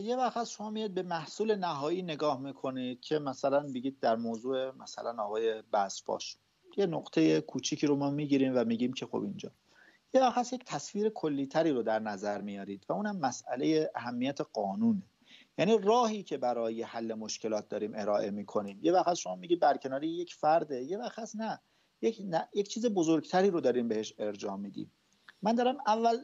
[0.00, 5.22] یه وقت شما میاد به محصول نهایی نگاه می‌کنید که مثلا بگید در موضوع مثلا
[5.22, 6.36] آقای بسپاش
[6.76, 9.50] یه نقطه کوچیکی رو ما می‌گیریم و میگیم که خب اینجا.
[10.14, 15.02] یه وقت یک تصویر کلیتری رو در نظر میارید و اونم مسئله اهمیت قانونه
[15.58, 18.78] یعنی راهی که برای حل مشکلات داریم ارائه می‌کنیم.
[18.82, 21.60] یه وقت شما میگید برکناری یک فرده یه وقت نه.
[22.02, 22.48] یک, نه.
[22.54, 24.92] یک چیز بزرگتری رو داریم بهش ارجاع میدیم.
[25.42, 26.16] من دارم اول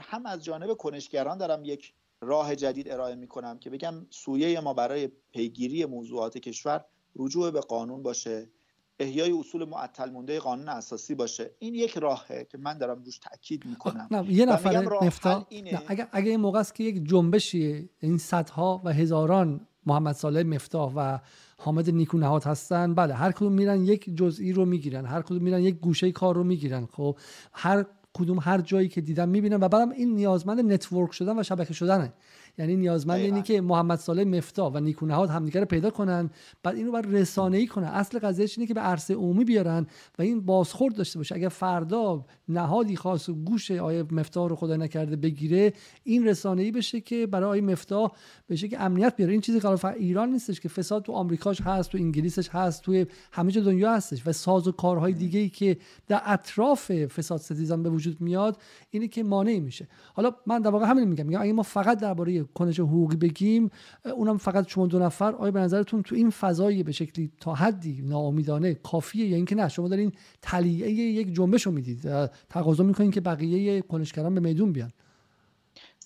[0.00, 5.08] هم از جانب کنشگران دارم یک راه جدید ارائه می‌کنم که بگم سویه ما برای
[5.32, 6.84] پیگیری موضوعات کشور
[7.16, 8.50] رجوع به قانون باشه.
[8.98, 11.50] احیای اصول معطل مونده قانون اساسی باشه.
[11.58, 14.08] این یک راهه که من دارم روش تاکید می‌کنم.
[14.10, 15.46] نه یه نفر نفتا
[15.86, 20.92] اگر اگر این موقع است که یک جنبشی این صدها و هزاران محمد صالح مفتاح
[20.96, 21.18] و
[21.58, 25.60] حامد نیکو نهاد هستن بله هر کدوم میرن یک جزئی رو می‌گیرن هر کدوم میرن
[25.60, 26.86] یک گوشه کار رو می‌گیرن.
[26.86, 27.18] خب
[27.52, 31.74] هر کدوم هر جایی که دیدم می‌بینم و بعدم این نیازمند network شدن و شبکه
[31.74, 32.12] شدنه.
[32.58, 36.30] یعنی نیازمند اینی که محمد صالح مفتاح و نیکونهاد همدیگه رو پیدا کنن
[36.62, 37.86] بعد اینو بر رسانه ای کنن.
[37.86, 39.86] اصل قضیهش اینه که به عرصه عمومی بیارن
[40.18, 41.34] و این بازخورد داشته باشه.
[41.34, 45.72] اگر فردا نهادی خواست گوش آقای مفتاح رو خدا نکرده بگیره
[46.04, 48.12] این رسانه ای بشه که برای آقای مفتاح
[48.48, 49.32] بشه که امنیت بیاره.
[49.32, 53.52] این چیزی که ایران نیستش که فساد تو آمریکاش هست تو انگلیسش هست توی همه
[53.52, 55.76] جا دنیا هستش و ساز و کارهای دیگه ای که
[56.08, 58.56] در اطراف فساد ستیزان به وجود میاد
[58.90, 59.88] اینه که مانع میشه.
[60.14, 61.26] حالا من در واقع همین میگم.
[61.26, 63.70] میگم اگه ما فقط درباره کنش حقوقی بگیم
[64.04, 68.02] اونم فقط شما دو نفر آیا به نظرتون تو این فضای به شکلی تا حدی
[68.02, 70.12] ناامیدانه کافیه یا اینکه نه؟ شما دارین
[70.42, 74.92] تلیعه یک جنبش رو می‌دید تقاضا می‌کنین که بقیه کنشگران به میدون بیان.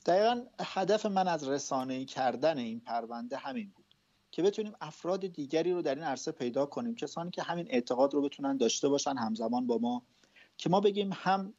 [0.07, 3.87] دقیقا هدف من از رسانه کردن این پرونده همین بود
[4.31, 8.23] که بتونیم افراد دیگری رو در این عرصه پیدا کنیم کسانی که همین اعتقاد رو
[8.23, 10.03] بتونن داشته باشن همزمان با ما
[10.57, 11.55] که ما بگیم هم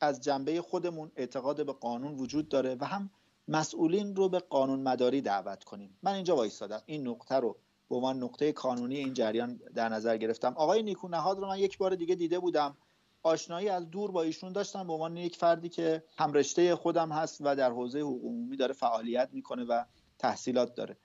[0.00, 3.10] از جنبه خودمون اعتقاد به قانون وجود داره و هم
[3.48, 5.98] مسئولین رو به قانون مداری دعوت کنیم.
[6.02, 6.82] من اینجا وایستادم.
[6.86, 7.56] این نقطه رو
[7.88, 10.54] به عنوان نقطه قانونی این جریان در نظر گرفتم.
[10.56, 12.76] آقای نیکو نهاد رو من یک بار دیگه دیده بودم.
[13.22, 14.86] آشنایی از دور با ایشون داشتم.
[14.86, 18.72] به عنوان یک فردی که هم رشته خودم هست و در حوزه حقوق عمومی داره
[18.72, 19.84] فعالیت می‌کنه و
[20.18, 20.96] تحصیلات داره.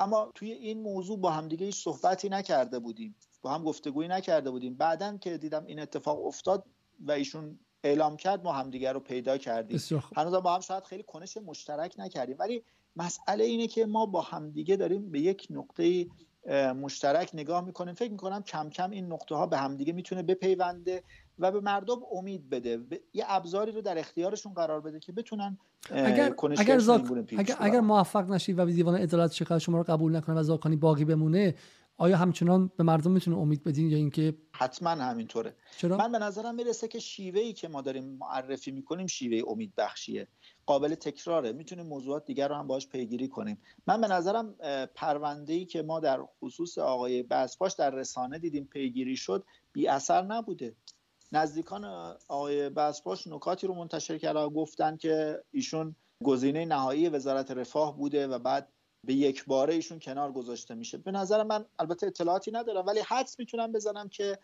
[0.00, 3.16] اما توی این موضوع با همدیگه هیچ صحبتی نکرده بودیم.
[3.42, 4.74] با هم گفتگویی نکرده بودیم.
[4.74, 6.64] بعدا که دیدم این اتفاق افتاد
[7.00, 9.80] و ایشون اعلام کرد ما همدیگه رو پیدا کردیم.
[10.16, 12.36] هنوز با هم شاید خیلی کنش مشترک نکردیم.
[12.38, 12.62] ولی
[12.96, 16.06] مسئله اینه که ما با همدیگه داریم به یک نقطه
[16.76, 17.94] مشترک نگاه می‌کنیم.
[17.94, 21.02] فکر می‌کنم کم کم این نقطه ها به همدیگه می‌تونه بپیونده
[21.38, 22.80] و به مردم امید بده.
[23.12, 25.58] یه ابزاری رو در اختیارشون قرار بده که بتونن
[25.90, 27.04] اگر اگر, زاک...
[27.38, 31.04] اگر, اگر موفق نشید و دیوان عدالت شکایت شما رو قبول نکنه و زاکانی باقی
[31.04, 31.54] بمونه
[32.00, 35.56] آیا همچنان به مردم می‌تونه امید بدین یا اینکه حتما همینطوره.
[35.76, 39.74] چرا؟ من به نظرم می‌رسه که شیوه ای که ما داریم معرفی می‌کنیم شیوه امید
[39.76, 40.28] بخشیه.
[40.66, 41.52] قابل تکراره.
[41.52, 43.58] می‌تونیم موضوعات دیگر رو هم باش پیگیری کنیم.
[43.86, 44.54] من به نظرم
[44.94, 50.22] پرونده ای که ما در خصوص آقای بسپاش در رسانه دیدیم پیگیری شد بی اثر
[50.22, 50.74] نبوده.
[51.32, 51.84] نزدیکان
[52.28, 58.26] آقای بسپاش نکاتی رو منتشر کردن و گفتن که ایشون گزینه نهایی وزارت رفاه بوده
[58.26, 58.68] و بعد
[59.04, 60.98] به یک باره ایشون کنار گذاشته میشه.
[60.98, 64.38] به نظر من البته اطلاعاتی ندارم ولی حدس می‌تونم بزنم که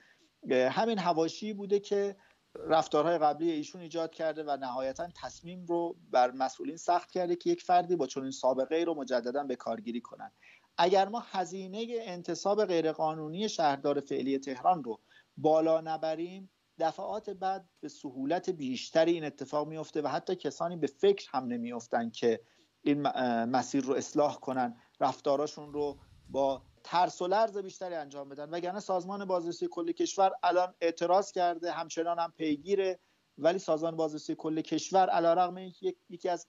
[0.50, 2.16] همین هواشی بوده که
[2.54, 7.62] رفتارهای قبلی ایشون ایجاد کرده و نهایتا تصمیم رو بر مسئولین سخت کرده که یک
[7.62, 10.32] فردی با چنین سابقه ای رو مجددا به کارگیری کنن.
[10.78, 15.00] اگر ما هزینه انتصاب غیرقانونی شهردار فعلی تهران رو
[15.36, 21.28] بالا نبریم دفعات بعد به سهولت بیشتری این اتفاق میفته و حتی کسانی به فکر
[21.32, 22.40] هم نمیافتن که
[22.84, 23.02] این
[23.44, 25.98] مسیر رو اصلاح کنن رفتاراشون رو
[26.30, 28.50] با ترس و لرز بیشتری انجام بدن.
[28.50, 32.98] وگرنه سازمان بازرسی کل کشور الان اعتراض کرده همچنان هم پیگیره.
[33.38, 36.46] ولی سازمان بازرسی کل کشور علیرغم اینکه یکی از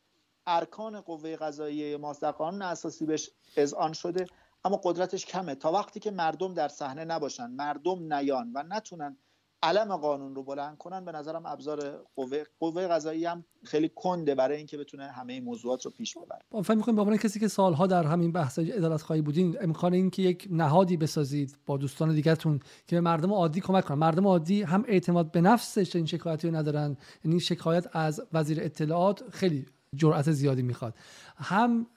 [0.47, 4.25] ارکان قوه قضاییه ماست در قانون اساسی بهش اذعان شده.
[4.63, 5.55] اما قدرتش کمه.
[5.55, 9.17] تا وقتی که مردم در صحنه نباشن مردم نیان و نتونن
[9.63, 14.57] علم قانون رو بلند کنن به نظرم ابزار قوه قوه قضایی هم خیلی کنده برای
[14.57, 16.63] اینکه بتونه همه این موضوعات رو پیش ببره.
[16.63, 20.21] فکر می‌کنم به کسی که سالها در همین بحث عدالت خواهی بودین امکان این که
[20.21, 23.97] یک نهادی بسازید با دوستان دیگهتون که به مردم عادی کمک کنن.
[23.97, 26.97] مردم عادی هم اعتماد به نفسش این شکایتی رو ندارن.
[27.25, 29.65] یعنی شکایت از وزیر اطلاعات خیلی
[29.95, 30.95] جرأت زیادی می‌خواد.
[31.37, 31.87] هم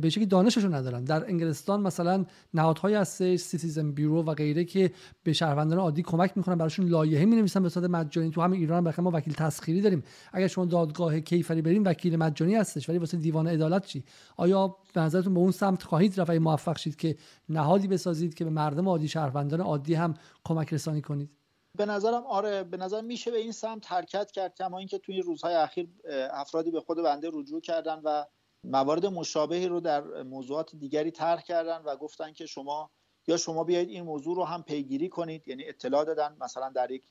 [0.00, 1.04] به شکلی دانششون ندارن.
[1.04, 2.24] در انگلستان مثلا
[2.54, 4.90] نهادهایی هستش Citizens Bureau و غیره که
[5.22, 8.30] به شهروندان عادی کمک می‌کنن براشون لایحه می نویسن به صورت مجانی.
[8.30, 10.02] تو همین ایران هم ما وکیل تسخیری داریم.
[10.32, 12.88] اگر شما دادگاه کیفری بریم وکیل مجانی هستش.
[12.88, 14.04] ولی واسه دیوان عدالت چی؟
[14.36, 17.16] آیا به نظرتون به اون سمت خواهید رفت؟ موفق شید که
[17.48, 20.14] نهادی بسازید که به مردم عادی شهروندان عادی هم
[20.44, 21.37] کمک رسانی کنید؟
[21.78, 25.54] به نظرم آره به نظر میشه به این سمت حرکت کرد کما اینکه توی روزهای
[25.54, 25.88] اخیر
[26.32, 28.24] افرادی به خود بنده رجوع کردن و
[28.64, 32.90] موارد مشابهی رو در موضوعات دیگری طرح کردن و گفتن که شما
[33.26, 37.02] یا شما بیایید این موضوع رو هم پیگیری کنید یعنی اطلاع دادن مثلا در یک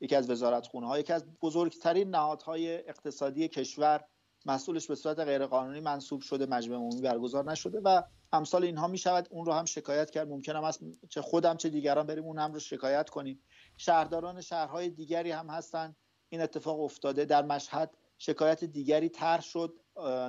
[0.00, 4.04] یکی از وزارت خونه ها یکی از بزرگترین نهادهای اقتصادی کشور
[4.46, 8.02] مسئولش به صورت غیرقانونی منصوب شده مجمع عمومی برگزار نشده و
[8.32, 10.28] امثال اینها می شود اون رو هم شکایت کرد.
[10.28, 13.42] ممکن است چه خودم چه دیگران بریم اون هم رو شکایت کنیم.
[13.76, 15.96] شهرداران شهرهای دیگری هم هستن.
[16.28, 17.24] این اتفاق افتاده.
[17.24, 19.80] در مشهد شکایت دیگری طرح شد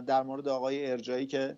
[0.05, 1.57] در مورد آقای ارجایی که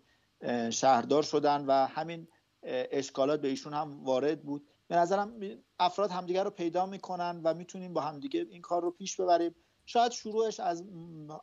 [0.69, 2.27] شهردار شدن و همین
[2.63, 4.67] اشکالات به ایشون هم وارد بود.
[4.87, 5.39] به نظرم
[5.79, 9.55] افراد همدیگر رو پیدا می‌کنن و می‌تونیم با همدیگه این کار رو پیش ببریم.
[9.85, 10.83] شاید شروعش از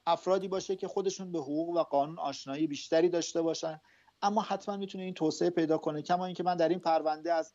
[0.07, 3.81] افرادی باشه که خودشون به حقوق و قانون آشنایی بیشتری داشته باشن.
[4.23, 6.03] اما حتما می‌تونه این توسعه پیدا کنه.
[6.03, 7.55] کما اینکه من در این پرونده از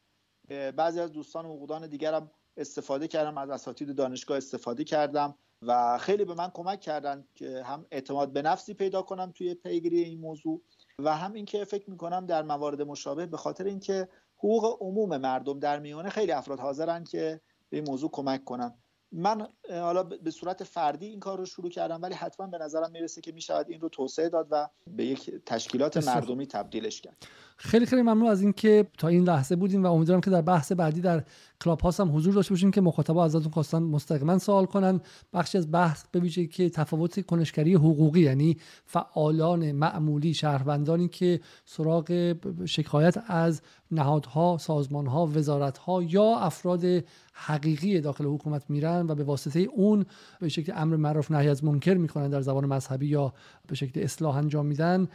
[0.76, 6.26] بعضی از دوستان و حقوقدان دیگرم استفاده کردم از اساتید دانشگاه استفاده کردم و خیلی
[6.26, 10.62] به من کمک کردن که هم اعتماد به نفسی پیدا کنم توی پیگیری این موضوع
[11.00, 15.80] و هم اینکه فکر می‌کنم در موارد مشابه به خاطر اینکه حقوق عموم مردم در
[15.80, 18.74] میانه خیلی افراد حاضرن که به این موضوع کمک کنم
[19.12, 23.22] من حالا به صورت فردی این کار رو شروع کردم ولی حتما به نظرم می‌رسه
[23.22, 27.28] که می‌شود این رو توسعه داد و به یک تشکیلات مردمی تبدیلش کرد.
[27.58, 31.02] خیلی خیلی ممنون از اینکه تا این لحظه بودیم و امیدوارم که در بحث بعدی
[31.02, 31.24] در
[31.64, 35.02] کلاب هاست هم حضور داشته باشیم که مخاطبا ازتون خواستن مستقیما سوال کنن.
[35.34, 42.36] بخشی از بحث به ویژه که تفاوت کنشگری حقوقی یعنی فعالان معمولی شهروندانی که سراغ
[42.66, 43.62] شکایت از
[43.92, 46.86] نهادها سازمانها وزارتها یا افراد
[47.34, 50.06] حقیقی داخل حکومت میرن و به واسطه اون
[50.40, 53.34] به شکل امر معروف نهی از منکر می‌کنن در زبان مذهبی یا
[53.68, 55.08] به شکل اصلاح انجام میدن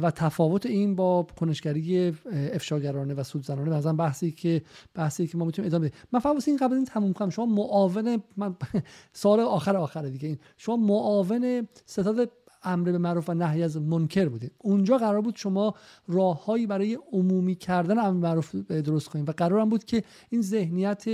[0.00, 2.14] و تفاوت این با کنشگری
[2.52, 3.70] افشاگرانه و سودزنانه.
[3.70, 4.62] مثلا بحثی که
[4.94, 6.00] بحثی که ما می‌تونیم ادامه بدیم.
[6.12, 7.30] من فقط این قبل این تموم کنم.
[7.30, 8.56] شما معاون من
[9.12, 10.28] سال آخر آخر دیگه.
[10.28, 12.30] این شما معاون ستاد
[12.68, 15.74] امر به معروف و نهی از منکر بودید اونجا قرار بود شما
[16.08, 21.04] راههایی برای عمومی کردن امر معروف درست کنید و قرار هم بود که این ذهنیت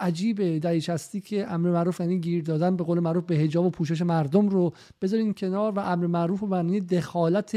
[0.00, 4.02] عجیب دریچستی که امر معروف یعنی گیر دادن به قول معروف به حجاب و پوشش
[4.02, 7.56] مردم رو بذارین کنار و امر معروف و معنی دخالت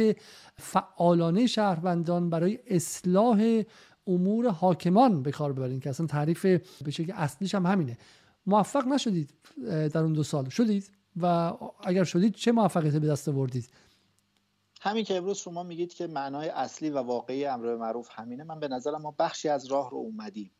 [0.58, 3.64] فعالانه شهروندان برای اصلاح
[4.08, 6.46] امور حاکمان به کار ببرین که اصلا تعریف
[6.86, 7.98] به شکل اصلیش هم همینه.
[8.46, 9.34] موفق نشدید
[9.68, 10.50] در اون دو سال.
[10.50, 13.70] شدید؟ و اگر شدید چه موفقیتی به دست آوردید؟
[14.82, 18.68] همین که امروز شما میگید که معنای اصلی و واقعی امر معروف همینه من به
[18.68, 20.52] نظرم ما بخشی از راه رو اومدیم.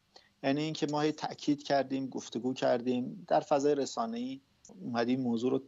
[0.44, 4.42] یعنی اینکه ما تاکید کردیم گفتگو کردیم در فضای رسانه‌ای
[4.82, 5.62] اومدیم موضوع رو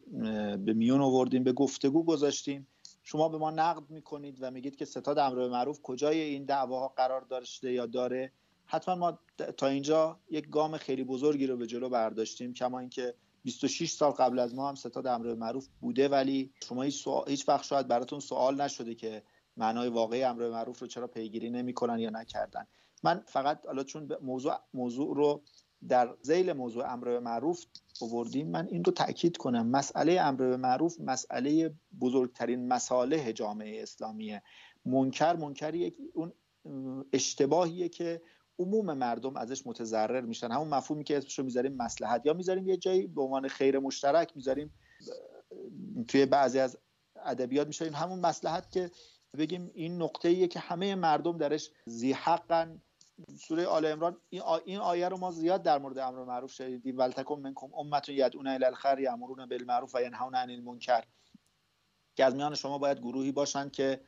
[0.57, 2.67] به میون آوردیم به گفتگو گذاشتیم.
[3.03, 7.21] شما به ما نقد می‌کنید و میگید که ستاد امر معروف کجای این دعواها قرار
[7.21, 8.31] داشته یا داره.
[8.65, 9.19] حتما ما
[9.57, 13.13] تا اینجا یک گام خیلی بزرگی رو به جلو برداشتیم کما اینکه
[13.43, 16.81] 26 سال قبل از ما هم ستاد امر معروف بوده ولی شما
[17.27, 19.23] هیچ, وقت شاید براتون سوال نشده که
[19.57, 22.67] معنای واقعی امر معروف رو چرا پیگیری نمی‌کنن یا نکردن.
[23.03, 25.43] من فقط حالا چون موضوع موضوع رو
[25.87, 27.65] در زیل موضوع امر به معروف
[28.01, 29.67] آوردیم من این رو تاکید کنم.
[29.67, 34.43] مسئله امر به معروف مسئله بزرگترین مساله جامعه اسلامیه.
[34.85, 36.33] منکر منکری اون
[37.13, 38.21] اشتباهیه که
[38.61, 40.51] عموم مردم ازش متضرر میشن.
[40.51, 42.25] همون مفهومی که اسمش رو می‌ذاریم مسلحت.
[42.25, 44.73] یا می‌ذاریم یه جایی به عنوان خیر مشترک می‌ذاریم
[46.07, 46.77] توی بعضی از
[47.25, 48.91] ادبیات میشه همون مسلحت که
[49.37, 52.81] بگیم این نقطه ایه که همه مردم درش زی حقن
[53.39, 54.17] سوره آل عمران
[54.65, 56.97] این آیه رو ما زیاد در مورد امر معروف شنیدیم.
[56.97, 61.03] ولتکم منکم امت یدعون الی الخیر یامرون بالمعروف و ینهون عن المنکر.
[62.15, 64.01] که از میان شما باید گروهی باشن که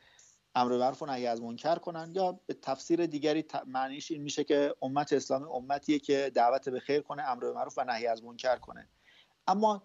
[0.54, 4.74] امر معروف و نهی از منکر کنن یا به تفسیر دیگری معنیش این میشه که
[4.82, 8.88] امت اسلامی امتیه که دعوت به خیر کنه امر معروف و نهی از منکر کنه.
[9.48, 9.82] اما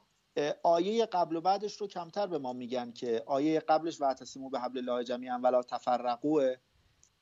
[0.63, 4.15] آیه قبل و بعدش رو کمتر به ما میگن که آیه قبلش و
[4.51, 6.55] به حبل الله جمیعا ولا تفرقوه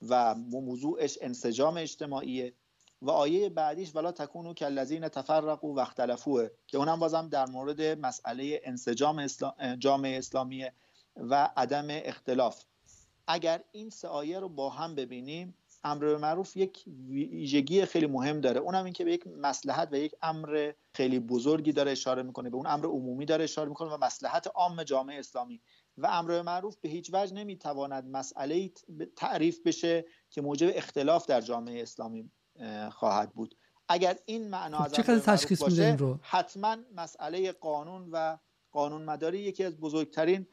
[0.10, 2.54] و موضوعش انسجام اجتماعیه
[3.02, 7.82] و آیه بعدیش ولا تکونو که الذین تفرقوا و اختلفوه که اونم بازم در مورد
[7.82, 10.74] مسئله انسجام اسلام جامعه اسلامیه
[11.16, 12.64] و عدم اختلاف.
[13.28, 18.42] اگر این سه آیه رو با هم ببینیم امر به معروف یک ویژگی خیلی مهم
[18.42, 18.60] داره.
[18.60, 22.58] اونم این که به یک مسلحت و یک امر خیلی بزرگی داره اشاره می‌کنه به
[22.58, 25.62] اون امر عمومی داره اشاره می‌کنه و مسلحت عام جامعه اسلامی.
[25.98, 28.72] و امر معروف به هیچ وجه نمی‌تواند مسئله
[29.16, 32.32] تعریف بشه که موجب اختلاف در جامعه اسلامی
[32.92, 33.56] خواهد بود.
[33.90, 38.38] اگر این معنا از چقدر تشخیص باشه رو؟ حتما مسئله قانون و
[38.72, 40.48] قانون مداری یکی از بزرگترین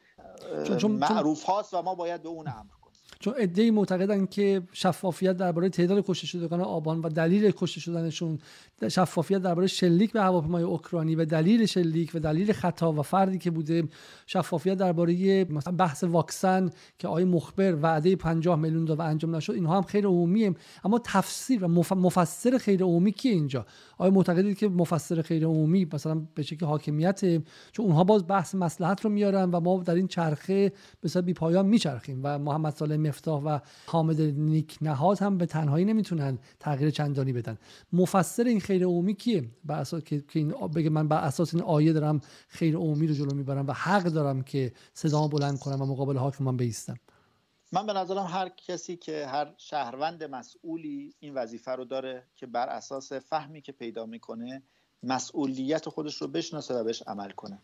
[0.89, 2.75] معروف هاست و ما باید به اون امر
[3.19, 8.39] چون ای معتقدن که شفافیت درباره تعداد کشته شدگان آبان و دلیل کشته شدنشون
[8.91, 13.51] شفافیت درباره شلیک به هواپیمای اوکراینی و دلیل شلیک و دلیل خطا و فردی که
[13.51, 13.83] بوده
[14.25, 16.69] شفافیت درباره مثلا بحث واکسن
[16.99, 20.55] که آقای مخبر وعده 50 میلیون داد و انجام نشد اینها هم خیر عمومیه.
[20.83, 23.65] اما تفسیر و مفسر خیر عمومی کیه اینجا؟
[23.97, 27.21] آیا معتقدید که مفسر خیر عمومی مثلا به شکل حاکمیت
[27.71, 31.65] چون اونها باز بحث مصلحت رو میارن و ما در این چرخه به بی پایان
[31.65, 37.33] میچرخیم و محمد صالح مفتاح و حامد نیک نهاد هم به تنهایی نمی‌تونن تغییر چندانی
[37.33, 37.57] بدن.
[37.93, 41.93] مفسر این خیر عمومی کیه؟ بر اساس که این بگه من بر اساس این آیه
[41.93, 46.17] دارم خیر عمومی رو جلو می‌برم و حق دارم که صدام بلند کنم و مقابل
[46.17, 46.95] حاکمان بیستم.
[47.71, 52.69] من به نظرم هر کسی که هر شهروند مسئولی این وظیفه رو داره که بر
[52.69, 54.63] اساس فهمی که پیدا می‌کنه
[55.03, 57.61] مسئولیت خودش رو بشناسه و بهش عمل کنه.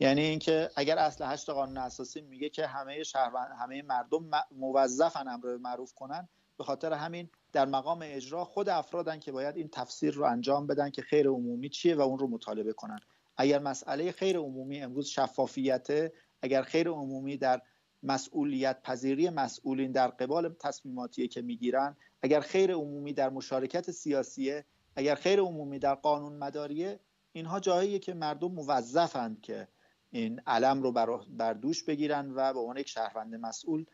[0.00, 5.56] یعنی اینکه اگر اصل هشت قانون اساسی میگه که همه شهروند همه مردم موظفن امر
[5.56, 6.28] معروف کنن
[6.58, 10.90] به خاطر همین در مقام اجرا خود افرادن که باید این تفسیر رو انجام بدن
[10.90, 13.00] که خیر عمومی چیه و اون رو مطالبه کنن.
[13.36, 16.12] اگر مسئله خیر عمومی امروز شفافیت
[16.42, 17.62] اگر خیر عمومی در
[18.04, 21.96] مسئولیت پذیری مسئولین در قبال تصمیماتی که می‌گیرن.
[22.22, 24.64] اگر خیر عمومی در مشارکت سیاسیه
[24.96, 27.00] اگر خیر عمومی در قانون مداریه
[27.32, 29.68] اینها جاییه که مردم موظفند که
[30.10, 30.92] این علم رو
[31.36, 33.84] بر دوش بگیرن و به عنوان یک شهروند مسئول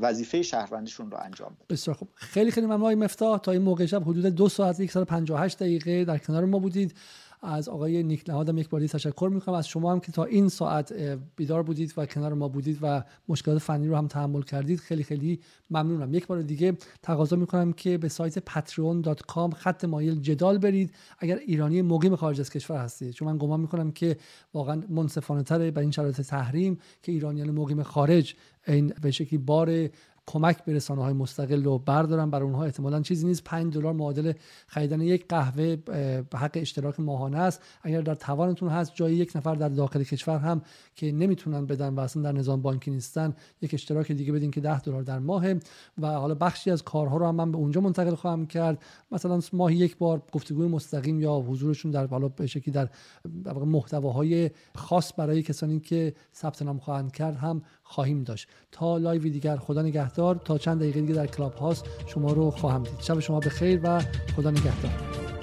[0.00, 1.66] وظیفه شهروندیشون رو انجام بدن.
[1.70, 2.08] بسیار خوب.
[2.14, 3.38] خیلی خیلی ممنون مفتاح.
[3.38, 6.94] تا این موقع شب حدود دو ساعت یک ساعت 58 دقیقه در کنار ما بودید.
[7.42, 9.54] از آقای نیک نهادم یک باری تشکر می‌کنم.
[9.54, 10.92] از شما هم که تا این ساعت
[11.36, 15.40] بیدار بودید و کنار ما بودید و مشکلات فنی رو هم تحمل کردید خیلی خیلی
[15.70, 16.14] ممنونم.
[16.14, 20.94] یک بار دیگه تقاضا می‌کنم که به سایت patreon.com خط مایل جدال برید.
[21.18, 24.16] اگر ایرانی مقیم خارج از کشور هستید چون من گمان می‌کنم که
[24.54, 28.34] واقعا منصفانه تره به این شرایط تحریم که ایرانیان مقیم خارج
[28.66, 29.88] این به شکلی بار
[30.26, 32.30] کمک به رسانه های مستقل رو بردارن.
[32.30, 33.44] برای اونها احتمالا چیزی نیست.
[33.44, 34.32] 5 دلار معادل
[34.66, 37.62] خریدن یک قهوه به حق اشتراک ماهانه است.
[37.82, 40.62] اگر در توانتون هست جای یک نفر در داخل کشور هم
[40.94, 45.02] که نمی‌تونن بدن و در نظام بانکی نیستن یک اشتراک دیگه بدین که 10 دلار
[45.02, 45.44] در ماه
[45.98, 48.82] و حالا بخشی از کارها رو هم من به اونجا منتقل خواهم کرد.
[49.12, 52.88] مثلا ماهی یک بار گفتگوی مستقیم یا حضورشون در حالا به شکلی در
[53.54, 58.48] محتواهای خاص برای کسانی که ثبت نام خواهند کرد هم خواهیم داشت.
[58.72, 60.36] تا live دیگر خدا نگهدار.
[60.44, 63.00] تا چند دقیقه دیگه در Clubhouse شما رو خواهم دید.
[63.00, 64.02] شب شما به خیر و
[64.36, 65.41] خدا نگهدار.